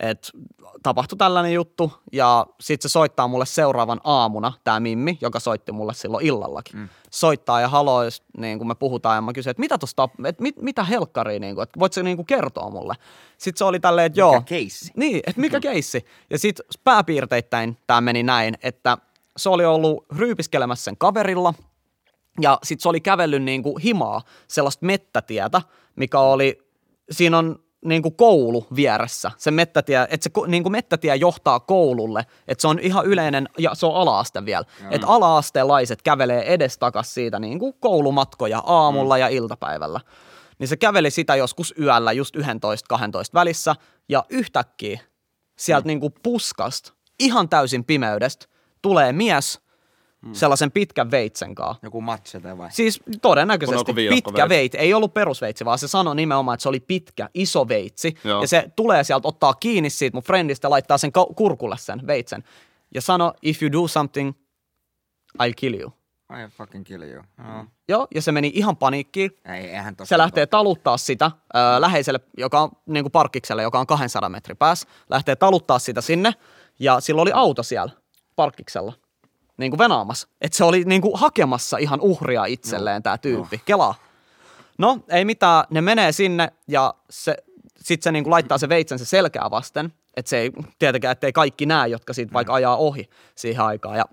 että 0.00 0.28
tapahtui 0.82 1.18
tällainen 1.18 1.52
juttu, 1.52 1.92
ja 2.12 2.46
sitten 2.60 2.90
se 2.90 2.92
soittaa 2.92 3.28
mulle 3.28 3.46
seuraavan 3.46 4.00
aamuna, 4.04 4.52
tämä 4.64 4.80
Mimmi, 4.80 5.18
joka 5.20 5.40
soitti 5.40 5.72
mulle 5.72 5.94
silloin 5.94 6.26
illallakin. 6.26 6.76
Mm. 6.76 6.88
Soittaa 7.10 7.60
ja 7.60 7.68
haloo, 7.68 8.02
jos, 8.02 8.22
niin 8.38 8.58
kun 8.58 8.68
me 8.68 8.74
puhutaan, 8.74 9.16
ja 9.16 9.22
mä 9.22 9.32
kysyn, 9.32 9.50
että 9.50 9.60
mitä 9.60 9.78
tosta, 9.78 10.08
että 10.24 10.42
mit, 10.42 10.56
mitä 10.62 10.84
helkkaria, 10.84 11.40
niin 11.40 11.54
kun, 11.54 11.62
että 11.62 11.80
voit 11.80 11.92
sä 11.92 12.02
niin 12.02 12.16
kun 12.16 12.26
kertoa 12.26 12.70
mulle? 12.70 12.94
Sitten 13.38 13.58
se 13.58 13.64
oli 13.64 13.80
tälleen, 13.80 14.06
että 14.06 14.20
joo. 14.20 14.42
keissi? 14.46 14.92
Niin, 14.96 15.20
että 15.26 15.40
mikä 15.40 15.60
keissi. 15.70 16.04
Ja 16.30 16.38
sitten 16.38 16.66
pääpiirteittäin 16.84 17.78
tämä 17.86 18.00
meni 18.00 18.22
näin, 18.22 18.54
että 18.62 18.98
se 19.36 19.48
oli 19.48 19.64
ollut 19.64 20.06
ryypiskelemässä 20.16 20.84
sen 20.84 20.96
kaverilla, 20.96 21.54
ja 22.40 22.58
sitten 22.62 22.82
se 22.82 22.88
oli 22.88 23.00
kävellyt 23.00 23.42
niinku 23.42 23.78
himaa, 23.78 24.22
sellaista 24.48 24.86
mettätietä, 24.86 25.62
mikä 25.96 26.18
oli, 26.20 26.58
siinä 27.10 27.38
on 27.38 27.63
niinku 27.84 28.10
koulu 28.10 28.66
vieressä. 28.76 29.30
Se 29.36 29.50
mettätie, 29.50 30.06
että 30.10 30.24
se 30.24 30.30
ko- 30.38 30.46
niinku 30.46 30.70
mettätie 30.70 31.16
johtaa 31.16 31.60
koululle, 31.60 32.26
että 32.48 32.62
se 32.62 32.68
on 32.68 32.78
ihan 32.78 33.06
yleinen, 33.06 33.48
ja 33.58 33.74
se 33.74 33.86
on 33.86 33.94
ala-aste 33.94 34.44
vielä. 34.44 34.64
Että 34.90 35.06
ala-astelaiset 35.06 36.02
kävelee 36.02 36.54
edestakas 36.54 37.14
siitä 37.14 37.38
niinku 37.38 37.72
koulumatkoja 37.72 38.62
aamulla 38.66 39.14
mm. 39.14 39.20
ja 39.20 39.28
iltapäivällä. 39.28 40.00
Niin 40.58 40.68
se 40.68 40.76
käveli 40.76 41.10
sitä 41.10 41.36
joskus 41.36 41.74
yöllä, 41.80 42.12
just 42.12 42.36
11-12 42.36 42.40
välissä, 43.34 43.76
ja 44.08 44.24
yhtäkkiä 44.28 45.00
sieltä 45.58 45.84
mm. 45.84 45.86
niinku 45.86 46.10
puskasta, 46.10 46.92
ihan 47.20 47.48
täysin 47.48 47.84
pimeydestä, 47.84 48.46
tulee 48.82 49.12
mies 49.12 49.60
sellaisen 50.32 50.70
pitkän 50.72 51.10
veitsen 51.10 51.54
kanssa. 51.54 51.80
Joku 51.82 52.00
machete 52.00 52.58
vai? 52.58 52.72
Siis 52.72 53.00
todennäköisesti 53.22 53.92
pitkä 53.94 54.32
veitsi? 54.32 54.48
veitsi, 54.48 54.78
ei 54.78 54.94
ollut 54.94 55.14
perusveitsi, 55.14 55.64
vaan 55.64 55.78
se 55.78 55.88
sanoi 55.88 56.16
nimenomaan, 56.16 56.54
että 56.54 56.62
se 56.62 56.68
oli 56.68 56.80
pitkä, 56.80 57.28
iso 57.34 57.68
veitsi. 57.68 58.14
Joo. 58.24 58.40
Ja 58.40 58.48
se 58.48 58.70
tulee 58.76 59.04
sieltä, 59.04 59.28
ottaa 59.28 59.54
kiinni 59.54 59.90
siitä 59.90 60.16
mun 60.16 60.22
friendistä 60.22 60.66
ja 60.66 60.70
laittaa 60.70 60.98
sen 60.98 61.12
kurkulle 61.36 61.76
sen 61.78 62.06
veitsen. 62.06 62.44
Ja 62.94 63.00
sanoi, 63.00 63.32
if 63.42 63.62
you 63.62 63.72
do 63.72 63.88
something, 63.88 64.32
I'll 65.42 65.52
kill 65.56 65.80
you. 65.80 65.92
I 66.30 66.48
fucking 66.48 66.84
kill 66.84 67.02
you. 67.02 67.22
No. 67.38 67.66
Joo, 67.88 68.08
ja 68.14 68.22
se 68.22 68.32
meni 68.32 68.52
ihan 68.54 68.76
paniikkiin. 68.76 69.30
Ei, 69.44 69.70
eihän 69.70 69.94
Se 70.02 70.18
lähtee 70.18 70.46
taluttaa 70.46 70.96
sitä 70.96 71.26
ö, 71.26 71.58
läheiselle, 71.80 72.20
joka 72.38 72.60
on 72.60 72.70
niin 72.86 73.04
kuin 73.04 73.12
parkkikselle, 73.12 73.62
joka 73.62 73.80
on 73.80 73.86
200 73.86 74.28
metrin 74.28 74.56
päässä. 74.56 74.88
Lähtee 75.10 75.36
taluttaa 75.36 75.78
sitä 75.78 76.00
sinne 76.00 76.32
ja 76.78 77.00
sillä 77.00 77.22
oli 77.22 77.32
auto 77.34 77.62
siellä 77.62 77.92
parkkiksella 78.36 78.92
niin 79.56 79.70
kuin 79.70 79.78
venaamassa. 79.78 80.28
Että 80.40 80.56
se 80.56 80.64
oli 80.64 80.84
niin 80.84 81.02
kuin 81.02 81.18
hakemassa 81.18 81.78
ihan 81.78 82.00
uhria 82.00 82.44
itselleen 82.44 83.02
tämä 83.02 83.18
tyyppi. 83.18 83.62
Kelaa. 83.64 83.94
No, 84.78 84.98
ei 85.08 85.24
mitään. 85.24 85.64
Ne 85.70 85.80
menee 85.80 86.12
sinne 86.12 86.52
ja 86.68 86.94
se, 87.10 87.36
sit 87.76 88.02
se 88.02 88.12
niin 88.12 88.24
kuin 88.24 88.30
laittaa 88.30 88.58
se 88.58 88.68
veitsensä 88.68 89.04
selkää 89.04 89.50
vasten. 89.50 89.92
Että 90.16 90.28
se 90.28 90.38
ei 90.38 90.50
tietenkään, 90.78 91.12
ettei 91.12 91.32
kaikki 91.32 91.66
näe, 91.66 91.88
jotka 91.88 92.12
siitä 92.12 92.32
vaikka 92.32 92.54
ajaa 92.54 92.76
ohi 92.76 93.10
siihen 93.34 93.64
aikaan. 93.64 93.96
Ja 93.96 94.04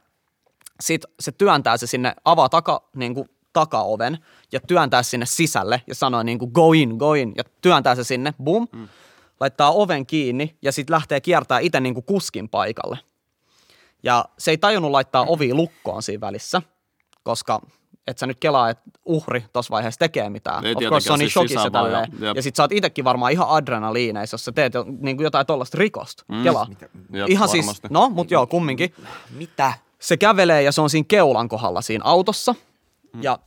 sitten 0.81 1.11
se 1.19 1.31
työntää 1.31 1.77
se 1.77 1.87
sinne, 1.87 2.13
avaa 2.25 2.49
taka, 2.49 2.89
niin 2.95 3.13
kuin, 3.13 3.29
takaoven 3.53 4.17
ja 4.51 4.59
työntää 4.59 5.03
sinne 5.03 5.25
sisälle 5.25 5.81
ja 5.87 5.95
sanoo 5.95 6.23
niin 6.23 6.39
kuin 6.39 6.51
go 6.51 6.73
in, 6.73 6.95
go 6.97 7.13
in 7.13 7.33
ja 7.37 7.43
työntää 7.61 7.95
se 7.95 8.03
sinne, 8.03 8.33
boom, 8.43 8.67
mm. 8.71 8.87
laittaa 9.39 9.71
oven 9.71 10.05
kiinni 10.05 10.55
ja 10.61 10.71
sitten 10.71 10.93
lähtee 10.93 11.21
kiertää 11.21 11.59
itse 11.59 11.79
niin 11.79 11.93
kuin 11.93 12.03
kuskin 12.03 12.49
paikalle. 12.49 12.97
Ja 14.03 14.25
se 14.37 14.51
ei 14.51 14.57
tajunnut 14.57 14.91
laittaa 14.91 15.25
ovi 15.27 15.53
lukkoon 15.53 16.03
siinä 16.03 16.21
välissä, 16.21 16.61
koska 17.23 17.61
et 18.07 18.17
sä 18.17 18.27
nyt 18.27 18.37
kelaa, 18.39 18.69
että 18.69 18.83
uhri 19.05 19.45
tuossa 19.53 19.71
vaiheessa 19.71 19.99
tekee 19.99 20.29
mitään. 20.29 20.65
Ei 20.65 20.75
of 20.75 20.83
course 20.83 21.05
se 21.05 21.13
on 21.13 21.19
tietenkään, 21.19 21.19
niin 21.19 21.29
siis 21.29 21.33
shokissa 21.33 21.59
sisään 21.59 21.73
vaan, 21.73 21.85
tälleen. 21.85 22.11
ja- 22.21 22.27
jep. 22.27 22.35
Ja 22.35 22.41
sit 22.43 22.55
sä 22.55 22.63
oot 22.63 22.71
itekin 22.71 23.05
varmaan 23.05 23.31
ihan 23.31 23.49
adrenaliineissa, 23.49 24.33
jos 24.35 24.45
sä 24.45 24.51
teet 24.51 24.73
niin 24.99 25.17
kuin 25.17 25.23
jotain 25.23 25.45
tollasta 25.45 25.77
rikosta. 25.77 26.23
Mm. 26.27 26.43
Kelaa. 26.43 26.67
Jep, 27.13 27.29
Ihan 27.29 27.49
siis, 27.49 27.81
no, 27.89 28.09
mut 28.09 28.31
joo, 28.31 28.47
kumminkin 28.47 28.93
Mitä? 29.29 29.73
se 29.99 30.17
kävelee 30.17 30.63
ja 30.63 30.71
se 30.71 30.81
on 30.81 30.89
siinä 30.89 31.05
keulan 31.07 31.47
kohdalla 31.49 31.81
siinä 31.81 32.03
autossa. 32.05 32.55
Mm. 33.13 33.23
Ja 33.23 33.39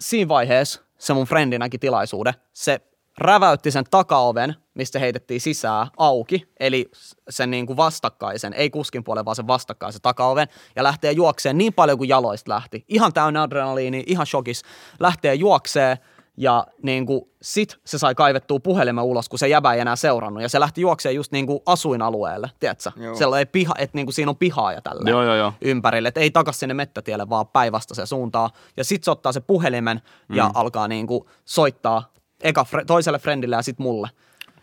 siinä 0.00 0.28
vaiheessa 0.28 0.80
se 0.98 1.14
mun 1.14 1.26
frendi 1.26 1.58
näki 1.58 1.78
tilaisuuden. 1.78 2.34
Se 2.52 2.80
räväytti 3.18 3.70
sen 3.70 3.84
takaoven, 3.90 4.54
mistä 4.74 4.98
heitettiin 4.98 5.40
sisään 5.40 5.86
auki, 5.96 6.48
eli 6.60 6.90
sen 7.30 7.50
niin 7.50 7.66
kuin 7.66 7.76
vastakkaisen, 7.76 8.52
ei 8.54 8.70
kuskin 8.70 9.04
puolen, 9.04 9.24
vaan 9.24 9.36
sen 9.36 9.46
vastakkaisen 9.46 10.02
takaoven, 10.02 10.48
ja 10.76 10.82
lähtee 10.82 11.12
juokseen 11.12 11.58
niin 11.58 11.72
paljon 11.72 11.98
kuin 11.98 12.08
jaloista 12.08 12.50
lähti. 12.52 12.84
Ihan 12.88 13.12
täynnä 13.12 13.42
adrenaliini, 13.42 14.04
ihan 14.06 14.26
shokis. 14.26 14.62
Lähtee 15.00 15.34
juokseen, 15.34 15.96
ja 16.40 16.66
niin 16.82 17.06
kuin, 17.06 17.22
sit 17.42 17.76
se 17.84 17.98
sai 17.98 18.14
kaivettua 18.14 18.60
puhelimen 18.60 19.04
ulos, 19.04 19.28
kun 19.28 19.38
se 19.38 19.48
jäbä 19.48 19.72
ei 19.72 19.80
enää 19.80 19.96
seurannut. 19.96 20.42
Ja 20.42 20.48
se 20.48 20.60
lähti 20.60 20.80
juokseen 20.80 21.14
just 21.14 21.32
niin 21.32 21.46
kuin 21.46 21.60
asuinalueelle, 21.66 22.50
tiedätkö? 22.60 22.90
Sellainen 23.14 23.48
piha, 23.48 23.74
että 23.78 23.96
niin 23.98 24.06
kuin 24.06 24.14
siinä 24.14 24.30
on 24.30 24.36
pihaa 24.36 24.72
ja 24.72 24.82
tällä 24.82 25.10
Joo, 25.10 25.22
joo, 25.22 25.34
joo. 25.34 25.52
ympärille, 25.60 26.08
että 26.08 26.20
ei 26.20 26.30
takas 26.30 26.60
sinne 26.60 26.74
mettätielle, 26.74 27.28
vaan 27.28 27.46
päinvastaiseen 27.48 28.06
suuntaan. 28.06 28.50
Ja 28.76 28.84
sit 28.84 29.04
se 29.04 29.10
ottaa 29.10 29.32
se 29.32 29.40
puhelimen 29.40 30.00
ja 30.34 30.44
Mm. 30.44 30.50
alkaa 30.54 30.88
niinku 30.88 31.30
soittaa 31.44 32.12
eka 32.42 32.66
fre- 32.74 32.84
toiselle 32.86 33.18
friendille 33.18 33.56
ja 33.56 33.62
sit 33.62 33.78
mulle. 33.78 34.08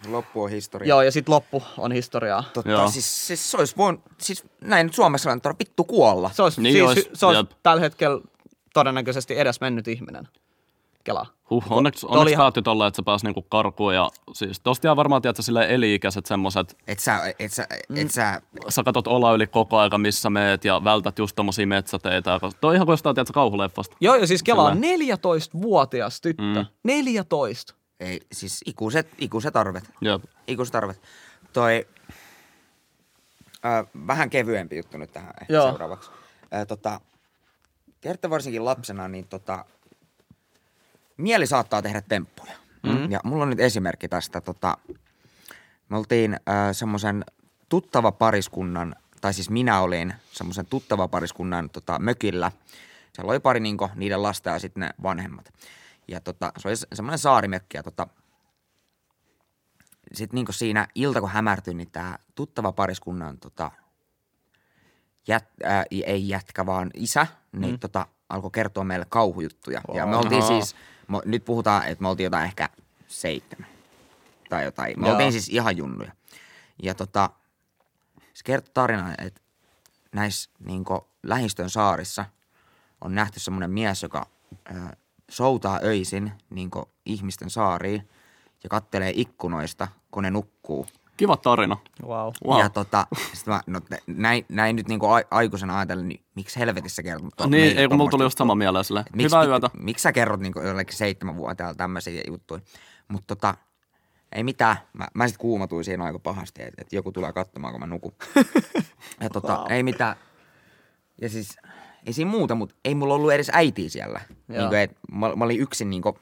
Loppu 0.08 0.44
on 0.44 0.50
historia. 0.50 0.90
Joo, 0.90 1.02
ja 1.02 1.12
sit 1.12 1.30
loppu 1.30 1.64
on 1.78 1.92
historiaa. 1.92 2.44
Totta, 2.54 2.72
Joo. 2.72 2.90
siis, 2.90 3.28
siis 3.28 3.52
se 3.52 3.58
olisi 3.58 3.78
voinut, 3.78 4.02
siis 4.18 4.44
näin 4.62 4.94
Suomessa 4.94 5.32
on 5.32 5.42
vittu 5.60 5.84
kuolla. 5.84 6.30
Se 6.34 6.44
olisi, 6.44 6.62
Niin 6.62 6.74
siis, 6.74 6.86
ois, 6.88 7.10
se 7.20 7.26
olisi 7.26 7.40
jep. 7.40 7.52
tällä 7.64 7.82
hetkellä 7.82 8.22
todennäköisesti 8.74 9.40
edes 9.40 9.62
mennyt 9.62 9.88
ihminen. 9.88 10.28
Kelaa. 11.06 11.26
Huh, 11.50 11.64
onneksi, 11.70 12.06
oli 12.06 12.14
onneksi 12.18 12.34
ihan- 12.34 12.44
päättyi 12.44 12.64
tolle, 12.64 12.88
että 12.88 12.96
se 12.96 13.02
pääsi 13.04 13.26
niinku 13.26 13.42
karkuun 13.42 13.96
ja 13.96 14.10
siis 14.34 14.60
tosta 14.60 14.88
jää 14.88 14.96
varmaan 14.96 15.22
tiedätkö, 15.22 15.42
silleen 15.44 15.70
eli-ikäiset 15.70 16.26
semmoset, 16.26 16.78
Et 16.88 17.00
sä, 17.00 17.34
et 17.40 17.52
sä, 17.54 17.68
et 17.96 18.12
sä, 18.12 18.42
sä 18.70 18.84
katot 18.84 19.08
olla 19.08 19.34
yli 19.34 19.48
koko 19.48 19.78
aika 19.78 19.98
missä 19.98 20.30
meet 20.30 20.66
ja 20.66 20.84
vältät 20.84 21.20
just 21.20 21.36
tommosia 21.36 21.68
metsäteitä. 21.68 22.32
Ja 22.32 22.40
Toi 22.62 22.70
on 22.70 22.76
ihan 22.76 22.86
kuin 22.86 22.94
jostain, 22.94 23.16
tiedätkö, 23.16 23.34
kauhuleffasta. 23.34 23.98
Joo, 24.02 24.16
ja 24.16 24.28
siis 24.28 24.44
kelaa 24.44 24.74
Sillä- 24.74 25.16
14-vuotias 25.16 26.22
tyttö. 26.22 26.44
Mm. 26.44 26.66
14. 26.84 27.74
ei, 28.00 28.20
siis 28.32 28.62
ikuiset, 28.66 29.08
ikuiset 29.18 29.56
arvet. 29.56 29.84
Jep. 30.02 30.24
Ikuiset 30.48 30.76
arvet. 30.76 31.02
Toi, 31.54 31.88
äh, 33.66 33.86
vähän 34.08 34.30
kevyempi 34.30 34.78
juttu 34.78 34.98
nyt 34.98 35.12
tähän 35.12 35.34
ehkä 35.42 35.54
Joo. 35.54 35.70
seuraavaksi. 35.70 36.12
Äh, 36.54 36.68
tota, 36.68 37.02
tiedätte 38.02 38.30
varsinkin 38.30 38.66
lapsena, 38.66 39.08
niin 39.08 39.28
tota, 39.28 39.66
mieli 41.18 41.48
saattaa 41.48 41.82
tehdä 41.82 42.02
temppuja. 42.02 42.54
Mm-hmm. 42.84 43.12
Ja 43.12 43.20
mulla 43.24 43.44
on 43.44 43.50
nyt 43.50 43.60
esimerkki 43.60 44.08
tästä. 44.08 44.42
Tota, 44.42 44.78
me 45.90 45.98
oltiin 45.98 46.34
äh, 46.34 46.40
semmoisen 46.72 47.26
tuttava 47.70 48.12
pariskunnan, 48.12 48.96
tai 49.22 49.34
siis 49.34 49.50
minä 49.50 49.82
olin 49.82 50.14
semmoisen 50.32 50.66
tuttava 50.66 51.08
pariskunnan 51.08 51.70
tota, 51.70 52.00
mökillä. 52.00 52.52
Siellä 53.14 53.32
oli 53.32 53.40
pari 53.40 53.60
niinku, 53.60 53.90
niiden 53.96 54.24
lasta 54.24 54.50
ja 54.50 54.60
sitten 54.60 54.82
ne 54.82 54.90
vanhemmat. 55.04 55.54
Ja 56.08 56.22
tota, 56.22 56.52
se 56.58 56.68
oli 56.68 56.76
se- 56.76 56.88
semmoinen 56.94 57.20
saarimökki 57.20 57.78
ja 57.78 57.84
tota, 57.84 58.08
sitten 60.14 60.36
niinku 60.36 60.52
siinä 60.52 60.88
ilta 60.96 61.22
kun 61.22 61.30
hämärtyi, 61.30 61.74
niin 61.74 61.92
tämä 61.92 62.18
tuttava 62.36 62.72
pariskunnan 62.72 63.38
tota, 63.38 63.72
jät, 65.28 65.46
ää, 65.64 65.86
ei 65.92 66.30
jätkä, 66.30 66.66
vaan 66.66 66.92
isä, 66.94 67.28
niin 67.52 67.74
mm. 67.74 67.80
tota, 67.80 68.08
alkoi 68.30 68.52
kertoa 68.52 68.84
meille 68.84 69.06
kauhujuttuja. 69.10 69.82
Ja 69.94 70.06
me 70.06 70.16
oltiin 70.16 70.44
Oho. 70.44 70.48
siis, 70.48 70.76
nyt 71.26 71.46
puhutaan, 71.46 71.88
että 71.88 72.02
me 72.02 72.08
oltiin 72.08 72.26
jotain 72.26 72.46
ehkä 72.46 72.70
seitsemän 73.08 73.68
tai 74.50 74.64
jotain. 74.64 75.00
Me 75.00 75.08
Joo. 75.08 75.14
oltiin 75.14 75.32
siis 75.32 75.50
ihan 75.50 75.78
junnuja. 75.78 76.12
Ja 76.84 76.94
tota, 76.94 77.30
se 78.34 78.44
kertoi 78.44 78.72
tarinan, 78.74 79.16
että 79.18 79.42
näissä 80.16 80.50
niinku, 80.60 81.08
lähistön 81.24 81.70
saarissa 81.70 82.26
on 83.02 83.16
nähty 83.16 83.40
semmoinen 83.40 83.72
mies, 83.72 84.04
joka 84.04 84.26
ää, 84.66 84.96
soutaa 85.30 85.80
öisin 85.84 86.32
niinku, 86.50 86.90
ihmisten 87.06 87.50
saariin 87.50 88.10
ja 88.64 88.70
kattelee 88.70 89.12
ikkunoista, 89.16 89.88
kun 90.12 90.24
ne 90.24 90.32
nukkuu. 90.32 90.88
Kiva 91.18 91.38
tarina. 91.38 91.78
Wow. 92.04 92.34
Wow. 92.48 92.60
Ja 92.60 92.70
tota, 92.70 93.08
sit 93.34 93.48
mä, 93.48 93.62
no, 93.68 93.80
näin, 94.08 94.46
näin 94.50 94.76
nyt 94.76 94.88
niinku 94.88 95.08
aikuisena 95.32 95.78
ajatellen, 95.80 96.08
niin 96.10 96.22
miksi 96.36 96.60
helvetissä 96.60 97.04
kerrot? 97.04 97.34
to- 97.38 97.48
Niin, 97.48 97.78
ei 97.78 97.88
kun 97.88 97.98
mulla 97.98 98.10
tuli 98.12 98.24
just 98.24 98.38
sama 98.38 98.56
mieleen 98.56 98.86
silleen. 98.86 99.06
Miksi, 99.16 99.36
Hyvää 99.36 99.46
yötä. 99.46 99.70
Miksi 99.80 100.04
sä 100.04 100.12
kerrot 100.12 100.40
niinku 100.40 100.60
jollekin 100.62 100.98
seitsemänvuotiaalle 100.98 101.76
tämmöisiä 101.76 102.24
juttuja? 102.28 102.62
Mutta 103.08 103.36
tota, 103.36 103.56
ei 104.32 104.44
mitään. 104.44 104.76
Mä, 104.94 105.08
mä 105.14 105.28
sitten 105.28 105.42
kuumatuin 105.42 105.84
siinä 105.84 106.04
aika 106.04 106.20
pahasti, 106.20 106.62
että, 106.64 106.82
että 106.82 106.96
joku 106.96 107.12
tulee 107.12 107.34
katsomaan, 107.34 107.74
kun 107.74 107.82
mä 107.82 107.88
nukun. 107.88 108.14
ja 109.24 109.30
tota, 109.30 109.58
Wow. 109.58 109.72
ei 109.72 109.84
mitään. 109.84 110.16
Ja 111.22 111.30
siis, 111.30 111.58
ei 112.06 112.14
siinä 112.14 112.32
muuta, 112.32 112.56
mutta 112.56 112.76
ei 112.86 112.96
mulla 112.96 113.14
ollut 113.14 113.32
edes 113.32 113.52
äitiä 113.54 113.90
siellä. 113.90 114.22
Niin 114.48 114.68
kuin, 114.70 114.80
et, 114.80 114.98
mä, 115.12 115.36
mä 115.36 115.46
olin 115.46 115.60
yksin 115.60 115.90
niin 115.90 116.02
kuin, 116.02 116.16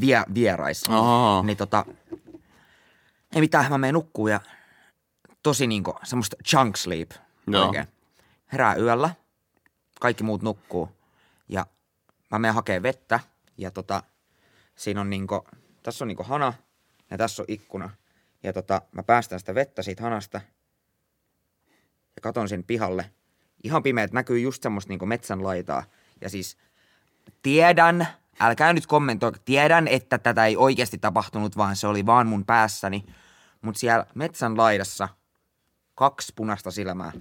vie, 0.00 0.22
vieraissa. 0.34 0.98
Ahaa. 0.98 1.42
Niin 1.42 1.56
tota, 1.56 1.84
ei 3.34 3.40
mitään, 3.40 3.70
mä 3.70 3.78
menen 3.78 3.94
nukkuun 3.94 4.30
ja 4.30 4.40
tosi 5.42 5.66
niinku 5.66 5.94
semmoista 6.02 6.36
chunk 6.48 6.76
sleep 6.76 7.10
Joo. 7.46 7.66
oikein. 7.66 7.86
Herää 8.52 8.74
yöllä, 8.74 9.10
kaikki 10.00 10.24
muut 10.24 10.42
nukkuu 10.42 10.88
ja 11.48 11.66
mä 12.30 12.38
menen 12.38 12.54
hakee 12.54 12.82
vettä 12.82 13.20
ja 13.58 13.70
tota, 13.70 14.02
siinä 14.74 15.00
on 15.00 15.10
niinku, 15.10 15.46
tässä 15.82 16.04
on 16.04 16.08
niinku 16.08 16.22
hana 16.22 16.52
ja 17.10 17.18
tässä 17.18 17.42
on 17.42 17.46
ikkuna. 17.48 17.90
Ja 18.42 18.52
tota, 18.52 18.82
mä 18.92 19.02
päästän 19.02 19.38
sitä 19.38 19.54
vettä 19.54 19.82
siitä 19.82 20.02
hanasta 20.02 20.40
ja 22.16 22.22
katon 22.22 22.48
sinne 22.48 22.64
pihalle. 22.66 23.10
Ihan 23.64 23.82
pimeät 23.82 24.12
näkyy 24.12 24.40
just 24.40 24.62
semmoista 24.62 24.88
niinku 24.88 25.06
metsän 25.06 25.44
laitaa. 25.44 25.84
Ja 26.20 26.30
siis 26.30 26.56
tiedän, 27.42 28.08
älkää 28.40 28.72
nyt 28.72 28.86
kommentoi, 28.86 29.32
tiedän, 29.44 29.88
että 29.88 30.18
tätä 30.18 30.46
ei 30.46 30.56
oikeasti 30.56 30.98
tapahtunut, 30.98 31.56
vaan 31.56 31.76
se 31.76 31.86
oli 31.86 32.06
vaan 32.06 32.26
mun 32.26 32.44
päässäni. 32.44 33.04
Mutta 33.62 33.78
siellä 33.78 34.06
metsän 34.14 34.56
laidassa 34.56 35.08
kaksi 35.94 36.32
punaista 36.36 36.70
silmää. 36.70 37.12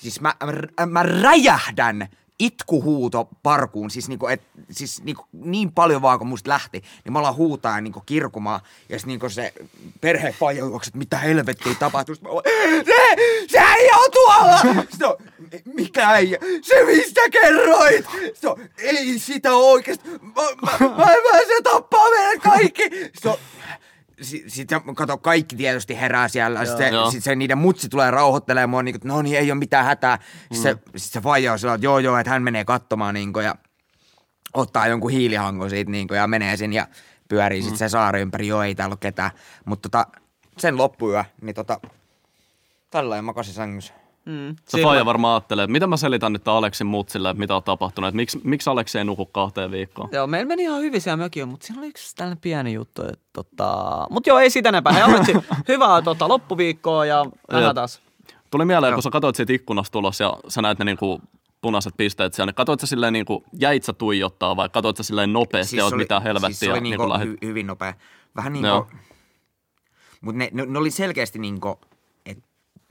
Siis 0.00 0.20
mä, 0.20 0.34
mä, 0.80 0.86
mä 0.86 1.02
räjähdän 1.02 2.08
itkuhuuto 2.38 3.28
parkuun, 3.42 3.90
siis, 3.90 4.08
niinku, 4.08 4.26
et, 4.26 4.42
siis 4.70 5.02
niinku, 5.02 5.26
niin 5.32 5.72
paljon 5.72 6.02
vaan 6.02 6.18
kun 6.18 6.28
musta 6.28 6.50
lähti, 6.50 6.82
niin 7.04 7.12
me 7.12 7.18
ollaan 7.18 7.36
huutaa 7.36 7.80
niinku 7.80 8.02
kirkumaan, 8.06 8.60
ja 8.88 8.98
sit 8.98 9.06
niinku 9.06 9.28
se 9.28 9.52
perhefaija 10.00 10.64
juoksi, 10.64 10.88
että 10.88 10.98
mitä 10.98 11.18
helvettiä 11.18 11.74
tapahtuu. 11.74 12.14
Sit 12.14 12.24
mä 12.24 12.30
se, 12.86 13.16
se 13.48 13.58
ei 13.58 13.88
ole 13.96 14.10
tuolla! 14.10 14.84
Sitten 14.90 15.74
mikä 15.74 16.16
ei, 16.16 16.38
se 16.62 16.84
mistä 16.84 17.20
kerroit! 17.30 18.06
Sitten 18.34 18.70
ei 18.78 19.18
sitä 19.18 19.54
oikeesti, 19.54 20.08
mä, 20.08 20.42
mä, 20.62 20.88
mä, 20.88 20.96
mä, 20.96 21.38
se 21.46 21.62
tappaa 21.62 22.10
meidät 22.10 22.42
kaikki! 22.42 22.82
Sitten 23.14 23.34
sitten 24.46 24.94
kato, 24.94 25.18
kaikki 25.18 25.56
tietysti 25.56 26.00
herää 26.00 26.28
siellä. 26.28 26.64
Sitten 26.64 26.92
Joo. 26.92 27.10
se, 27.10 27.14
sit 27.14 27.24
se 27.24 27.34
niiden 27.34 27.58
mutsi 27.58 27.88
tulee 27.88 28.10
rauhoittelemaan 28.10 28.84
niin 28.84 29.00
kuin, 29.00 29.08
no 29.08 29.22
niin, 29.22 29.38
ei 29.38 29.52
ole 29.52 29.58
mitään 29.58 29.84
hätää. 29.84 30.18
Sitten 30.52 30.76
se, 30.76 30.82
sit 30.96 31.12
se 31.12 31.20
faija 31.20 31.52
on 31.52 31.58
sellainen, 31.58 31.78
että 31.78 31.86
joo 31.86 31.98
joo, 31.98 32.18
että 32.18 32.30
hän 32.30 32.42
menee 32.42 32.64
katsomaan 32.64 33.14
niin 33.14 33.32
kuin, 33.32 33.44
ja 33.44 33.54
ottaa 34.54 34.86
jonkun 34.86 35.10
hiilihangon 35.10 35.70
siitä 35.70 35.90
niin 35.90 36.08
kuin, 36.08 36.18
ja 36.18 36.26
menee 36.26 36.56
sinne 36.56 36.76
ja 36.76 36.88
pyörii 37.28 37.62
sitten 37.62 37.78
se 37.78 37.88
saari 37.88 38.20
ympäri. 38.20 38.46
Joo, 38.46 38.62
ei 38.62 38.74
täällä 38.74 38.92
ole 38.92 38.98
ketään. 39.00 39.30
Mutta 39.64 39.88
tota, 39.88 40.06
sen 40.58 40.76
loppuyö, 40.76 41.24
niin 41.40 41.54
tota, 41.54 41.80
tällä 42.90 43.22
makasin 43.22 43.54
sängyssä. 43.54 43.94
Mm. 44.26 44.56
Se 44.68 44.82
faija 44.82 45.04
varmaan 45.04 45.34
ajattelee, 45.34 45.64
että 45.64 45.72
mitä 45.72 45.86
mä 45.86 45.96
selitän 45.96 46.32
nyt 46.32 46.48
Aleksin 46.48 46.86
mutsille, 46.86 47.30
että 47.30 47.38
mitä 47.38 47.56
on 47.56 47.62
tapahtunut, 47.62 48.08
että 48.08 48.16
miksi, 48.16 48.40
miksi 48.44 48.70
Aleksi 48.70 48.98
ei 48.98 49.04
nuku 49.04 49.26
kahteen 49.26 49.70
viikkoon. 49.70 50.08
Joo, 50.12 50.26
meillä 50.26 50.48
meni 50.48 50.62
ihan 50.62 50.80
hyvin 50.80 51.00
siellä 51.00 51.16
mökillä, 51.16 51.46
mutta 51.46 51.66
siinä 51.66 51.80
oli 51.80 51.88
yksi 51.88 52.16
tällainen 52.16 52.40
pieni 52.40 52.72
juttu. 52.72 53.02
Että, 53.02 53.24
tota... 53.32 54.06
Mutta 54.10 54.30
joo, 54.30 54.38
ei 54.38 54.50
siitä 54.50 54.68
enempää. 54.68 54.92
Hei, 54.92 55.02
onneksi 55.02 55.32
hyvää 55.68 56.02
tota, 56.02 56.28
loppuviikkoa 56.28 57.06
ja 57.06 57.24
nähdään 57.52 57.74
taas. 57.74 58.02
Tuli 58.50 58.64
mieleen, 58.64 58.90
Joo. 58.90 58.96
kun 58.96 59.02
sä 59.02 59.10
katsoit 59.10 59.36
siitä 59.36 59.52
ikkunasta 59.52 59.92
tulos 59.92 60.20
ja 60.20 60.36
sä 60.48 60.62
näet 60.62 60.78
ne 60.78 60.84
niinku 60.84 61.20
punaiset 61.60 61.94
pisteet 61.96 62.34
siellä, 62.34 62.48
niin 62.48 62.54
katsoit 62.54 62.80
sä 62.80 62.86
silleen 62.86 63.12
niinku, 63.12 63.44
jäit 63.60 63.84
sä 63.84 63.92
tuijottaa 63.92 64.56
vai 64.56 64.68
katsoit 64.68 64.96
sä 64.96 65.02
silleen 65.02 65.32
nopeasti 65.32 65.70
siis 65.70 65.78
ja 65.78 65.84
oot 65.84 65.92
oli- 65.92 66.02
mitään 66.02 66.22
helvettiä 66.22 66.48
Siis 66.48 66.60
se 66.60 66.72
oli 66.72 66.80
niinku 66.80 67.06
niinku 67.06 67.26
hy, 67.26 67.36
hyvin 67.42 67.66
nopea. 67.66 67.94
Vähän 68.36 68.52
niin 68.52 68.64
Joo. 68.64 68.82
kuin, 68.82 68.98
mutta 70.20 70.38
ne, 70.38 70.48
ne, 70.52 70.66
ne, 70.66 70.78
oli 70.78 70.90
selkeästi 70.90 71.38
niinku, 71.38 71.80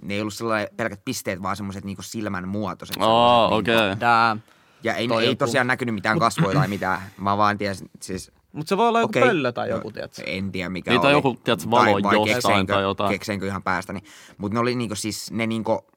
ne 0.08 0.14
ei 0.14 0.22
ollut 0.22 0.34
sellainen 0.34 0.68
pelkät 0.78 1.02
pisteet, 1.06 1.42
vaan 1.42 1.56
semmoiset 1.56 1.86
niinku 1.86 2.02
silmän 2.02 2.48
muotoiset. 2.48 2.94
Sellaiset 2.94 3.58
okei. 3.58 3.76
Niinku. 3.76 4.00
Tää. 4.00 4.38
Ja 4.84 4.94
ei, 4.96 5.08
ei 5.20 5.26
joku- 5.26 5.36
tosiaan 5.36 5.68
näkynyt 5.68 5.96
mitään 5.96 6.20
kasvoja 6.20 6.60
tai 6.60 6.68
mitään. 6.68 7.02
Mä 7.18 7.38
vaan 7.38 7.58
tiesin, 7.58 7.90
siis... 8.02 8.32
Mutta 8.52 8.70
se 8.70 8.78
voi 8.78 8.88
olla 8.88 9.00
joku 9.00 9.12
pöllö 9.14 9.52
tai 9.52 9.70
joku, 9.70 9.92
tiedätkö? 9.92 10.22
En 10.26 10.52
tiedä 10.52 10.70
mikä 10.70 10.92
Niin, 10.92 11.02
tai 11.02 11.10
oli. 11.12 11.18
joku, 11.18 11.40
tiedätkö, 11.44 11.72
valo 11.72 11.98
jostain 11.98 12.26
kekseinkö, 12.26 12.74
tai 12.74 12.82
jotain. 12.82 13.12
Kekseinkö 13.12 13.48
ihan 13.48 13.64
päästäni. 13.64 14.00
Mutta 14.38 14.54
ne 14.54 14.60
oli 14.60 14.76
niinku 14.76 14.96
siis, 14.96 15.32
ne 15.32 15.48
niinku, 15.48 15.88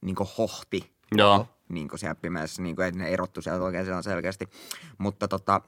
niinku 0.00 0.28
hohti 0.38 0.90
Joo. 1.16 1.46
niin 1.68 1.88
kuin 1.88 1.98
siellä 1.98 2.14
pimeässä, 2.14 2.62
niin 2.62 2.76
kuin, 2.76 2.88
että 2.88 2.98
ne 2.98 3.08
erottu 3.08 3.42
sieltä 3.42 3.64
oikein 3.64 3.84
siellä 3.84 4.02
selkeästi. 4.02 4.48
Mutta 4.98 5.28
tota, 5.28 5.60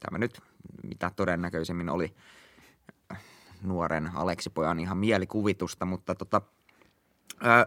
tämä 0.00 0.18
nyt 0.18 0.40
mitä 0.82 1.10
todennäköisemmin 1.16 1.90
oli 1.90 2.14
nuoren 3.62 4.10
Aleksipojan 4.14 4.80
ihan 4.80 4.98
mielikuvitusta, 4.98 5.84
mutta 5.84 6.14
tota, 6.14 6.40
ö, 7.46 7.66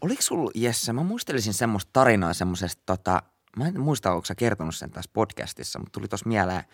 oliko 0.00 0.22
sulla, 0.22 0.50
Jesse, 0.54 0.92
mä 0.92 1.02
muistelisin 1.02 1.54
semmoista 1.54 1.90
tarinaa 1.92 2.34
semmoisesta, 2.34 2.82
tota, 2.86 3.22
mä 3.56 3.66
en 3.66 3.80
muista, 3.80 4.12
onko 4.12 4.24
sä 4.24 4.34
kertonut 4.34 4.74
sen 4.74 4.90
tässä 4.90 5.10
podcastissa, 5.14 5.78
mutta 5.78 5.92
tuli 5.92 6.08
tuossa 6.08 6.28
mieleen, 6.28 6.64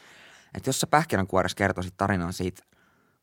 että 0.55 0.69
jos 0.69 0.81
sä 0.81 0.87
pähkinänkuoressa 0.87 1.57
kertoisit 1.57 1.95
tarinan 1.97 2.33
siitä 2.33 2.63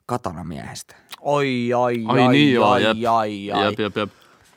katanamiehestä. 0.05 0.95
Oi, 1.21 1.71
ai, 1.83 2.03
Ai 2.07 2.21
ai, 2.21 2.31
niin 2.31 2.53
joo, 2.53 2.69
ai, 2.69 2.83
jep. 2.83 2.97
ai, 3.11 3.51
ai. 3.51 3.65
Jep, 3.65 3.79
jep, 3.79 3.97
jep. 3.97 4.09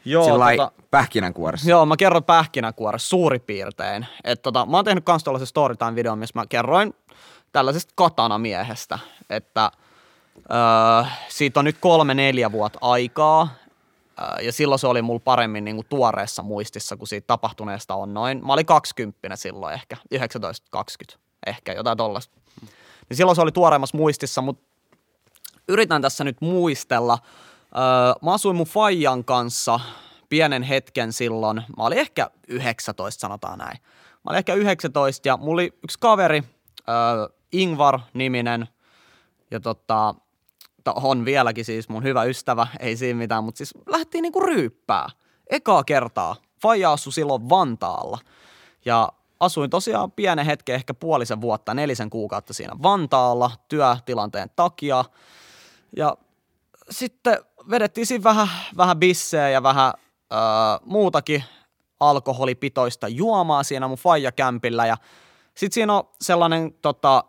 Joo, 0.05 0.39
tota, 0.39 0.73
pähkinänkuoressa. 0.91 1.71
Joo, 1.71 1.87
mä 1.87 1.97
kerron 1.97 2.25
pähkinäkuoressa 2.25 3.09
suurin 3.09 3.41
piirtein. 3.41 4.07
Et 4.25 4.43
tota, 4.43 4.67
mä 4.67 4.77
oon 4.77 4.85
tehnyt 4.85 5.05
kans 5.05 5.25
tuollaisen 5.25 5.47
storytime-videon, 5.47 6.19
missä 6.19 6.41
mä 6.41 6.47
kerroin 6.49 6.95
tällaisesta 7.53 7.93
katanamiehestä, 7.97 8.99
että 9.31 9.71
öö, 10.37 11.11
siitä 11.29 11.61
on 11.61 11.65
nyt 11.65 11.77
kolme 11.81 12.15
neljä 12.15 12.53
vuotta 12.53 12.79
aikaa, 12.83 13.49
ja 14.43 14.53
silloin 14.53 14.79
se 14.79 14.87
oli 14.87 15.03
mulla 15.03 15.21
paremmin 15.25 15.65
niinku 15.65 15.85
tuoreessa 15.89 16.43
muistissa, 16.43 16.97
kun 16.97 17.09
siitä 17.09 17.27
tapahtuneesta 17.27 17.95
on 17.95 18.15
noin. 18.15 18.47
Mä 18.47 18.53
olin 18.53 18.67
20 18.67 19.37
silloin 19.37 19.75
ehkä, 19.75 19.97
19-20 20.75 21.17
ehkä, 21.47 21.73
jotain 21.73 21.99
tollasta. 21.99 22.41
Niin 23.09 23.17
silloin 23.17 23.37
se 23.37 23.43
oli 23.43 23.53
tuoreemmassa 23.53 23.97
muistissa, 23.97 24.43
mutta 24.43 24.63
yritän 25.69 26.03
tässä 26.03 26.25
nyt 26.25 26.41
muistella. 26.41 27.19
Öö, 27.77 28.15
mä 28.23 28.33
asuin 28.35 28.57
mun 28.57 28.67
Fajan 28.67 29.25
kanssa 29.25 29.81
pienen 30.29 30.63
hetken 30.63 31.13
silloin. 31.13 31.57
Mä 31.57 31.85
olin 31.85 31.99
ehkä 31.99 32.31
19, 32.49 33.21
sanotaan 33.21 33.59
näin. 33.59 33.79
Mä 34.13 34.31
olin 34.31 34.39
ehkä 34.39 34.55
19 34.55 35.29
ja 35.29 35.37
mulla 35.37 35.55
oli 35.55 35.79
yksi 35.85 35.99
kaveri, 35.99 36.43
öö, 36.89 37.29
Ingvar-niminen, 37.53 38.69
ja 39.51 39.61
tota, 39.61 40.15
ta- 40.87 40.95
on 41.03 41.25
vieläkin 41.25 41.65
siis 41.65 41.89
mun 41.89 42.03
hyvä 42.03 42.25
ystävä, 42.25 42.67
ei 42.81 42.97
siinä 42.97 43.19
mitään, 43.19 43.45
mutta 43.45 43.59
siis 43.59 43.75
lähdettiin 43.87 44.23
niinku 44.23 44.41
ryyppää. 44.41 45.09
Ekaa 45.51 45.85
kertaa. 45.85 46.37
Faija 46.63 46.93
asui 46.93 47.13
silloin 47.13 47.49
Vantaalla. 47.49 48.19
Ja 48.85 49.13
asuin 49.41 49.71
tosiaan 49.71 50.13
pienen 50.13 50.47
hetken, 50.47 50.75
ehkä 50.75 50.95
puolisen 50.95 51.41
vuotta, 51.41 51.75
nelisen 51.75 52.11
kuukautta 52.11 52.55
siinä 52.55 52.73
Vantaalla 52.83 53.51
työtilanteen 53.69 54.51
takia. 54.57 55.05
Ja 55.97 56.17
sitten 56.91 57.39
vedettiin 57.71 58.07
siinä 58.07 58.25
vähän, 58.25 58.49
vähän 58.77 58.99
bisseä 58.99 59.49
ja 59.51 59.63
vähän 59.63 59.93
öö, 60.33 60.39
muutakin 60.85 61.45
alkoholipitoista 62.01 63.09
juomaa 63.09 63.63
siinä 63.63 63.89
mun 63.89 63.99
faijakämpillä. 63.99 64.87
Ja 64.87 64.97
sitten 65.55 65.75
siinä 65.75 65.95
on 65.95 66.09
sellainen, 66.21 66.75
tota, 66.83 67.25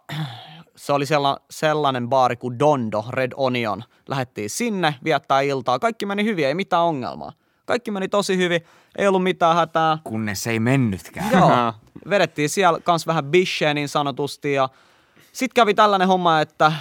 se 0.77 0.93
oli 0.93 1.05
sella, 1.05 1.37
sellainen 1.49 2.09
baari 2.09 2.35
kuin 2.35 2.59
Dondo, 2.59 3.05
Red 3.09 3.31
Onion. 3.35 3.83
Lähettiin 4.07 4.49
sinne 4.49 4.95
viettää 5.03 5.41
iltaa. 5.41 5.79
Kaikki 5.79 6.05
meni 6.05 6.23
hyvin, 6.23 6.47
ei 6.47 6.53
mitään 6.53 6.83
ongelmaa. 6.83 7.31
Kaikki 7.65 7.91
meni 7.91 8.07
tosi 8.07 8.37
hyvin, 8.37 8.61
ei 8.97 9.07
ollut 9.07 9.23
mitään 9.23 9.55
hätää. 9.55 9.97
Kunnes 10.03 10.47
ei 10.47 10.59
mennytkään. 10.59 11.31
Joo, 11.31 11.73
vedettiin 12.09 12.49
siellä 12.49 12.79
kans 12.79 13.07
vähän 13.07 13.25
bisheä 13.25 13.73
niin 13.73 13.89
sanotusti 13.89 14.53
ja 14.53 14.69
sitten 15.31 15.53
kävi 15.55 15.73
tällainen 15.73 16.07
homma, 16.07 16.41
että 16.41 16.65
äh, 16.65 16.73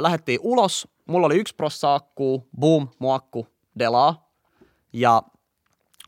lähdettiin 0.00 0.40
ulos. 0.42 0.88
Mulla 1.06 1.26
oli 1.26 1.36
yksi 1.36 1.54
prossa 1.54 1.94
akkuu, 1.94 2.48
boom, 2.60 2.88
mun 2.98 3.14
akku 3.14 3.46
delaa. 3.78 4.30
Ja 4.92 5.22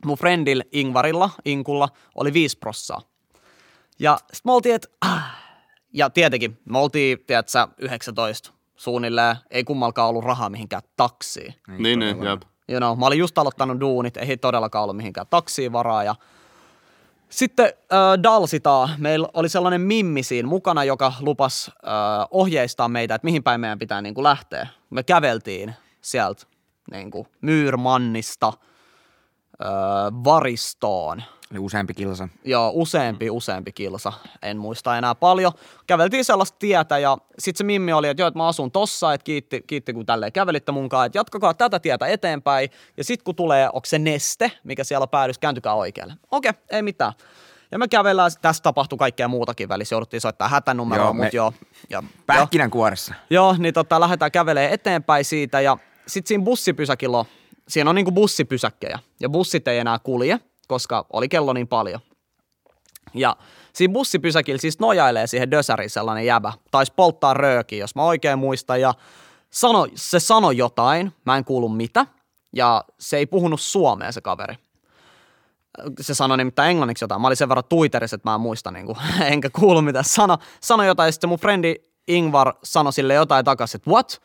mun 0.05 0.17
friendillä 0.17 0.63
Ingvarilla, 0.71 1.29
Inkulla, 1.45 1.89
oli 2.15 2.33
viisi 2.33 2.57
prossaa. 2.57 3.01
Ja 3.99 4.17
sitten 4.17 4.41
me 4.45 4.51
oltiin, 4.51 4.75
että 4.75 4.87
ah. 5.01 5.42
Ja 5.93 6.09
tietenkin, 6.09 6.59
me 6.65 6.77
oltiin, 6.77 7.23
tiedätkö, 7.27 7.67
19 7.77 8.51
suunnilleen, 8.75 9.35
ei 9.51 9.63
kummalkaan 9.63 10.09
ollut 10.09 10.23
rahaa 10.23 10.49
mihinkään 10.49 10.83
taksiin. 10.97 11.53
Niin, 11.67 11.99
niin, 11.99 12.23
jep. 12.23 12.41
You 12.69 12.79
know, 12.79 12.99
mä 12.99 13.05
olin 13.05 13.19
just 13.19 13.37
aloittanut 13.37 13.79
duunit, 13.79 14.17
ei 14.17 14.37
todellakaan 14.37 14.83
ollut 14.83 14.97
mihinkään 14.97 15.27
taksiin 15.29 15.71
varaa 15.71 16.03
ja 16.03 16.15
sitten 17.29 17.65
äh, 17.65 18.23
Dalsitaa, 18.23 18.89
meillä 18.97 19.27
oli 19.33 19.49
sellainen 19.49 19.81
mimmi 19.81 20.23
siinä 20.23 20.47
mukana, 20.47 20.83
joka 20.83 21.13
lupas 21.19 21.67
äh, 21.67 22.27
ohjeistaa 22.31 22.89
meitä, 22.89 23.15
että 23.15 23.25
mihin 23.25 23.43
päin 23.43 23.61
meidän 23.61 23.79
pitää 23.79 24.01
niin 24.01 24.13
kuin 24.13 24.23
lähteä. 24.23 24.67
Me 24.89 25.03
käveltiin 25.03 25.73
sieltä 26.01 26.45
niin 26.91 27.11
kuin 27.11 27.27
Myyrmannista 27.41 28.53
öö, 29.61 29.69
varistoon. 30.23 31.23
Eli 31.51 31.59
useampi 31.59 31.93
kilsa. 31.93 32.29
Joo, 32.45 32.71
useampi, 32.73 33.29
useampi 33.29 33.71
kilsa. 33.71 34.13
En 34.41 34.57
muista 34.57 34.97
enää 34.97 35.15
paljon. 35.15 35.51
Käveltiin 35.87 36.25
sellaista 36.25 36.57
tietä 36.59 36.97
ja 36.97 37.17
sitten 37.39 37.57
se 37.57 37.63
Mimmi 37.63 37.93
oli, 37.93 38.07
että 38.07 38.21
joo, 38.21 38.27
että 38.27 38.37
mä 38.37 38.47
asun 38.47 38.71
tossa, 38.71 39.13
että 39.13 39.23
kiitti, 39.23 39.63
kiitti 39.67 39.93
kun 39.93 40.05
tälleen 40.05 40.31
kävelitte 40.31 40.71
munkaan, 40.71 41.05
että 41.05 41.17
jatkakaa 41.17 41.53
tätä 41.53 41.79
tietä 41.79 42.07
eteenpäin. 42.07 42.69
Ja 42.97 43.03
sitten 43.03 43.23
kun 43.23 43.35
tulee, 43.35 43.67
onko 43.73 43.85
se 43.85 43.99
neste, 43.99 44.51
mikä 44.63 44.83
siellä 44.83 45.03
on 45.03 45.09
päädys, 45.09 45.37
kääntykää 45.39 45.73
oikealle. 45.73 46.13
Okei, 46.31 46.51
ei 46.69 46.81
mitään. 46.81 47.13
Ja 47.71 47.79
me 47.79 47.87
kävellään, 47.87 48.31
tässä 48.41 48.63
tapahtui 48.63 48.97
kaikkea 48.97 49.27
muutakin 49.27 49.69
välissä, 49.69 49.95
jouduttiin 49.95 50.21
soittaa 50.21 50.47
hätänumeroa, 50.47 51.05
Joo, 51.05 51.13
me- 51.13 51.23
mutta 51.23 51.35
joo. 51.35 51.53
Ja, 51.89 51.97
joo. 51.97 52.03
Pähkinän 52.25 52.69
kuoressa. 52.71 53.13
Joo, 53.29 53.55
niin 53.57 53.73
tota, 53.73 53.99
lähdetään 53.99 54.31
kävelee 54.31 54.73
eteenpäin 54.73 55.25
siitä 55.25 55.61
ja 55.61 55.77
sitten 56.07 56.27
siinä 56.27 56.43
bussipysäkillä 56.43 57.17
on, 57.17 57.25
siinä 57.67 57.89
on 57.89 57.95
niinku 57.95 58.11
bussipysäkkejä 58.11 58.99
ja 59.19 59.29
bussit 59.29 59.67
ei 59.67 59.79
enää 59.79 59.99
kulje, 59.99 60.39
koska 60.67 61.05
oli 61.13 61.29
kello 61.29 61.53
niin 61.53 61.67
paljon. 61.67 61.99
Ja 63.13 63.35
siinä 63.73 63.93
bussipysäkillä 63.93 64.59
siis 64.59 64.79
nojailee 64.79 65.27
siihen 65.27 65.51
dösäriin 65.51 65.89
sellainen 65.89 66.25
jäbä. 66.25 66.53
Taisi 66.71 66.93
polttaa 66.95 67.33
röökiä, 67.33 67.79
jos 67.79 67.95
mä 67.95 68.03
oikein 68.03 68.39
muistan. 68.39 68.81
Ja 68.81 68.93
sano, 69.49 69.87
se 69.95 70.19
sanoi 70.19 70.57
jotain, 70.57 71.13
mä 71.25 71.37
en 71.37 71.45
kuulu 71.45 71.69
mitä. 71.69 72.05
Ja 72.55 72.83
se 72.99 73.17
ei 73.17 73.25
puhunut 73.25 73.61
suomea 73.61 74.11
se 74.11 74.21
kaveri. 74.21 74.55
Se 76.01 76.13
sanoi 76.13 76.37
nimittäin 76.37 76.69
englanniksi 76.69 77.03
jotain. 77.03 77.21
Mä 77.21 77.27
olin 77.27 77.37
sen 77.37 77.49
verran 77.49 77.63
Twitterissä, 77.69 78.15
että 78.15 78.29
mä 78.29 78.35
en 78.35 78.41
muista, 78.41 78.71
niin 78.71 78.85
kuin, 78.85 78.97
enkä 79.31 79.49
kuulu 79.49 79.81
mitä 79.81 80.03
sano. 80.03 80.37
Sano 80.61 80.83
jotain, 80.83 81.07
ja 81.07 81.11
sitten 81.11 81.29
mun 81.29 81.39
frendi 81.39 81.75
Ingvar 82.07 82.53
sanoi 82.63 82.93
sille 82.93 83.13
jotain 83.13 83.45
takaisin, 83.45 83.77
että 83.77 83.89
what? 83.89 84.21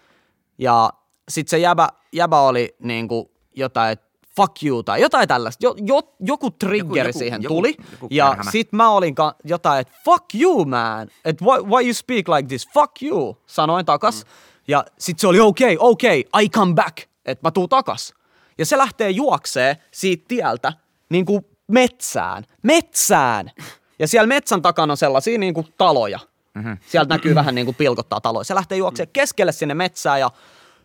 Ja 0.59 0.91
sitten 1.29 1.51
se 1.51 1.59
jäbä, 1.59 1.89
jäbä 2.13 2.41
oli 2.41 2.77
niin 2.79 3.09
kuin 3.09 3.31
jotain, 3.57 3.93
että 3.93 4.09
fuck 4.37 4.63
you 4.63 4.83
tai 4.83 5.01
jotain 5.01 5.29
tällaista. 5.29 5.67
Jo, 5.67 5.75
jo, 5.87 6.01
joku 6.21 6.51
triggeri 6.51 7.09
joku- 7.09 7.19
siihen 7.19 7.43
joku- 7.43 7.55
tuli. 7.55 7.77
joku 7.93 8.07
ja 8.11 8.29
kärhämä. 8.29 8.51
sit 8.51 8.73
mä 8.73 8.91
olin 8.91 9.15
ka- 9.15 9.35
jotain, 9.45 9.81
että 9.81 9.93
fuck 10.05 10.25
you 10.35 10.65
man, 10.65 11.09
että 11.25 11.45
why, 11.45 11.63
why 11.63 11.85
you 11.85 11.95
speak 11.95 12.29
like 12.29 12.49
this, 12.49 12.69
fuck 12.75 13.03
you, 13.03 13.43
sanoin 13.47 13.87
takas. 13.87 14.25
Mm. 14.25 14.31
Ja 14.69 14.85
sit 14.99 15.19
se 15.19 15.29
oli 15.29 15.41
okei, 15.41 15.77
okay, 15.77 15.91
okei, 15.91 16.25
okay, 16.33 16.45
I 16.45 16.49
come 16.49 16.75
back, 16.75 16.99
että 17.25 17.47
mä 17.47 17.51
tuun 17.51 17.69
takas. 17.69 18.15
Ja 18.59 18.67
se 18.67 18.79
lähtee 18.79 19.11
juoksee 19.11 19.77
siitä 19.91 20.25
tieltä 20.29 20.73
niin 21.09 21.27
kuin 21.27 21.47
metsään, 21.69 22.45
metsään. 22.63 23.51
Ja 23.99 24.09
siellä 24.09 24.27
metsän 24.27 24.63
takana 24.63 24.93
on 24.93 24.97
sellaisia 24.97 25.39
niin 25.39 25.55
kuin 25.55 25.67
taloja. 25.79 26.19
Mm-hmm. 26.55 26.79
Sieltä 26.87 27.15
näkyy 27.15 27.35
vähän 27.35 27.55
niin 27.55 27.65
kuin 27.65 27.75
pilkottaa 27.75 28.21
taloja. 28.21 28.45
Se 28.45 28.55
lähtee 28.55 28.79
juoksemaan 28.79 29.11
keskelle 29.13 29.53
sinne 29.53 29.75
metsään 29.75 30.21
ja 30.21 30.31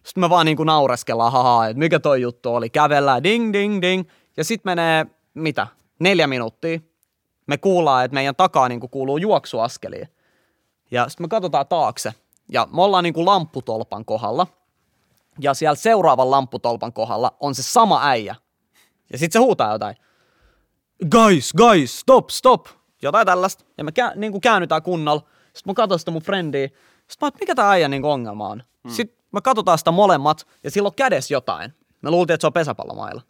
sitten 0.03 0.21
me 0.21 0.29
vaan 0.29 0.45
niin 0.45 0.57
kuin 0.57 0.67
naureskellaan, 0.67 1.31
haha, 1.31 1.67
että 1.67 1.79
mikä 1.79 1.99
toi 1.99 2.21
juttu 2.21 2.55
oli. 2.55 2.69
Kävellään, 2.69 3.23
ding, 3.23 3.53
ding, 3.53 3.81
ding. 3.81 4.09
Ja 4.37 4.43
sitten 4.43 4.69
menee, 4.69 5.05
mitä, 5.33 5.67
neljä 5.99 6.27
minuuttia. 6.27 6.79
Me 7.47 7.57
kuullaan, 7.57 8.05
että 8.05 8.13
meidän 8.15 8.35
takaa 8.35 8.69
niin 8.69 8.79
kuin 8.79 8.89
kuuluu 8.89 9.17
juoksuaskeliin. 9.17 10.07
Ja 10.91 11.09
sitten 11.09 11.23
me 11.23 11.27
katsotaan 11.27 11.67
taakse. 11.67 12.13
Ja 12.51 12.67
me 12.71 12.81
ollaan 12.81 13.03
niin 13.03 13.13
kuin 13.13 13.25
lampputolpan 13.25 14.05
kohdalla. 14.05 14.47
Ja 15.39 15.53
siellä 15.53 15.75
seuraavan 15.75 16.31
lampputolpan 16.31 16.93
kohdalla 16.93 17.35
on 17.39 17.55
se 17.55 17.63
sama 17.63 18.07
äijä. 18.07 18.35
Ja 19.11 19.17
sitten 19.17 19.39
se 19.41 19.45
huutaa 19.45 19.71
jotain. 19.71 19.95
Guys, 21.11 21.53
guys, 21.53 21.99
stop, 21.99 22.29
stop. 22.29 22.67
Jotain 23.01 23.25
tällaista. 23.25 23.65
Ja 23.77 23.83
me 23.83 23.91
kä- 23.91 24.15
niin 24.15 24.31
kuin 24.31 24.41
käännytään 24.41 24.81
kunnolla. 24.83 25.21
Sitten 25.53 25.71
mä 25.71 25.73
katson 25.73 25.99
sitä 25.99 26.11
mun 26.11 26.21
frendiä. 26.21 26.67
Sitten 26.67 27.17
mä 27.21 27.27
että 27.27 27.39
mikä 27.39 27.55
tää 27.55 27.69
äijän 27.69 27.91
niin 27.91 28.05
ongelma 28.05 28.47
on. 28.47 28.63
Hmm. 28.83 28.91
Sitten 28.91 29.22
me 29.33 29.41
katsotaan 29.41 29.77
sitä 29.77 29.91
molemmat 29.91 30.47
ja 30.63 30.71
sillä 30.71 30.87
on 30.87 30.95
kädessä 30.95 31.33
jotain. 31.33 31.73
Me 32.01 32.11
luultiin, 32.11 32.33
että 32.33 32.41
se 32.41 32.47
on 32.47 32.53
pesäpallomailla. 32.53 33.21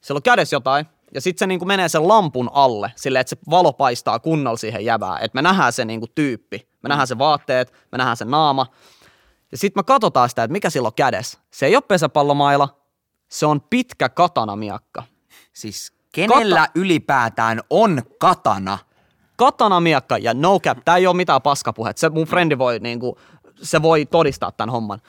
Sillä 0.00 0.18
on 0.18 0.22
kädessä 0.22 0.56
jotain. 0.56 0.86
Ja 1.14 1.20
sitten 1.20 1.38
se 1.38 1.46
niin 1.46 1.58
kuin 1.58 1.68
menee 1.68 1.88
sen 1.88 2.08
lampun 2.08 2.50
alle, 2.52 2.92
silleen, 2.96 3.20
että 3.20 3.30
se 3.30 3.36
valo 3.50 3.72
paistaa 3.72 4.18
kunnolla 4.18 4.56
siihen 4.56 4.84
jävään. 4.84 5.22
Että 5.22 5.36
me 5.36 5.42
nähdään 5.42 5.72
se 5.72 5.84
niin 5.84 6.00
kuin 6.00 6.12
tyyppi. 6.14 6.68
Me 6.82 6.88
nähdään 6.88 7.08
se 7.08 7.18
vaatteet, 7.18 7.72
me 7.92 7.98
nähdään 7.98 8.16
se 8.16 8.24
naama. 8.24 8.66
Ja 9.52 9.58
sitten 9.58 9.80
me 9.80 9.84
katsotaan 9.84 10.28
sitä, 10.28 10.42
että 10.42 10.52
mikä 10.52 10.70
sillä 10.70 10.86
on 10.86 10.94
kädessä. 10.94 11.38
Se 11.50 11.66
ei 11.66 11.76
ole 11.76 11.82
pesäpallomailla, 11.82 12.68
se 13.28 13.46
on 13.46 13.60
pitkä 13.60 14.08
katanamiakka. 14.08 15.02
Siis 15.52 15.92
kenellä 16.12 16.60
Kata- 16.60 16.70
ylipäätään 16.74 17.60
on 17.70 18.02
katana? 18.18 18.78
katanamiakka 19.36 20.18
ja 20.18 20.34
no 20.34 20.60
cap, 20.60 20.78
tää 20.84 20.96
ei 20.96 21.06
ole 21.06 21.16
mitään 21.16 21.42
paskapuhet. 21.42 21.98
Se 21.98 22.08
mun 22.08 22.26
frendi 22.26 22.58
voi 22.58 22.78
niinku, 22.78 23.18
se 23.62 23.82
voi 23.82 24.06
todistaa 24.06 24.52
tämän 24.52 24.72
homman. 24.72 25.00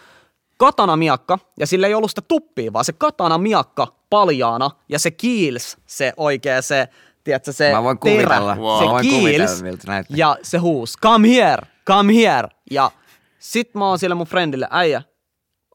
Katanamiakka, 0.59 1.39
ja 1.59 1.67
sillä 1.67 1.87
ei 1.87 1.93
ollut 1.93 2.11
sitä 2.11 2.21
tuppia, 2.27 2.73
vaan 2.73 2.85
se 2.85 2.93
katanamiakka 2.93 3.87
paljaana, 4.09 4.71
ja 4.89 4.99
se 4.99 5.11
kiils, 5.11 5.77
se 5.85 6.13
oikea 6.17 6.61
se, 6.61 6.87
tiedätkö, 7.23 7.51
se 7.51 7.71
Mä 7.71 7.83
voin 7.83 7.99
terä, 7.99 8.15
kuvitella. 8.15 8.55
Wow. 8.55 8.79
se 8.79 8.85
Mä 8.85 8.91
voin 8.91 9.01
kiils, 9.01 9.19
kuvitella, 9.19 9.61
miltä 9.63 9.83
näyttää. 9.87 10.17
ja 10.17 10.37
se 10.43 10.57
huus, 10.57 10.93
come 11.01 11.29
here, 11.29 11.63
come 11.87 12.15
here. 12.15 12.47
Ja 12.71 12.91
sit 13.39 13.75
mä 13.75 13.87
oon 13.87 13.99
sille 13.99 14.15
mun 14.15 14.27
friendille, 14.27 14.67
äijä, 14.71 15.01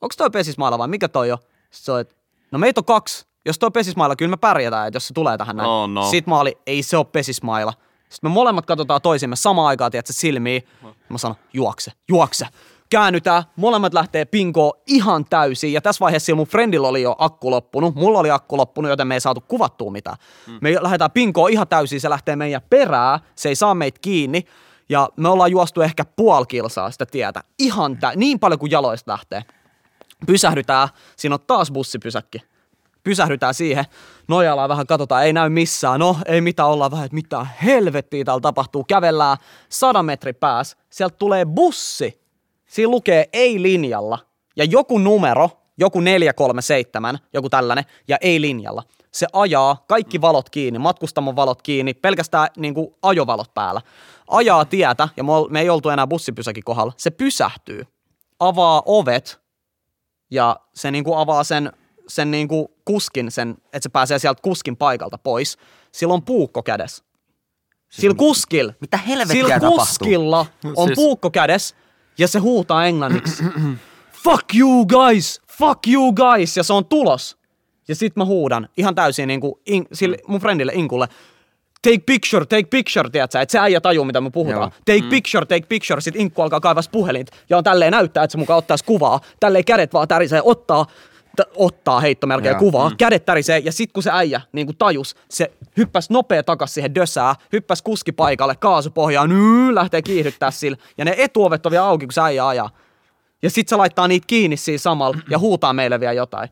onks 0.00 0.16
toi 0.16 0.30
pesismailla 0.30 0.78
vai 0.78 0.88
mikä 0.88 1.08
toi 1.08 1.32
on? 1.32 1.38
Sitten 1.38 1.84
se 1.84 1.92
on, 1.92 2.00
että 2.00 2.14
no 2.50 2.58
meitä 2.58 2.80
on 2.80 2.84
kaksi. 2.84 3.26
Jos 3.46 3.58
toi 3.58 3.66
on 3.66 3.72
pesismailla, 3.72 4.16
kyllä 4.16 4.30
me 4.30 4.36
pärjätään, 4.36 4.88
että 4.88 4.96
jos 4.96 5.08
se 5.08 5.14
tulee 5.14 5.38
tähän 5.38 5.56
näin. 5.56 5.68
Oh, 5.68 5.88
no. 5.88 6.10
Sitten 6.10 6.32
mä 6.32 6.40
olin, 6.40 6.54
ei 6.66 6.82
se 6.82 6.96
ole 6.96 7.04
pesismailla. 7.04 7.72
Sitten 8.08 8.30
me 8.30 8.34
molemmat 8.34 8.66
katsotaan 8.66 9.02
toisimme 9.02 9.36
samaan 9.36 9.68
aikaan, 9.68 9.90
tiedätkö, 9.90 10.12
silmiin. 10.12 10.62
Mä 11.08 11.18
sanon, 11.18 11.36
juokse, 11.52 11.92
juokse. 12.08 12.46
Käännytään, 12.94 13.42
molemmat 13.56 13.94
lähtee 13.94 14.24
pinkoon 14.24 14.72
ihan 14.86 15.24
täysin. 15.24 15.72
Ja 15.72 15.80
tässä 15.80 16.00
vaiheessa 16.00 16.34
mun 16.34 16.46
friendillä 16.46 16.88
oli 16.88 17.02
jo 17.02 17.14
akku 17.18 17.50
loppunut, 17.50 17.94
mulla 17.94 18.18
oli 18.18 18.30
akku 18.30 18.56
loppunut, 18.56 18.88
joten 18.88 19.06
me 19.06 19.14
ei 19.14 19.20
saatu 19.20 19.40
kuvattua 19.40 19.90
mitään. 19.90 20.16
Mm. 20.46 20.58
Me 20.60 20.74
lähdetään 20.80 21.10
pinkoon 21.10 21.50
ihan 21.50 21.68
täysin, 21.68 22.00
se 22.00 22.10
lähtee 22.10 22.36
meidän 22.36 22.62
perää, 22.70 23.20
se 23.34 23.48
ei 23.48 23.54
saa 23.54 23.74
meitä 23.74 23.98
kiinni. 24.02 24.44
Ja 24.88 25.08
me 25.16 25.28
ollaan 25.28 25.50
juostu 25.50 25.80
ehkä 25.80 26.04
puoli 26.04 26.46
kilsaa 26.46 26.90
sitä 26.90 27.06
tietä. 27.06 27.40
Ihan 27.58 27.96
tä- 27.96 28.12
niin 28.16 28.38
paljon 28.38 28.58
kuin 28.58 28.70
jaloista 28.70 29.12
lähtee. 29.12 29.42
Pysähdytään, 30.26 30.88
siinä 31.16 31.34
on 31.34 31.40
taas 31.46 31.70
bussipysäkki. 31.70 32.38
Pysähdytään 33.04 33.54
siihen, 33.54 33.84
nojallaan 34.28 34.68
vähän, 34.68 34.86
katsotaan, 34.86 35.24
ei 35.24 35.32
näy 35.32 35.48
missään, 35.48 36.00
no 36.00 36.16
ei 36.26 36.40
mitään, 36.40 36.68
ollaan 36.68 36.90
vähän, 36.90 37.04
että 37.04 37.14
mitä 37.14 37.46
helvettiä 37.64 38.24
täällä 38.24 38.40
tapahtuu, 38.40 38.84
kävellään 38.84 39.36
sadan 39.68 40.04
metri 40.04 40.32
pääs, 40.32 40.76
sieltä 40.90 41.16
tulee 41.16 41.44
bussi, 41.46 42.23
siinä 42.74 42.90
lukee 42.90 43.28
ei 43.32 43.62
linjalla, 43.62 44.18
ja 44.56 44.64
joku 44.64 44.98
numero, 44.98 45.50
joku 45.78 46.00
437, 46.00 47.18
joku 47.32 47.50
tällainen, 47.50 47.84
ja 48.08 48.16
ei 48.20 48.40
linjalla. 48.40 48.82
Se 49.12 49.26
ajaa 49.32 49.84
kaikki 49.88 50.20
valot 50.20 50.50
kiinni, 50.50 50.78
matkustamon 50.78 51.36
valot 51.36 51.62
kiinni, 51.62 51.94
pelkästään 51.94 52.48
niin 52.56 52.74
kuin 52.74 52.94
ajovalot 53.02 53.54
päällä. 53.54 53.80
Ajaa 54.28 54.64
tietä, 54.64 55.08
ja 55.16 55.24
me 55.50 55.60
ei 55.60 55.70
oltu 55.70 55.88
enää 55.88 56.06
bussipysäkin 56.06 56.64
kohdalla. 56.64 56.92
Se 56.96 57.10
pysähtyy, 57.10 57.86
avaa 58.40 58.82
ovet, 58.86 59.40
ja 60.30 60.56
se 60.74 60.90
niinku 60.90 61.14
avaa 61.14 61.44
sen, 61.44 61.72
sen 62.08 62.30
niinku 62.30 62.70
kuskin, 62.84 63.30
sen, 63.30 63.50
että 63.50 63.80
se 63.82 63.88
pääsee 63.88 64.18
sieltä 64.18 64.42
kuskin 64.42 64.76
paikalta 64.76 65.18
pois. 65.18 65.58
Sillä 65.92 66.14
on 66.14 66.22
puukko 66.22 66.62
kädessä. 66.62 67.04
Sillä 67.90 68.14
kuskilla. 68.14 68.72
Mitä 68.80 68.96
helvettiä 68.96 69.42
Sillä 69.42 69.60
tapahtuu? 69.60 69.78
kuskilla 69.78 70.46
on 70.76 70.86
Siis- 70.88 70.96
puukko 70.96 71.30
kädessä 71.30 71.76
ja 72.18 72.28
se 72.28 72.38
huutaa 72.38 72.86
englanniksi. 72.86 73.44
Fuck 74.24 74.54
you 74.54 74.86
guys! 74.86 75.40
Fuck 75.58 75.88
you 75.88 76.12
guys! 76.12 76.56
Ja 76.56 76.62
se 76.62 76.72
on 76.72 76.84
tulos. 76.84 77.36
Ja 77.88 77.94
sit 77.94 78.16
mä 78.16 78.24
huudan 78.24 78.68
ihan 78.76 78.94
täysin 78.94 79.28
niinku 79.28 79.60
in, 79.66 79.86
sille, 79.92 80.18
mun 80.26 80.40
friendille 80.40 80.72
Inkulle. 80.74 81.08
Take 81.82 81.98
picture, 81.98 82.46
take 82.46 82.64
picture, 82.70 83.10
tiedätkö? 83.10 83.40
Että 83.40 83.52
se 83.52 83.58
äijä 83.58 83.80
tajuu, 83.80 84.04
mitä 84.04 84.20
me 84.20 84.30
puhutaan. 84.30 84.60
Joo. 84.60 84.98
Take 84.98 85.10
picture, 85.10 85.46
take 85.46 85.66
picture. 85.68 86.00
Sitten 86.00 86.22
Inkku 86.22 86.42
alkaa 86.42 86.60
kaivaa 86.60 86.82
puhelinta 86.92 87.36
ja 87.50 87.58
on 87.58 87.64
tälleen 87.64 87.92
näyttää, 87.92 88.24
että 88.24 88.32
se 88.32 88.38
mukaan 88.38 88.58
ottaisi 88.58 88.84
kuvaa. 88.84 89.20
Tälleen 89.40 89.64
kädet 89.64 89.92
vaan 89.92 90.08
tärisee, 90.08 90.40
ottaa, 90.44 90.86
t- 91.36 91.50
ottaa 91.56 92.00
heittomerkejä 92.00 92.54
kuvaa, 92.54 92.88
mm. 92.88 92.96
kädet 92.96 93.24
tärisee 93.24 93.58
ja 93.58 93.72
sit 93.72 93.92
kun 93.92 94.02
se 94.02 94.10
äijä 94.12 94.40
niin 94.52 94.66
kuin 94.66 94.76
tajus, 94.76 95.16
se 95.28 95.52
hyppäsi 95.76 96.12
nopea 96.12 96.42
takas 96.42 96.74
siihen 96.74 96.94
dösää, 96.94 97.34
hyppäsi 97.52 97.84
kuskipaikalle, 97.84 98.56
kaasupohjaan, 98.56 99.28
nyy, 99.28 99.74
lähtee 99.74 100.02
kiihdyttää 100.02 100.50
sillä 100.50 100.76
ja 100.98 101.04
ne 101.04 101.14
etuovet 101.18 101.66
on 101.66 101.72
vielä 101.72 101.84
auki, 101.84 102.06
kun 102.06 102.12
se 102.12 102.20
äijä 102.20 102.48
ajaa. 102.48 102.70
Ja 103.42 103.50
sit 103.50 103.68
se 103.68 103.76
laittaa 103.76 104.08
niitä 104.08 104.26
kiinni 104.26 104.56
siinä 104.56 104.78
samalla 104.78 105.18
ja 105.30 105.38
huutaa 105.38 105.72
meille 105.72 106.00
vielä 106.00 106.12
jotain. 106.12 106.48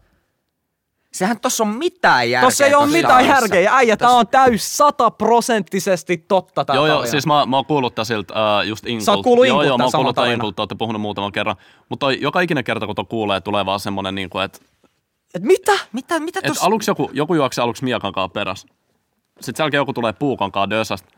Sehän 1.13 1.41
tossa 1.41 1.65
on 1.65 1.69
mitään 1.71 2.31
järkeä. 2.31 2.47
Tossa 2.47 2.67
ei 2.67 2.75
ole 2.75 2.83
tossa 2.85 2.97
mitään 2.97 3.15
tarinassa. 3.15 3.43
järkeä. 3.43 3.75
Äijä, 3.77 3.97
tää 3.97 4.11
on 4.11 4.29
täys 4.29 4.77
sataprosenttisesti 4.77 6.17
totta 6.17 6.65
tää 6.65 6.77
Joo, 6.77 6.87
joo, 6.87 7.07
siis 7.07 7.27
mä, 7.27 7.47
mä 7.47 7.57
oon 7.57 7.67
kuullut 7.67 7.95
tää 7.95 8.05
siltä 8.05 8.35
äh, 8.59 8.67
just 8.69 8.87
Inkulta. 8.87 9.05
Sä 9.05 9.13
oot 9.13 9.23
kuullut 9.23 9.47
Joo, 9.47 9.55
Inkulta 9.55 9.69
joo, 9.69 9.79
mä 9.79 9.85
oon 9.85 9.93
kuullut 9.93 10.15
tää. 10.15 10.33
Inkulta, 10.33 10.63
ootte 10.63 10.75
puhunut 10.75 11.03
muutaman 11.03 11.33
kerran. 11.33 11.57
Mutta 11.89 12.13
joka 12.13 12.41
ikinen 12.41 12.65
kerta, 12.65 12.87
kun 12.87 12.95
tuo 12.95 13.05
kuulee, 13.05 13.41
tulee 13.41 13.67
vaan 13.67 13.81
semmonen 13.81 14.15
niinku, 14.15 14.39
että 14.39 14.59
Et 15.35 15.43
mitä? 15.43 15.73
Mitä, 15.93 16.21
mitä 16.21 16.41
et 16.43 16.49
tossa? 16.49 16.67
aluksi 16.67 16.91
joku, 16.91 17.11
joku 17.13 17.35
juoksee 17.35 17.63
aluksi 17.63 17.85
miekan 17.85 18.13
kanssa 18.13 18.29
perässä. 18.29 18.69
Sitten 19.41 19.57
sen 19.57 19.65
jälkeen 19.65 19.79
joku 19.79 19.93
tulee 19.93 20.13
puukon 20.13 20.53
kanssa 20.53 20.71
dösästä. 20.71 21.09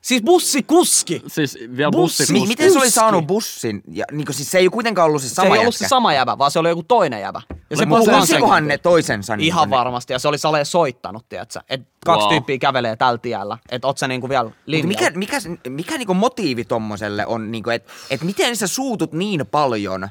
Siis 0.00 0.22
bussikuski! 0.22 1.22
Siis 1.26 1.58
vielä 1.76 1.90
Bussi- 1.90 1.96
bussikuski. 1.96 2.32
Mi- 2.40 2.46
miten 2.48 2.72
se 2.72 2.78
oli 2.78 2.86
Kuski. 2.86 2.94
saanut 3.00 3.26
bussin? 3.26 3.82
Ja, 3.92 4.04
niin 4.12 4.24
kuin, 4.26 4.34
siis 4.36 4.50
se 4.50 4.58
ei 4.58 4.68
kuitenkaan 4.68 5.06
ollut 5.06 5.22
se 5.22 5.28
Se 5.28 5.34
sama 5.34 5.54
ei 5.54 5.60
ollut 5.60 5.74
se 5.74 5.88
sama 5.88 6.12
jävä, 6.12 6.38
vaan 6.38 6.50
se 6.50 6.58
oli 6.58 6.68
joku 6.68 6.82
toinen 6.82 7.20
jävä. 7.20 7.40
Ja 7.70 7.76
se 7.76 7.86
se- 8.26 8.36
englantia. 8.36 8.60
ne 8.60 8.78
toisensa? 8.78 9.36
niin 9.36 9.46
Ihan 9.46 9.70
ne- 9.70 9.76
varmasti, 9.76 10.12
ja 10.12 10.18
se 10.18 10.28
oli 10.28 10.38
Sale 10.38 10.64
soittanut, 10.64 11.28
tiedätkö? 11.28 11.60
Et 11.68 11.80
kaksi 12.06 12.20
Wow. 12.24 12.28
tyyppiä 12.34 12.58
kävelee 12.58 12.96
tällä 12.96 13.18
tiellä. 13.18 13.58
Et 13.70 13.84
oot 13.84 13.98
sä 13.98 14.08
niinku 14.08 14.28
vielä 14.28 14.44
Mutta 14.44 14.60
linjalla. 14.66 15.10
mikä, 15.16 15.36
mikä, 15.38 15.68
mikä 15.68 15.98
niinku 15.98 16.14
motiivi 16.14 16.64
tommoselle 16.64 17.26
on, 17.26 17.50
niinku, 17.50 17.70
että 17.70 17.92
et 18.10 18.22
miten 18.22 18.56
sä 18.56 18.66
suutut 18.66 19.12
niin 19.12 19.46
paljon 19.46 20.08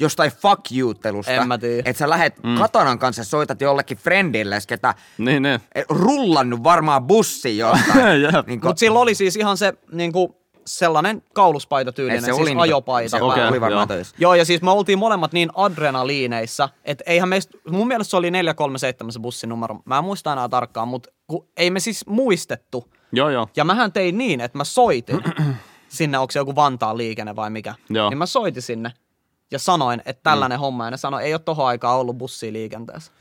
jostain 0.00 0.30
fuck 0.30 0.60
you-telusta, 0.76 1.32
En 1.32 1.48
mä 1.48 1.58
tiedä. 1.58 1.82
että 1.84 1.98
sä 1.98 2.10
lähet 2.10 2.42
mm. 2.42 2.54
katanan 2.58 2.98
kanssa 2.98 3.24
soitat 3.24 3.60
jollekin 3.60 3.98
friendille, 3.98 4.58
ketä 4.68 4.94
Niin, 5.18 5.42
niin. 5.42 5.60
et 5.74 5.86
rullannut 5.90 6.64
varmaan 6.64 7.02
bussi 7.06 7.58
jostain. 7.58 8.22
Jep. 8.22 8.46
niin 8.46 8.60
Mutta 8.64 8.80
sillä 8.80 8.98
oli 8.98 9.14
siis 9.14 9.36
ihan 9.36 9.56
se 9.56 9.72
niinku, 9.92 10.36
sellainen 10.66 11.22
kauluspaita 11.34 11.92
tyylinen, 11.92 12.20
se 12.22 12.26
siis 12.26 12.38
oli, 12.38 12.54
ajopaita. 12.58 13.08
se 13.18 13.22
Okei, 13.22 13.48
oli 13.48 13.60
varmaan 13.60 13.80
joo. 13.80 13.86
töissä. 13.86 14.16
Joo, 14.18 14.34
ja 14.34 14.44
siis 14.44 14.62
me 14.62 14.70
oltiin 14.70 14.98
molemmat 14.98 15.32
niin 15.32 15.50
adrenaliineissa, 15.54 16.68
että 16.84 17.04
eihän 17.06 17.28
meistä, 17.28 17.58
mun 17.70 17.88
mielestä 17.88 18.10
se 18.10 18.16
oli 18.16 18.30
437 18.30 19.12
se 19.12 19.20
bussinumero, 19.20 19.80
mä 19.84 19.98
en 19.98 20.04
muista 20.04 20.32
enää 20.32 20.48
tarkkaan, 20.48 20.88
mutta 20.88 21.10
ei 21.56 21.70
me 21.70 21.80
siis 21.80 22.06
muistettu. 22.06 22.88
Joo, 23.12 23.30
joo. 23.30 23.48
Ja 23.56 23.64
mähän 23.64 23.92
tein 23.92 24.18
niin, 24.18 24.40
että 24.40 24.58
mä 24.58 24.64
soitin 24.64 25.20
sinne, 25.88 26.18
onko 26.18 26.30
se 26.30 26.38
joku 26.38 26.54
Vantaan 26.56 26.96
liikenne 26.96 27.36
vai 27.36 27.50
mikä, 27.50 27.74
Joo. 27.90 28.10
niin 28.10 28.18
mä 28.18 28.26
soitin 28.26 28.62
sinne 28.62 28.92
ja 29.50 29.58
sanoin, 29.58 30.02
että 30.04 30.22
tällainen 30.22 30.58
mm. 30.58 30.60
homma, 30.60 30.84
ja 30.84 30.90
ne 30.90 30.96
sanoi, 30.96 31.22
ei 31.22 31.34
ole 31.34 31.38
tohon 31.38 31.66
aikaa 31.66 31.98
ollut 31.98 32.18
bussia 32.18 32.52
liikenteessä. 32.52 33.12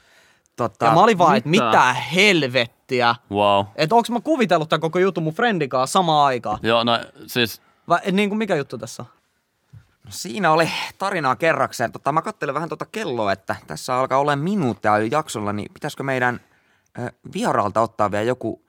Tota, 0.55 0.85
Ja 0.85 0.91
mä 0.91 1.03
olin 1.03 1.17
vaan, 1.17 1.37
että 1.37 1.49
mitä? 1.49 1.65
mitä 1.65 1.93
helvettiä. 1.93 3.15
Wow. 3.31 3.65
Että 3.75 3.95
onko 3.95 4.07
mä 4.13 4.19
kuvitellut 4.21 4.69
tämän 4.69 4.81
koko 4.81 4.99
jutun 4.99 5.23
mun 5.23 5.33
friendikaan 5.33 5.87
samaan 5.87 6.25
aikaan? 6.25 6.59
Joo, 6.63 6.83
no 6.83 6.99
siis, 7.27 7.61
Vai 7.87 7.99
et 8.03 8.15
niin 8.15 8.29
kuin 8.29 8.37
mikä 8.37 8.55
juttu 8.55 8.77
tässä 8.77 9.03
on? 9.03 9.09
Siinä 10.09 10.51
oli 10.51 10.69
tarinaa 10.97 11.35
kerrakseen. 11.35 11.91
Tota, 11.91 12.11
mä 12.11 12.21
katselen 12.21 12.55
vähän 12.55 12.69
tuota 12.69 12.85
kelloa, 12.85 13.31
että 13.31 13.55
tässä 13.67 13.95
alkaa 13.95 14.19
olla 14.19 14.35
minuuttia 14.35 14.97
jo 14.97 15.07
jaksolla, 15.11 15.53
niin 15.53 15.73
pitäisikö 15.73 16.03
meidän 16.03 16.39
ö, 16.99 17.11
vieraalta 17.33 17.81
ottaa 17.81 18.11
vielä 18.11 18.23
joku, 18.23 18.65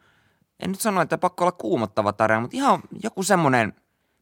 en 0.60 0.70
nyt 0.70 0.80
sano, 0.80 1.00
että 1.00 1.18
pakko 1.18 1.44
olla 1.44 1.52
kuumottava 1.52 2.12
tarina, 2.12 2.40
mutta 2.40 2.56
ihan 2.56 2.80
joku 3.02 3.22
semmonen, 3.22 3.72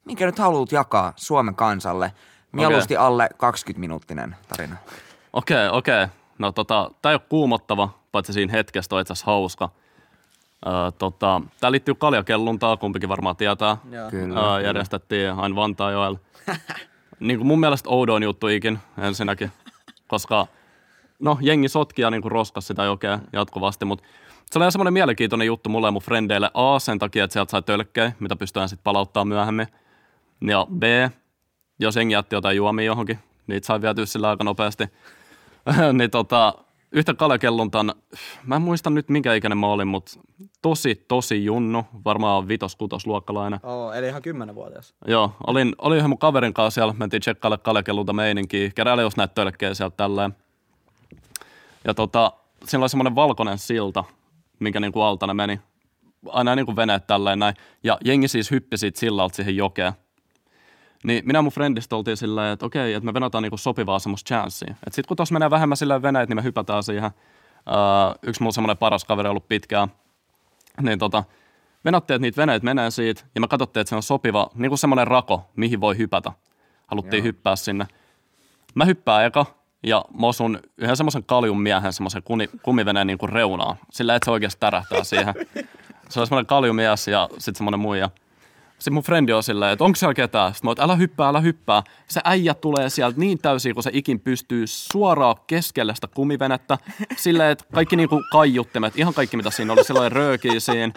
minkä 0.05 0.26
nyt 0.26 0.39
haluat 0.39 0.72
jakaa 0.72 1.12
Suomen 1.16 1.55
kansalle. 1.55 2.12
Mieluusti 2.53 2.97
alle 2.97 3.28
20-minuuttinen 3.34 4.36
tarina. 4.49 4.76
okei, 5.32 5.66
okay, 5.66 5.78
okei. 5.78 6.03
Okay. 6.05 6.16
No 6.38 6.53
tota, 6.53 6.90
tää 7.03 7.12
ei 7.12 7.14
ole 7.14 7.22
kuumottava, 7.28 7.99
paitsi 8.12 8.32
siinä 8.32 8.53
hetkessä 8.53 8.88
toi 8.88 9.01
itse 9.01 9.12
asiassa 9.12 9.26
hauska. 9.26 9.68
Öö, 10.66 10.72
tota, 10.99 11.40
tää 11.61 11.70
liittyy 11.72 11.94
kaljakelluntaa, 11.94 12.76
kumpikin 12.76 13.09
varmaan 13.09 13.36
tietää. 13.36 13.76
Joo. 13.90 14.11
Kyllä. 14.11 14.55
Öö, 14.55 14.61
järjestettiin 14.61 15.30
aina 15.30 15.57
Vantaajoella. 15.57 16.18
niin 17.20 17.38
kuin 17.38 17.47
mun 17.47 17.61
mielestä 17.61 17.90
oudoin 17.90 18.22
juttu 18.22 18.49
ikin 18.49 18.78
ensinnäkin, 18.99 19.53
koska 20.09 20.47
no 21.18 21.38
jengi 21.40 21.68
sotkia 21.68 22.11
niin 22.11 22.22
kuin 22.22 22.32
roskas 22.32 22.66
sitä 22.66 22.84
jokea 22.84 23.18
jatkuvasti, 23.32 23.84
mutta 23.84 24.05
se 24.51 24.59
oli 24.59 24.72
semmoinen 24.72 24.92
mielenkiintoinen 24.92 25.47
juttu 25.47 25.68
mulle 25.68 25.86
ja 25.86 25.90
mun 25.90 26.03
frendeille. 26.03 26.51
A, 26.55 26.78
sen 26.78 26.99
takia, 26.99 27.24
että 27.24 27.32
sieltä 27.32 27.51
sai 27.51 27.62
tölkkejä, 27.62 28.12
mitä 28.20 28.36
pystytään 28.36 28.68
sitten 28.68 28.84
palauttaa 28.84 29.24
myöhemmin. 29.24 29.66
Ja 30.40 30.66
B, 30.78 30.82
jos 31.79 31.97
jengi 31.97 32.14
jätti 32.14 32.35
jotain 32.35 32.57
juomia 32.57 32.85
johonkin, 32.85 33.18
niitä 33.47 33.66
sai 33.66 33.83
vietyä 33.83 34.07
sillä 34.07 34.31
aika 34.31 34.45
nopeasti. 34.45 34.85
niin 35.99 36.11
tota, 36.11 36.55
yhtä 36.93 37.14
kaljakelluntan, 37.14 37.95
mä 38.45 38.57
en 38.57 38.62
muista 38.62 38.91
nyt 38.91 39.09
minkä 39.09 39.35
ikäinen 39.35 39.59
mä 39.59 39.66
olin, 39.66 39.89
mutta 39.89 40.20
tosi, 40.62 41.05
tosi 41.09 41.45
junnu, 41.45 41.85
varmaan 42.05 42.49
vitos-kutos 42.49 43.07
luokkalainen. 43.07 43.61
Oo, 43.62 43.93
eli 43.93 44.09
ihan 44.09 44.22
kymmenenvuotias. 44.22 44.95
Joo, 45.07 45.33
olin, 45.47 45.74
olin 45.79 45.97
yhden 45.97 46.11
mun 46.11 46.18
kaverin 46.18 46.55
kanssa 46.55 46.74
siellä, 46.74 46.95
mentiin 46.99 47.20
tsekkaille 47.20 47.59
kaljakellunta 47.59 48.12
meininkiä, 48.12 48.70
tölkkejä 49.35 49.74
sieltä 49.74 49.97
tälleen. 49.97 50.37
Ja 51.85 51.95
tota, 51.95 52.33
siinä 52.64 52.83
oli 52.83 52.89
semmoinen 52.89 53.14
valkoinen 53.14 53.59
silta, 53.59 54.05
minkä 54.59 54.81
niinku 54.81 55.01
alta 55.01 55.27
ne 55.27 55.35
meni. 55.35 55.61
Aina 56.29 56.55
niinku 56.55 56.77
veneet 56.77 57.07
tälleen 57.07 57.39
näin. 57.39 57.55
Ja 57.83 57.99
jengi 58.05 58.29
siis 58.29 58.51
hyppi 58.51 58.79
siitä 58.79 59.01
sillalta 59.01 59.37
siihen 59.37 59.57
jokeen. 59.57 59.93
Niin 61.05 61.26
minä 61.26 61.42
mun 61.42 61.53
friendistä 61.53 61.97
oltiin 61.97 62.16
silleen, 62.16 62.53
että 62.53 62.66
okei, 62.66 62.94
että 62.94 63.05
me 63.05 63.14
venataan 63.14 63.42
niinku 63.42 63.57
sopivaa 63.57 63.99
semmoista 63.99 64.28
chanssiä. 64.28 64.70
Että 64.70 64.97
sit 64.97 65.07
kun 65.07 65.16
tuossa 65.16 65.32
menee 65.32 65.51
vähemmän 65.51 65.76
silleen 65.76 66.03
veneet, 66.03 66.28
niin 66.28 66.36
me 66.36 66.42
hypätään 66.42 66.82
siihen. 66.82 67.11
Öö, 67.68 67.74
yksi 68.22 68.42
mun 68.42 68.53
semmoinen 68.53 68.76
paras 68.76 69.05
kaveri 69.05 69.28
ollut 69.28 69.49
pitkään. 69.49 69.88
Niin 70.80 70.99
tota, 70.99 71.24
venattiin, 71.84 72.14
että 72.14 72.22
niitä 72.22 72.42
veneet 72.42 72.62
menee 72.62 72.90
siitä, 72.90 73.24
ja 73.34 73.40
me 73.40 73.49
katsottiin, 73.49 73.80
että 73.80 73.88
se 73.88 73.97
on 73.97 74.03
sopiva, 74.03 74.51
niin 74.55 74.70
kuin 74.70 74.78
semmoinen 74.78 75.07
rako, 75.07 75.51
mihin 75.57 75.80
voi 75.80 75.99
hypätä. 75.99 76.32
Haluttiin 76.86 77.18
Joo. 77.18 77.24
hyppää 77.24 77.57
sinne. 77.57 77.86
Mä 78.74 78.84
hyppään 78.84 79.24
eka, 79.24 79.47
ja 79.82 80.05
mä 80.20 80.26
osun 80.26 80.61
yhden 80.78 80.97
semmoisen 80.97 81.24
kaljun 81.24 81.61
miehen 81.61 81.92
semmoisen 81.92 82.22
kumiveneen 82.62 83.07
niin 83.07 83.18
kuin 83.18 83.32
reunaan. 83.32 83.76
Sillä 83.90 84.14
että 84.14 84.24
se 84.24 84.30
oikeasti 84.30 84.61
tärähtää 84.61 85.05
siihen. 85.05 85.34
Se 86.09 86.20
on 86.20 86.26
semmoinen 86.26 86.47
kaljumies 86.47 87.09
ja 87.09 87.28
sitten 87.32 87.55
semmoinen 87.55 87.80
muija. 87.80 88.11
Sitten 88.79 88.93
mun 88.93 89.03
frendi 89.03 89.33
on 89.33 89.43
silleen, 89.43 89.72
että 89.72 89.85
onko 89.85 89.97
siellä 89.97 90.14
ketään? 90.14 90.55
Sitten 90.55 90.68
mä 90.68 90.72
että 90.72 90.85
älä 90.85 90.97
hyppää, 90.97 91.29
älä 91.29 91.41
hyppää. 91.41 91.83
Se 92.09 92.20
äijä 92.24 92.55
tulee 92.55 92.91
sieltä 92.91 93.20
niin 93.20 93.39
täysin, 93.39 93.74
kun 93.74 93.83
se 93.83 93.91
ikin 93.93 94.20
pystyy 94.20 94.66
suoraan 94.66 95.37
keskelle 95.47 95.95
sitä 95.95 96.07
kumivenettä. 96.14 96.79
Silleen, 97.16 97.51
että 97.51 97.64
kaikki 97.74 97.97
niinku 97.97 98.22
kaiuttimet, 98.33 98.99
ihan 98.99 99.14
kaikki 99.14 99.37
mitä 99.37 99.51
siinä 99.51 99.72
oli, 99.72 99.85
silloin 99.85 100.12
röökiä 100.12 100.61
siinä, 100.61 100.93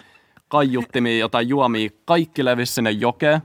kaiuttimia, 0.48 1.18
jotain 1.18 1.48
juomia, 1.48 1.90
kaikki 2.04 2.44
levisi 2.44 2.72
sinne 2.72 2.90
jokeen. 2.90 3.40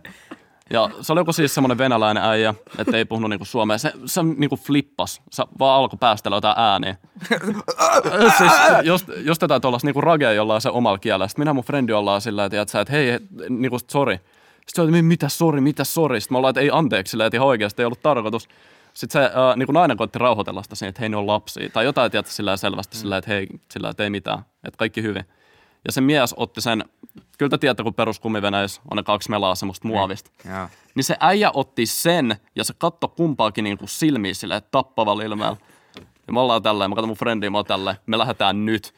Ja 0.69 0.89
se 1.01 1.13
oli 1.13 1.19
joku 1.19 1.33
siis 1.33 1.55
semmoinen 1.55 1.77
venäläinen 1.77 2.23
äijä, 2.23 2.53
että 2.77 2.97
ei 2.97 3.05
puhunut 3.05 3.29
niinku 3.29 3.45
suomea. 3.45 3.77
Se, 3.77 3.93
se 4.05 4.23
niinku 4.23 4.55
flippas. 4.55 5.21
Se 5.31 5.43
vaan 5.59 5.79
alkoi 5.79 5.97
päästellä 5.99 6.37
jotain 6.37 6.59
ääniä. 6.59 6.95
siis 8.37 8.51
just, 8.83 9.09
just 9.17 9.41
jotain 9.41 9.61
tuollaista 9.61 9.87
niinku 9.87 10.01
ragea 10.01 10.33
jollain 10.33 10.61
se 10.61 10.69
omalla 10.69 10.97
kielellä. 10.97 11.27
Sitten 11.27 11.41
minä 11.41 11.53
mun 11.53 11.63
frendi 11.63 11.93
ollaan 11.93 12.21
sillä 12.21 12.45
että, 12.45 12.61
että, 12.61 12.81
että 12.81 12.93
hei, 12.93 13.11
he- 13.11 13.21
niinku 13.49 13.79
sori. 13.91 14.15
Sitten 14.67 14.85
se 14.85 14.97
että 14.97 15.01
mitä 15.01 15.29
sori, 15.29 15.61
mitä 15.61 15.83
sori. 15.83 16.21
Sitten 16.21 16.33
me 16.35 16.37
ollaan, 16.37 16.49
että 16.49 16.61
ei 16.61 16.69
anteeksi, 16.73 17.11
sillä 17.11 17.25
että 17.25 17.37
ihan 17.37 17.47
oikeasti 17.47 17.81
ei 17.81 17.85
ollut 17.85 18.01
tarkoitus. 18.01 18.47
Sitten 18.93 19.21
se 19.21 19.25
äh, 19.25 19.55
niin 19.55 19.65
kuin 19.65 19.73
nainen 19.73 19.97
koitti 19.97 20.19
rauhoitella 20.19 20.63
sitä 20.63 20.75
siinä, 20.75 20.89
että 20.89 20.99
hei 20.99 21.09
ne 21.09 21.17
on 21.17 21.27
lapsia. 21.27 21.69
Tai 21.69 21.85
jotain 21.85 22.11
tietää 22.11 22.31
sillä 22.31 22.57
selvästi 22.57 22.97
sillä 22.97 23.17
että 23.17 23.31
hei, 23.31 23.47
sillä 23.71 23.89
että 23.89 24.03
ei 24.03 24.09
mitään, 24.09 24.39
että 24.39 24.77
kaikki 24.77 25.01
hyvin. 25.01 25.25
Ja 25.85 25.91
se 25.91 26.01
mies 26.01 26.33
otti 26.37 26.61
sen, 26.61 26.83
kyllä 27.37 27.49
te 27.49 27.57
tiedätte, 27.57 27.83
kun 27.83 27.93
peruskumiveneissä 27.93 28.81
on 28.91 28.97
ne 28.97 29.03
kaksi 29.03 29.29
melaa 29.29 29.55
semmoista 29.55 29.87
muovista. 29.87 30.31
Joo. 30.49 30.67
Niin 30.95 31.03
se 31.03 31.15
äijä 31.19 31.51
otti 31.53 31.85
sen 31.85 32.35
ja 32.55 32.63
se 32.63 32.73
katto 32.77 33.07
kumpaakin 33.07 33.63
niin 33.63 33.77
kuin 33.77 33.89
silmiin 33.89 34.35
silleen 34.35 34.61
tappavalla 34.71 35.23
ilmeellä. 35.23 35.57
Ja 36.27 36.33
me 36.33 36.39
ollaan 36.39 36.63
tälleen, 36.63 36.89
mä 36.89 36.95
katson 36.95 37.09
mun 37.09 37.17
frendiä, 37.17 37.49
mä 37.49 37.57
oon 37.57 37.65
tälleen, 37.65 37.97
me 38.05 38.17
lähdetään 38.17 38.65
nyt. 38.65 38.93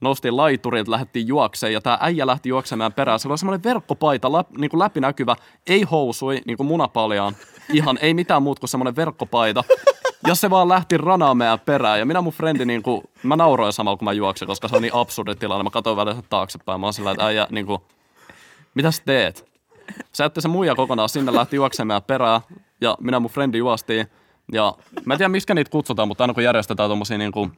Noustiin 0.00 0.36
laiturilta, 0.36 0.90
lähdettiin 0.90 1.28
juokseen 1.28 1.72
ja 1.72 1.80
tää 1.80 1.98
äijä 2.00 2.26
lähti 2.26 2.48
juoksemaan 2.48 2.92
perään. 2.92 3.18
Se 3.18 3.28
oli 3.28 3.38
semmoinen 3.38 3.64
verkkopaita, 3.64 4.32
läp, 4.32 4.50
niin 4.50 4.70
kuin 4.70 4.78
läpinäkyvä, 4.78 5.36
ei 5.66 5.82
housui, 5.82 6.40
niin 6.46 6.56
kuin 6.56 6.66
munapaljaan. 6.66 7.36
Ihan 7.72 7.98
ei 8.00 8.14
mitään 8.14 8.42
muuta 8.42 8.60
kuin 8.60 8.68
semmoinen 8.68 8.96
verkkopaita. 8.96 9.64
Ja 10.26 10.34
se 10.34 10.50
vaan 10.50 10.68
lähti 10.68 10.96
ranaa 10.96 11.34
meidän 11.34 11.60
perään. 11.60 11.98
Ja 11.98 12.06
minä 12.06 12.20
mun 12.20 12.32
frendi, 12.32 12.64
niin 12.64 12.82
kuin, 12.82 13.02
mä 13.22 13.36
nauroin 13.36 13.72
samalla 13.72 13.96
kun 13.96 14.04
mä 14.04 14.12
juoksin, 14.12 14.48
koska 14.48 14.68
se 14.68 14.76
on 14.76 14.82
niin 14.82 14.94
absurdi 14.94 15.34
tilanne. 15.34 15.64
Mä 15.64 15.70
katsoin 15.70 15.96
välillä 15.96 16.22
taaksepäin. 16.30 16.80
Mä 16.80 16.86
oon 16.86 16.92
sillä, 16.92 17.10
että 17.10 17.26
äijä, 17.26 17.46
niin 17.50 17.66
kuin, 17.66 17.82
mitä 18.74 18.90
sä 18.90 19.02
teet? 19.06 19.50
Se 20.12 20.24
jätti 20.24 20.40
se 20.40 20.48
muija 20.48 20.74
kokonaan 20.74 21.08
sinne, 21.08 21.34
lähti 21.34 21.56
juoksemaan 21.56 22.02
perään 22.02 22.40
ja 22.80 22.96
minä 23.00 23.20
mun 23.20 23.30
frendi 23.30 23.58
juostiin. 23.58 24.06
Ja 24.52 24.74
mä 25.04 25.14
en 25.14 25.18
tiedä, 25.18 25.28
miksi 25.28 25.54
niitä 25.54 25.70
kutsutaan, 25.70 26.08
mutta 26.08 26.24
aina 26.24 26.34
kun 26.34 26.44
järjestetään 26.44 26.88
tommosia 26.90 27.18
niinku, 27.18 27.50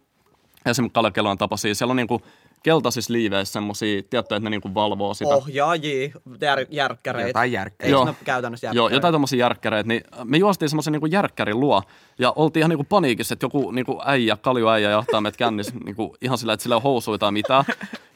esimerkiksi 0.66 0.94
Kalekelan 0.94 1.38
tapaisia, 1.38 1.74
siellä 1.74 1.92
on 1.92 1.96
niinku 1.96 2.22
keltaisissa 2.62 3.12
liiveissä 3.12 3.52
semmosia, 3.52 4.02
tiedätkö, 4.02 4.36
että 4.36 4.40
ne 4.40 4.50
niinku 4.50 4.74
valvoo 4.74 5.14
sitä. 5.14 5.34
Ohjaajia, 5.34 6.11
jär, 6.40 6.66
järkkäreitä. 6.70 7.28
Jotain 7.28 7.52
järkkäreitä. 7.52 7.92
Joo. 7.92 8.14
käytännössä 8.24 8.66
Joo, 8.66 8.72
järkkäreitä? 8.72 8.96
jotain 8.96 9.12
tommosia 9.12 9.38
järkkäreitä, 9.38 9.88
niin 9.88 10.04
me 10.24 10.36
juostiin 10.36 10.68
semmoisen 10.68 10.92
niinku 10.92 11.06
järkkärin 11.06 11.61
luo 11.61 11.82
ja 12.18 12.32
oltiin 12.36 12.61
ihan 12.61 12.70
niinku 12.70 12.84
paniikissa, 12.84 13.32
että 13.32 13.44
joku 13.44 13.70
niinku 13.70 14.00
äijä, 14.04 14.36
kaljuäijä 14.36 14.90
jahtaa 14.90 15.20
meidät 15.20 15.36
kännissä 15.36 15.72
niinku 15.84 16.16
ihan 16.20 16.38
sillä, 16.38 16.52
että 16.52 16.62
sillä 16.62 16.76
ei 16.76 16.82
housuja 16.82 17.18
tai 17.18 17.32
mitään. 17.32 17.64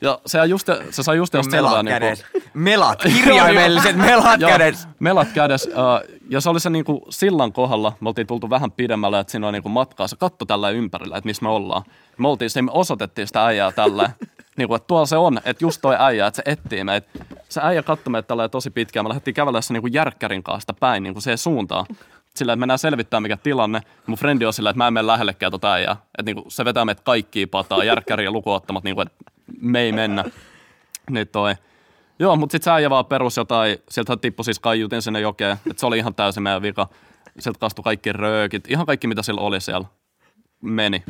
Ja 0.00 0.18
se, 0.26 0.38
just, 0.46 0.68
se 0.90 1.02
sai 1.02 1.16
just 1.16 1.34
selvää 1.50 1.82
Melat 1.82 1.84
niinku. 2.02 2.48
Melat, 2.54 3.02
kirjaimelliset 3.02 3.96
melat 3.96 4.40
Joo, 4.40 4.50
kädessä. 4.50 4.88
Melat 4.98 5.28
kädessä. 5.34 5.70
Uh, 5.70 6.20
ja 6.28 6.40
se 6.40 6.50
oli 6.50 6.60
se 6.60 6.70
niinku 6.70 7.06
sillan 7.10 7.52
kohdalla. 7.52 7.92
Me 8.00 8.08
oltiin 8.08 8.26
tultu 8.26 8.50
vähän 8.50 8.72
pidemmälle, 8.72 9.20
että 9.20 9.30
siinä 9.30 9.46
oli 9.46 9.52
niinku 9.52 9.68
matkaa. 9.68 10.08
Se 10.08 10.16
katto 10.16 10.44
tällä 10.44 10.70
ympärillä, 10.70 11.16
että 11.16 11.28
missä 11.28 11.42
me 11.42 11.48
ollaan. 11.48 11.82
Me 12.18 12.28
oltiin 12.28 12.50
siinä, 12.50 12.66
me 12.66 12.70
osoitettiin 12.74 13.26
sitä 13.26 13.46
äijää 13.46 13.72
tällä. 13.72 14.10
niinku, 14.56 14.74
että 14.74 14.86
tuolla 14.86 15.06
se 15.06 15.16
on, 15.16 15.40
että 15.44 15.64
just 15.64 15.80
toi 15.82 15.96
äijä, 15.98 16.26
että 16.26 16.36
se 16.36 16.42
etsii 16.46 16.84
meitä. 16.84 17.08
Se 17.48 17.60
äijä 17.64 17.82
katsoi 17.82 18.10
meitä 18.10 18.26
tällä 18.26 18.48
tosi 18.48 18.70
pitkään. 18.70 19.04
Me 19.04 19.08
lähdettiin 19.08 19.34
kävellä 19.34 19.60
se 19.60 19.72
niinku 19.72 19.86
järkkärin 19.86 20.42
kanssa 20.42 20.74
päin 20.80 21.02
niinku 21.02 21.20
siihen 21.20 21.38
suuntaan. 21.38 21.86
Sillä, 22.34 22.52
että 22.52 22.60
mennään 22.60 22.78
selvittää 22.78 23.20
mikä 23.20 23.36
tilanne. 23.36 23.80
Mun 24.06 24.18
frendi 24.18 24.44
on 24.44 24.52
sillä, 24.52 24.70
että 24.70 24.78
mä 24.78 24.86
en 24.86 24.92
mene 24.92 25.06
lähellekään 25.06 25.52
tota 25.52 25.72
äijää. 25.72 25.92
Että 25.92 26.22
niinku, 26.22 26.44
se 26.48 26.64
vetää 26.64 26.84
meitä 26.84 27.02
kaikkia 27.04 27.46
pataa, 27.46 27.84
järkkäriä 27.84 28.30
lukuottamat, 28.30 28.84
niinku, 28.84 29.00
että 29.00 29.14
me 29.60 29.80
ei 29.80 29.92
mennä. 29.92 30.24
Niin 31.10 31.28
toi. 31.28 31.54
Joo, 32.18 32.36
mutta 32.36 32.52
sitten 32.52 32.82
sä 32.82 32.90
vaan 32.90 33.06
perus 33.06 33.36
jotain, 33.36 33.78
sieltä 33.88 34.16
tippui 34.16 34.44
siis 34.44 34.58
kaiutin 34.58 35.02
sinne 35.02 35.20
jokeen, 35.20 35.52
että 35.52 35.80
se 35.80 35.86
oli 35.86 35.98
ihan 35.98 36.14
täysin 36.14 36.42
meidän 36.42 36.62
vika. 36.62 36.88
Sieltä 37.38 37.58
kastui 37.58 37.82
kaikki 37.82 38.12
röökit, 38.12 38.70
ihan 38.70 38.86
kaikki 38.86 39.06
mitä 39.06 39.22
sillä 39.22 39.40
oli 39.40 39.60
siellä 39.60 39.86
meni. 40.60 41.04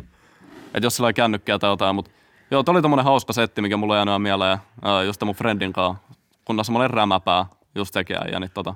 Että 0.73 0.85
jos 0.85 0.95
sillä 0.95 1.07
oli 1.07 1.13
kännykkää 1.13 1.59
tai 1.59 1.69
jotain, 1.69 1.95
mutta 1.95 2.11
joo, 2.53 2.63
toi 2.63 2.71
oli 2.71 2.81
tommonen 2.81 3.05
hauska 3.05 3.33
setti, 3.33 3.61
mikä 3.61 3.77
mulla 3.77 3.95
jäänyt 3.95 4.21
mieleen, 4.21 4.57
ää, 4.81 5.03
just 5.03 5.23
mun 5.23 5.35
friendin 5.35 5.73
kanssa, 5.73 6.03
kun 6.45 6.65
semmoinen 6.65 6.89
rämäpää 6.89 7.45
just 7.75 7.93
tekee 7.93 8.21
ja 8.31 8.39
niin 8.39 8.51
tota, 8.53 8.75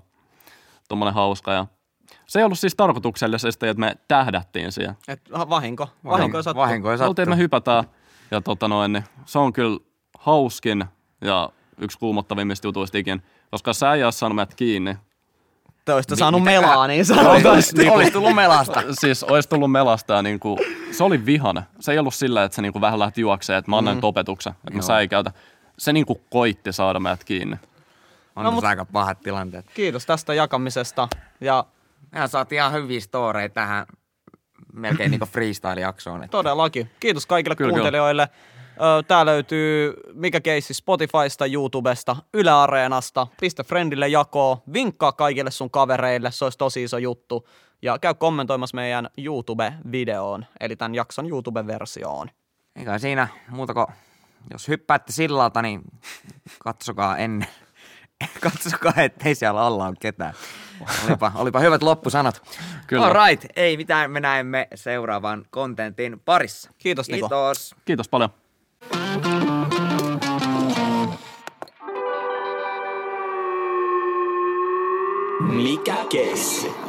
tommonen 0.90 1.14
hauska 1.14 1.54
ja 1.54 1.66
se 2.28 2.40
ei 2.40 2.46
ollut 2.46 2.60
siis 2.60 2.76
tarkoituksellisesti, 2.76 3.68
että 3.68 3.80
me 3.80 3.96
tähdättiin 4.08 4.72
siihen. 4.72 4.98
Et 5.08 5.22
vahinko. 5.32 5.88
Vahinko 6.06 6.42
sattuu. 6.42 6.62
Vahinko 6.62 6.90
Me 6.90 7.06
oltiin, 7.06 7.24
että 7.24 7.36
me 7.36 7.38
hypätään 7.38 7.84
ja 8.32 8.42
tota 8.42 8.68
noin, 8.68 8.94
niin 8.94 9.04
se 9.26 9.40
on 9.40 9.54
kyllä 9.54 9.80
hauskin 10.20 10.86
ja 11.22 11.50
yksi 11.78 12.00
kuumottavimmista 12.00 12.68
jutuista 12.68 12.98
ikin. 12.98 13.24
Koska 13.52 13.74
sä 13.74 13.94
ei 13.94 14.04
ole 14.04 14.12
saanut 14.12 14.36
meidät 14.36 14.56
kiinni. 14.56 14.98
Te 15.88 15.94
olisitte 15.94 16.16
Mi- 16.16 16.20
saanut 16.20 16.42
mitä- 16.44 16.62
melaa, 16.62 16.88
niin 16.88 17.00
Olisi, 17.00 17.16
sanotaan. 17.16 17.54
olisi, 17.54 17.90
olisi 17.90 18.12
tullut 18.12 18.36
melasta. 18.36 18.84
Siis 18.92 19.24
olisi 19.24 19.50
tullut 19.50 19.72
melasta 19.72 20.14
ja 20.14 20.22
niinku, 20.22 20.60
se 20.92 21.04
oli 21.04 21.26
vihane. 21.26 21.64
Se 21.80 21.92
ei 21.92 22.00
ollut 22.00 22.14
sillä, 22.14 22.44
että 22.44 22.56
se 22.56 22.62
niinku 22.62 22.82
vähän 22.82 23.00
lähti 23.00 23.22
juokseen, 23.22 23.60
että 23.60 23.72
mä 23.72 23.78
annan 23.78 23.96
mm. 23.96 24.04
opetuksen, 24.04 24.54
että 24.54 24.74
mä 24.74 24.82
säikäytän. 24.82 25.34
Se 25.78 25.94
niinku 25.94 26.22
koitti 26.30 26.74
saada 26.74 27.00
meidät 27.00 27.24
kiinni. 27.24 27.56
On 28.36 28.44
No, 28.44 28.52
no, 28.52 28.52
mut- 28.52 28.64
aika 28.66 28.86
pahat 28.86 29.20
tilanteet. 29.22 29.66
Kiitos 29.74 30.06
tästä 30.06 30.34
jakamisesta. 30.34 31.08
Ja 31.42 31.66
Mehän 32.12 32.30
saatiin 32.30 32.60
ihan 32.60 32.74
hyviä 32.74 33.00
storeja 33.00 33.50
tähän 33.50 33.86
melkein 34.74 35.12
niinku 35.12 35.26
freestyle-jaksoon. 35.26 36.24
että 36.24 36.32
todellakin. 36.32 36.92
Kiitos 37.00 37.26
kaikille 37.26 37.56
Kyllä, 37.56 37.70
kuuntelijoille. 37.72 38.24
Ö, 38.24 38.28
Tää 39.08 39.26
löytyy 39.26 39.94
Mikä 40.14 40.42
keissi 40.42 40.74
Spotifysta, 40.74 41.46
YouTubesta, 41.46 42.16
Yle 42.34 42.52
Areenasta. 42.52 43.28
Pistä 43.42 43.64
friendille 43.64 44.08
jakoon. 44.08 44.58
Vinkkaa 44.74 45.12
kaikille 45.12 45.52
sun 45.52 45.72
kavereille, 45.72 46.32
se 46.32 46.46
olisi 46.46 46.58
tosi 46.58 46.84
iso 46.84 46.98
juttu. 46.98 47.48
Ja 47.82 48.00
käy 48.00 48.14
kommentoimassa 48.14 48.76
meidän 48.76 49.10
YouTube-videoon, 49.18 50.46
eli 50.60 50.76
tämän 50.76 50.96
jakson 50.96 51.30
YouTube-versioon. 51.30 52.30
Eikä 52.76 52.98
siinä 52.98 53.28
muuta 53.50 53.74
kuin, 53.74 53.88
jos 54.52 54.68
hyppäätte 54.68 55.12
sillalta, 55.12 55.62
niin 55.62 55.82
katsokaa 56.60 57.18
ennen. 57.18 57.48
katsokaa, 58.44 58.94
ettei 58.98 59.36
siellä 59.36 59.62
alla 59.62 59.88
ole 59.88 59.96
ketään. 60.00 60.34
Olipa, 61.08 61.32
olipa 61.36 61.60
hyvät 61.60 61.84
loppusanat. 61.84 62.42
Kyllä. 62.88 63.06
All 63.06 63.28
right, 63.28 63.46
ei 63.56 63.78
mitään, 63.78 64.12
me 64.12 64.20
näemme 64.20 64.68
seuraavan 64.76 65.46
kontentin 65.50 66.22
parissa. 66.26 66.72
Kiitos, 66.78 67.08
Niko. 67.10 67.28
Kiitos. 67.28 67.76
Kiitos 67.86 68.10
paljon. 68.10 68.30
Mikä 75.42 75.96
keissi? 76.10 76.87